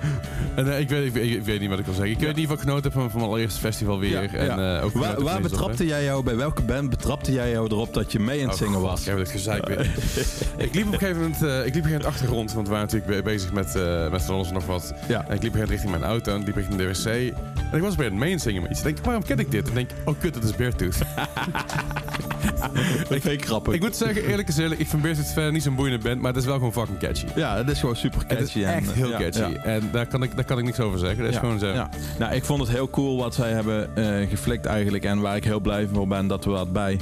En, 0.56 0.72
eh, 0.74 0.80
ik, 0.80 0.90
weet, 0.90 1.06
ik, 1.06 1.14
weet- 1.14 1.32
ik 1.36 1.44
weet 1.44 1.60
niet 1.60 1.70
wat 1.70 1.80
ik 1.80 1.86
wil 1.86 1.94
zeggen. 1.94 2.12
Ik 2.14 2.20
weet 2.20 2.30
in 2.30 2.40
ieder 2.40 2.50
geval 2.58 2.64
genoten 2.66 2.84
heb 2.84 2.94
van, 3.02 3.10
van 3.10 3.20
mijn 3.20 3.32
allereerste 3.32 3.60
festival 3.60 4.00
weer. 4.00 4.10
Ja, 4.24 4.38
en, 4.38 4.46
ja. 4.46 4.78
eh, 4.78 4.84
ook 4.86 4.94
waar 5.24 5.42
betrapte 5.42 5.86
jij 5.86 6.04
jou, 6.04 6.24
bij 6.24 6.36
welke 6.36 6.62
band 6.62 6.90
betrapte 6.90 7.32
jij 7.32 7.52
jou 7.52 7.68
erop 7.72 7.94
dat 7.94 8.12
je 8.12 8.20
mee 8.20 8.42
aan 8.42 8.50
het 8.50 8.54
Oh, 8.54 8.58
zingen 8.66 8.80
God, 8.80 8.90
was? 8.90 9.00
Ik 9.00 9.06
heb 9.06 9.18
het 9.18 9.30
gezeik 9.32 9.68
weer. 9.68 9.80
ik 10.58 10.76
liep 10.76 10.86
op 10.88 10.94
een 10.94 11.00
gegeven 11.00 11.22
moment, 11.22 11.44
eh, 11.44 11.66
ik 11.66 11.74
liep 11.76 11.86
een 11.86 12.06
achtergrond, 12.06 12.54
want 12.54 12.68
we 12.68 12.74
waren 12.74 12.88
natuurlijk 12.92 13.24
be- 13.24 13.30
bezig 13.32 13.52
met, 13.54 13.76
eh 13.76 14.10
met 14.12 14.22
van 14.22 14.36
alles 14.36 14.48
en 14.48 14.54
nog 14.54 14.66
wat. 14.66 14.94
Ja. 15.08 15.26
En 15.28 15.36
ik 15.36 15.44
liep 15.44 15.54
een 15.54 15.60
gegeven 15.60 15.70
richting 15.70 15.92
mijn 15.92 16.04
auto 16.04 16.34
en 16.34 16.40
ik 16.40 16.46
liep 16.46 16.56
richting 16.56 16.78
de 16.78 16.88
wc. 16.88 17.06
En 17.72 17.78
ik 17.78 17.82
was 17.82 17.96
bij 17.96 18.06
het 18.06 18.14
meezingen 18.16 18.62
met 18.62 18.72
iets. 18.72 18.80
Ik 18.80 18.86
denk, 18.86 19.06
waarom 19.06 19.24
ken 19.24 19.40
ik 19.40 19.52
dit? 19.52 19.64
En 19.64 19.70
ik 19.70 19.76
denk, 19.76 19.90
oh 20.06 20.20
kut, 20.20 20.36
het 20.36 20.44
is 20.44 20.56
Beartooth. 20.56 20.98
Dat 23.10 23.20
vind 23.22 23.26
ik 23.26 23.46
grappig. 23.46 23.74
ik 23.74 23.82
moet 23.82 23.96
zeggen, 23.96 24.24
eerlijk 24.26 24.48
is 24.48 24.58
eerlijk, 24.58 24.80
ik 24.82 24.88
vind 24.88 25.02
Beartooth 25.02 25.26
verder 25.34 25.52
niet 25.52 25.64
zo'n 25.64 25.76
boeiende 25.76 26.04
band, 26.04 26.22
maar 26.22 26.32
het 26.32 26.39
is 26.42 26.46
wel 26.48 26.56
gewoon 26.56 26.74
fucking 26.74 27.00
catchy. 27.00 27.26
Ja, 27.36 27.58
het 27.58 27.70
is 27.70 27.80
gewoon 27.80 27.96
super 27.96 28.20
Het 28.20 28.38
catchy. 28.38 28.60
is 28.60 28.66
en, 28.66 28.74
echt 28.74 28.88
eh, 28.89 28.94
heel 28.94 29.10
ja, 29.10 29.18
catchy. 29.18 29.39
ja. 29.54 29.64
En 29.64 29.89
daar 29.92 30.08
kan, 30.08 30.24
ik, 30.24 30.36
daar 30.36 30.46
kan 30.46 30.58
ik 30.58 30.64
niks 30.66 30.80
over 30.80 31.00
zeggen. 31.00 31.24
Dat 31.24 31.34
is 31.34 31.39
gewoon 31.39 31.60
zo. 31.60 31.68
ja. 31.68 31.89
Nou, 32.20 32.34
ik 32.34 32.46
vond 32.46 32.60
het 32.60 32.70
heel 32.70 32.89
cool 32.89 33.18
wat 33.18 33.36
zij 33.36 33.52
hebben 33.52 33.96
eh, 33.96 34.30
geflikt 34.30 34.66
eigenlijk. 34.66 35.04
En 35.04 35.20
waar 35.20 35.36
ik 35.36 35.44
heel 35.44 35.60
blij 35.60 35.88
voor 35.94 36.08
ben 36.08 36.28
dat 36.28 36.46
we 36.46 36.52
dat 36.52 36.72
bij 36.74 37.00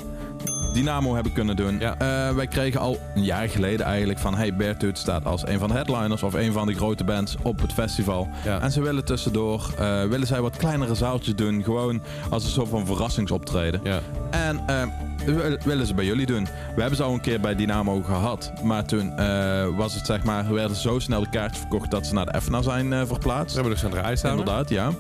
Dynamo 0.74 1.14
hebben 1.14 1.34
kunnen 1.34 1.56
doen. 1.56 1.80
Ja. 1.80 1.96
Eh, 1.98 2.36
wij 2.36 2.48
kregen 2.48 2.80
al 2.80 2.98
een 3.16 3.24
jaar 3.24 3.50
geleden 3.50 3.86
eigenlijk 3.86 4.20
van... 4.20 4.36
Hey, 4.36 4.56
Beartooth 4.56 4.98
staat 4.98 5.26
als 5.26 5.48
een 5.48 5.60
van 5.60 5.68
de 5.68 5.74
headliners 5.74 6.24
of 6.24 6.34
een 6.34 6.52
van 6.54 6.68
de 6.68 6.74
grote 6.74 7.04
bands 7.04 7.36
op 7.42 7.62
het 7.62 7.74
festival. 7.74 8.28
Ja. 8.44 8.62
En 8.62 8.72
ze 8.72 8.82
willen 8.82 9.06
tussendoor, 9.06 9.74
eh, 9.80 10.04
willen 10.04 10.28
zij 10.28 10.42
wat 10.42 10.58
kleinere 10.58 10.96
zaaltjes 10.96 11.36
doen. 11.36 11.64
Gewoon 11.64 12.02
als 12.30 12.44
een 12.44 12.50
soort 12.50 12.70
van 12.70 12.86
verrassingsoptreden. 12.86 13.80
Ja. 13.84 14.00
En 14.30 14.60
eh, 14.68 14.84
wil- 15.26 15.58
willen 15.66 15.88
ze 15.88 15.94
bij 15.94 16.06
jullie 16.06 16.26
doen. 16.26 16.44
We 16.76 16.80
hebben 16.82 16.98
ze 16.98 17.04
al 17.04 17.14
een 17.14 17.22
keer 17.22 17.40
bij 17.40 17.56
Dynamo 17.56 18.02
gehad. 18.02 18.52
Maar 18.64 18.86
toen 18.86 19.16
was 19.76 19.94
het 19.96 20.06
zeg 20.06 20.24
maar, 20.24 20.54
werden 20.54 20.78
zo 20.78 21.00
snel 21.00 21.20
de 21.22 21.30
kaartjes 21.30 21.60
verkocht 21.60 21.92
dat 21.92 22.06
ze 22.06 22.14
naar 22.14 22.26
de 22.26 22.32
EFNA 22.32 22.62
zijn 22.62 23.08
verplaatst. 23.08 23.56
Ze 23.56 23.62
hebben 23.62 23.80
dus 23.82 24.04
aan 24.04 24.18
staan. 24.18 24.32
Inderdaad, 24.32 24.70
ja. 24.70 24.92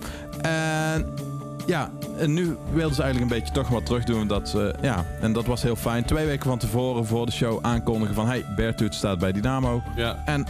En 0.42 1.14
ja, 1.66 1.90
en 2.18 2.34
nu 2.34 2.58
wilden 2.74 2.96
ze 2.96 3.02
eigenlijk 3.04 3.32
een 3.34 3.40
beetje 3.40 3.54
toch 3.54 3.68
wat 3.70 3.86
terugdoen. 3.86 4.28
Dat, 4.28 4.50
ze- 4.50 4.74
ja, 4.82 5.06
en 5.22 5.34
dat 5.34 5.46
was 5.46 5.62
heel 5.62 5.76
fijn. 5.76 6.06
Twee 6.06 6.26
weken 6.26 6.50
van 6.50 6.58
tevoren 6.58 7.06
voor 7.06 7.26
de 7.26 7.32
show 7.32 7.60
aankondigen 7.62 8.16
van... 8.16 8.28
Hey, 8.28 8.46
Beartooth 8.56 8.94
staat 8.96 9.20
bij 9.20 9.32
Dynamo. 9.32 9.82
Ja. 9.96 10.22
En 10.26 10.46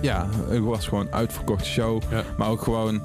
ja, 0.00 0.26
het 0.48 0.60
was 0.62 0.86
gewoon 0.88 1.06
een 1.06 1.14
uitverkochte 1.14 1.68
show. 1.68 2.02
Ja. 2.10 2.22
Maar 2.36 2.48
ook 2.48 2.62
gewoon 2.62 3.02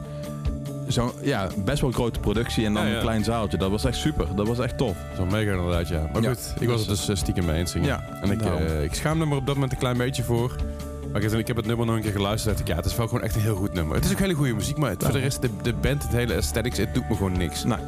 zo'n 0.88 1.12
ja, 1.22 1.48
best 1.66 1.82
wel 1.82 1.92
grote 1.92 2.20
productie 2.20 2.66
en 2.66 2.74
dan 2.74 2.84
Ja, 2.84 2.90
ja. 2.90 2.96
een 2.96 3.02
klein 3.02 3.24
zaaltje. 3.24 3.58
Dat 3.58 3.70
was 3.72 3.86
echt 3.86 3.98
super. 3.98 4.28
Dat 4.36 4.48
was 4.48 4.60
echt 4.60 4.78
tof. 4.78 4.96
Zo 5.16 5.26
mega 5.26 5.52
inderdaad, 5.52 5.88
ja. 5.88 6.10
Maar 6.14 6.24
goed, 6.24 6.54
ik 6.60 6.68
was 6.68 6.80
het 6.80 6.90
dus 6.90 7.08
eh, 7.10 7.16
stiekem 7.16 7.46
mee 7.46 7.58
eens 7.60 7.72
zingen. 7.72 7.88
Ja, 7.88 8.04
en 8.22 8.32
ik, 8.32 8.42
eh, 8.42 8.84
ik 8.84 8.94
schaamde 8.94 9.26
me 9.26 9.36
op 9.36 9.46
dat 9.46 9.54
moment 9.56 9.72
een 9.74 9.78
klein 9.80 9.98
beetje 9.98 10.24
voor. 10.24 10.56
Maar 11.16 11.24
ik, 11.24 11.30
heb- 11.30 11.40
ik 11.40 11.48
heb 11.48 11.56
het 11.56 11.66
nummer 11.66 11.86
nog 11.86 11.96
een 11.96 12.02
keer 12.02 12.12
geluisterd. 12.12 12.46
en 12.48 12.52
dacht 12.58 12.70
ik, 12.70 12.76
Ja, 12.76 12.82
het 12.82 12.92
is 12.92 12.98
wel 12.98 13.08
gewoon 13.08 13.24
echt 13.24 13.36
een 13.36 13.42
heel 13.42 13.56
goed 13.56 13.74
nummer. 13.74 13.96
Het 13.96 14.06
is 14.06 14.12
ook 14.12 14.20
hele 14.20 14.34
goede 14.34 14.54
muziek, 14.54 14.78
maar 14.78 14.90
het- 14.90 15.04
voor 15.04 15.12
de 15.14 15.20
rest, 15.20 15.42
de, 15.42 15.50
de 15.62 15.74
band, 15.74 16.04
het 16.04 16.12
hele 16.12 16.36
aesthetics, 16.36 16.78
het 16.78 16.94
doet 16.94 17.10
me 17.10 17.16
gewoon 17.16 17.38
niks. 17.38 17.64
Nou, 17.64 17.80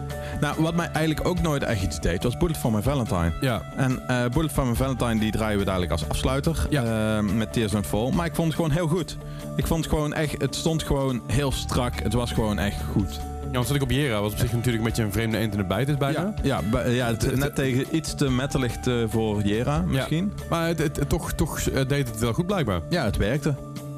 nou, 0.41 0.61
wat 0.61 0.75
mij 0.75 0.89
eigenlijk 0.91 1.27
ook 1.27 1.41
nooit 1.41 1.63
echt 1.63 1.83
iets 1.83 1.99
deed, 1.99 2.23
was 2.23 2.37
Bullet 2.37 2.57
for 2.57 2.71
My 2.71 2.81
Valentine. 2.81 3.33
Ja, 3.41 3.61
En 3.75 4.07
eh 4.07 4.25
Bullet 4.33 4.51
for 4.51 4.67
My 4.67 4.73
Valentine 4.75 5.19
die 5.19 5.31
draaien 5.31 5.59
we 5.59 5.65
dadelijk 5.65 5.91
als 5.91 6.09
afsluiter 6.09 6.67
Ja. 6.69 7.17
eh, 7.17 7.23
met 7.23 7.53
Tears 7.53 7.71
Don't 7.71 7.85
Fall. 7.85 8.11
Maar 8.11 8.25
ik 8.25 8.35
vond 8.35 8.47
het 8.47 8.55
gewoon 8.55 8.71
heel 8.71 8.87
goed. 8.87 9.17
Ik 9.55 9.67
vond 9.67 9.83
het 9.83 9.93
gewoon 9.93 10.13
echt, 10.13 10.41
het 10.41 10.55
stond 10.55 10.83
gewoon 10.83 11.21
heel 11.27 11.51
strak. 11.51 11.93
Het 12.03 12.13
was 12.13 12.31
gewoon 12.31 12.59
echt 12.59 12.81
goed. 12.91 13.19
Ja 13.57 13.63
want 13.63 13.67
zat 13.67 13.75
ik 13.75 13.81
op 13.81 13.91
Jera, 13.91 14.21
was 14.21 14.31
op 14.31 14.37
zich 14.37 14.51
natuurlijk 14.51 14.77
een 14.77 14.83
beetje 14.89 15.03
een 15.03 15.11
vreemde 15.11 15.37
eend 15.37 15.51
in 15.51 15.57
de 15.59 15.65
bijt 15.65 15.87
is 15.87 15.97
bijna. 15.97 16.33
Ja, 16.43 16.61
ja, 16.85 17.07
het, 17.07 17.35
net 17.35 17.55
tegen 17.55 17.95
iets 17.95 18.15
te 18.15 18.29
metalig 18.29 18.77
te 18.77 19.05
voor 19.09 19.41
Jera 19.41 19.81
misschien. 19.87 20.33
Maar 20.49 20.67
het, 20.67 20.79
het- 20.79 21.09
toch, 21.09 21.31
toch 21.33 21.59
eh, 21.59 21.87
deed 21.87 22.07
het 22.07 22.19
wel 22.19 22.33
goed 22.33 22.45
blijkbaar. 22.47 22.81
Ja, 22.89 23.03
het 23.03 23.17
werkte. 23.17 23.53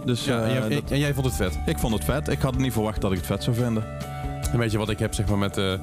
Dus 0.05 0.25
Ja, 0.25 0.41
en, 0.41 0.47
eh, 0.49 0.53
jij, 0.69 0.69
dat- 0.81 0.91
en 0.91 0.99
jij 0.99 1.13
vond 1.13 1.25
het 1.25 1.35
vet. 1.35 1.57
ik 1.65 1.77
vond 1.77 1.93
het 1.93 2.03
vet. 2.03 2.27
Ik 2.27 2.39
had 2.41 2.57
niet 2.57 2.73
verwacht 2.73 3.01
dat 3.01 3.11
ik 3.11 3.17
het 3.17 3.25
vet 3.25 3.43
zou 3.43 3.55
vinden. 3.55 3.83
Een 4.51 4.59
beetje 4.59 4.77
wat 4.77 4.89
ik 4.89 4.99
heb 4.99 5.13
zeg 5.13 5.27
maar 5.27 5.37
met, 5.37 5.57
eh 5.57 5.73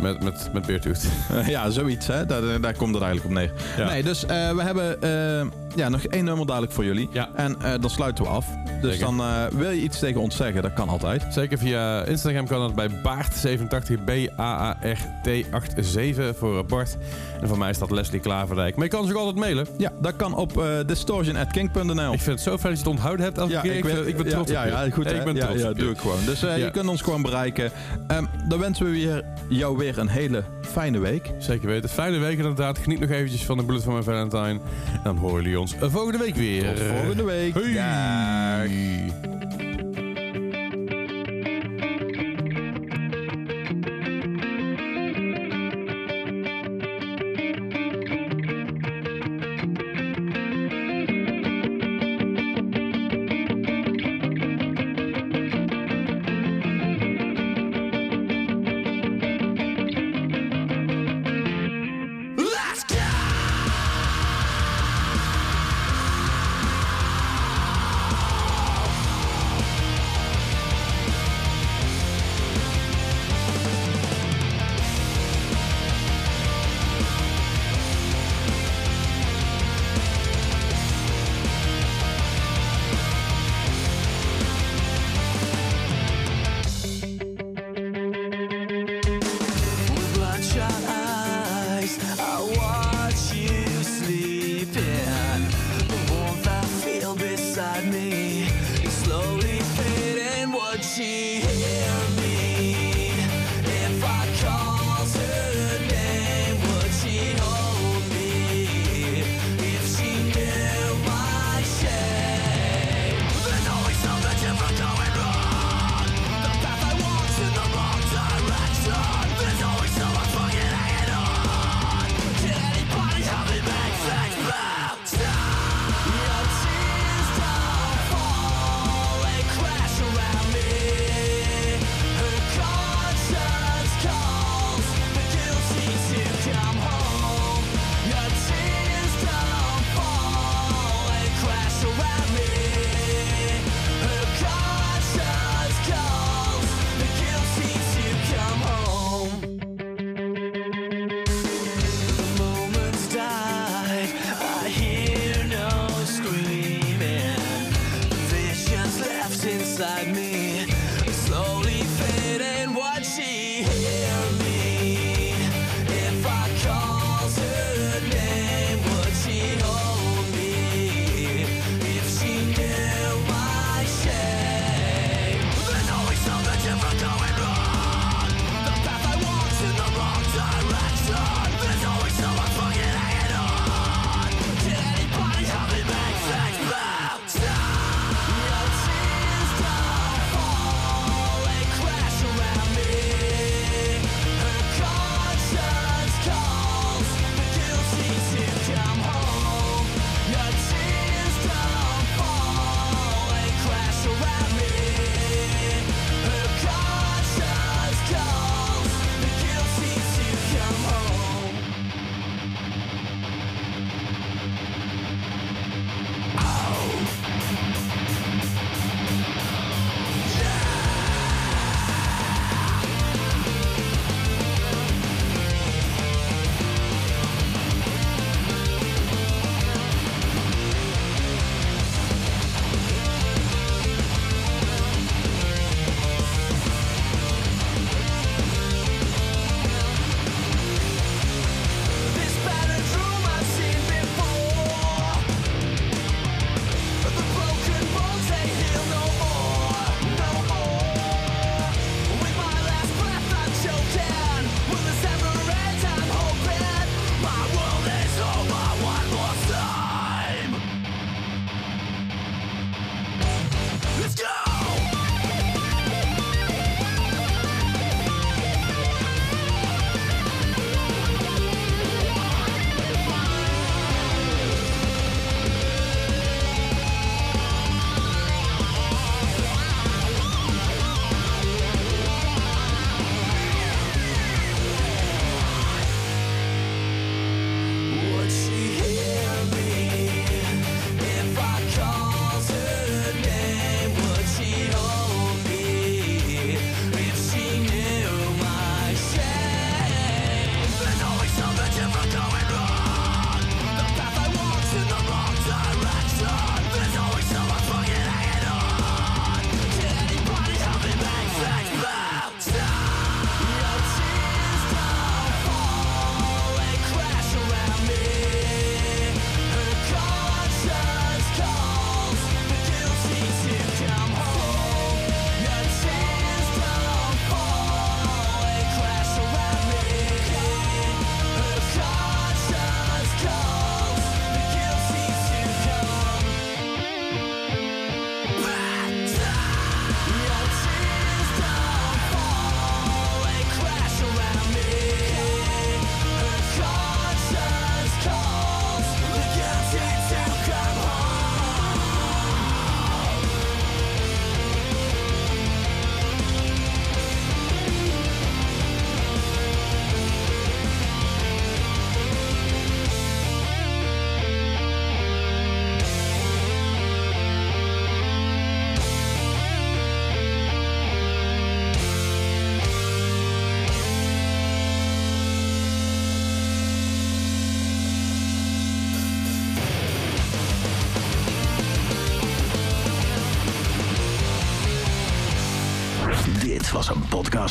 met, 0.00 0.22
met, 0.22 0.50
met 0.52 0.66
Beartooth. 0.66 1.04
Eh, 1.34 1.48
ja, 1.48 1.70
zoiets 1.70 2.06
hè. 2.06 2.26
Daar, 2.26 2.60
daar 2.60 2.74
komt 2.76 2.94
het 2.94 3.02
eigenlijk 3.02 3.24
op 3.24 3.40
neer. 3.40 3.52
Ja. 3.76 3.90
Nee, 3.90 4.02
dus 4.02 4.26
eh, 4.26 4.50
we 4.50 4.62
hebben 4.62 5.02
eh, 5.02 5.46
ja, 5.74 5.88
nog 5.88 6.02
één 6.02 6.24
nummer 6.24 6.46
dadelijk 6.46 6.72
voor 6.72 6.84
jullie. 6.84 7.08
Ja. 7.12 7.28
En 7.34 7.60
eh, 7.62 7.72
dan 7.80 7.90
sluiten 7.90 8.24
we 8.24 8.30
af. 8.30 8.46
Dus 8.80 8.90
Zeker. 8.92 9.06
dan 9.16 9.20
eh, 9.20 9.44
wil 9.52 9.70
je 9.70 9.82
iets 9.82 9.98
tegen 9.98 10.20
ons 10.20 10.36
zeggen. 10.36 10.62
Dat 10.62 10.72
kan 10.72 10.88
altijd. 10.88 11.26
Zeker 11.30 11.58
via 11.58 12.04
Instagram 12.04 12.46
kan 12.46 12.60
dat 12.60 12.74
bij 12.74 12.88
Baart87, 12.90 14.04
B-A-A-R-T87 14.04 16.38
voor 16.38 16.64
Bart. 16.66 16.96
En 17.40 17.48
voor 17.48 17.58
mij 17.58 17.70
is 17.70 17.78
dat 17.78 17.90
Leslie 17.90 18.20
Klaverdijk. 18.20 18.74
Maar 18.76 18.84
je 18.84 18.90
kan 18.90 19.00
ons 19.00 19.10
ook 19.10 19.16
altijd 19.16 19.36
mailen. 19.36 19.66
Ja, 19.78 19.92
dat 20.00 20.16
kan 20.16 20.34
op 20.34 20.58
eh 20.62 20.68
distortion.king.nl. 20.86 22.12
Ik 22.12 22.20
vind 22.20 22.26
het 22.26 22.40
zo 22.40 22.58
fijn 22.58 22.74
dat 22.74 22.78
je 22.78 22.78
het 22.78 22.86
onthouden 22.86 23.24
hebt 23.24 23.38
elke 23.38 23.52
Ja, 23.52 23.60
keer. 23.60 23.74
Ik, 23.76 23.82
ben, 23.84 24.08
ik 24.08 24.16
ben 24.16 24.26
ja, 24.26 24.30
trots 24.32 24.50
ja, 24.50 24.58
op 24.60 24.64
je. 24.66 24.70
ja, 24.72 24.90
goed. 24.90 25.10
Ik 25.10 25.24
ben 25.24 25.34
ja, 25.34 25.46
trots 25.46 25.62
ja, 25.62 25.72
doe 25.72 25.90
ik 25.90 25.98
gewoon. 25.98 26.18
Dus 26.24 26.42
eh, 26.42 26.58
Ja. 26.58 26.64
je 26.64 26.70
kunt 26.70 26.88
ons 26.88 27.02
gewoon 27.02 27.22
bereiken. 27.22 27.70
Ehm, 28.08 28.24
dan 28.48 28.58
wensen 28.58 28.84
we 28.84 28.90
weer, 28.90 29.24
jou 29.48 29.76
weer 29.76 29.98
een 29.98 30.08
hele 30.08 30.44
fijne 30.60 30.98
week. 30.98 31.30
Zeker 31.38 31.68
weten. 31.68 31.88
Fijne 31.90 32.18
week 32.18 32.36
inderdaad. 32.36 32.78
Geniet 32.78 33.00
nog 33.00 33.10
eventjes 33.10 33.44
van 33.44 33.56
de 33.56 33.62
Bullet 33.62 33.82
van 33.82 33.92
mijn 33.92 34.04
Valentine. 34.04 34.60
En 34.92 35.00
dan 35.04 35.16
horen 35.16 35.42
jullie 35.42 35.58
ons 35.64 35.74
volgende 35.80 36.18
week 36.18 36.34
weer. 36.34 36.74
Tot 36.74 36.84
volgende 36.84 37.24
week. 37.24 37.54
Hey. 37.54 37.72
Dag. 37.72 39.33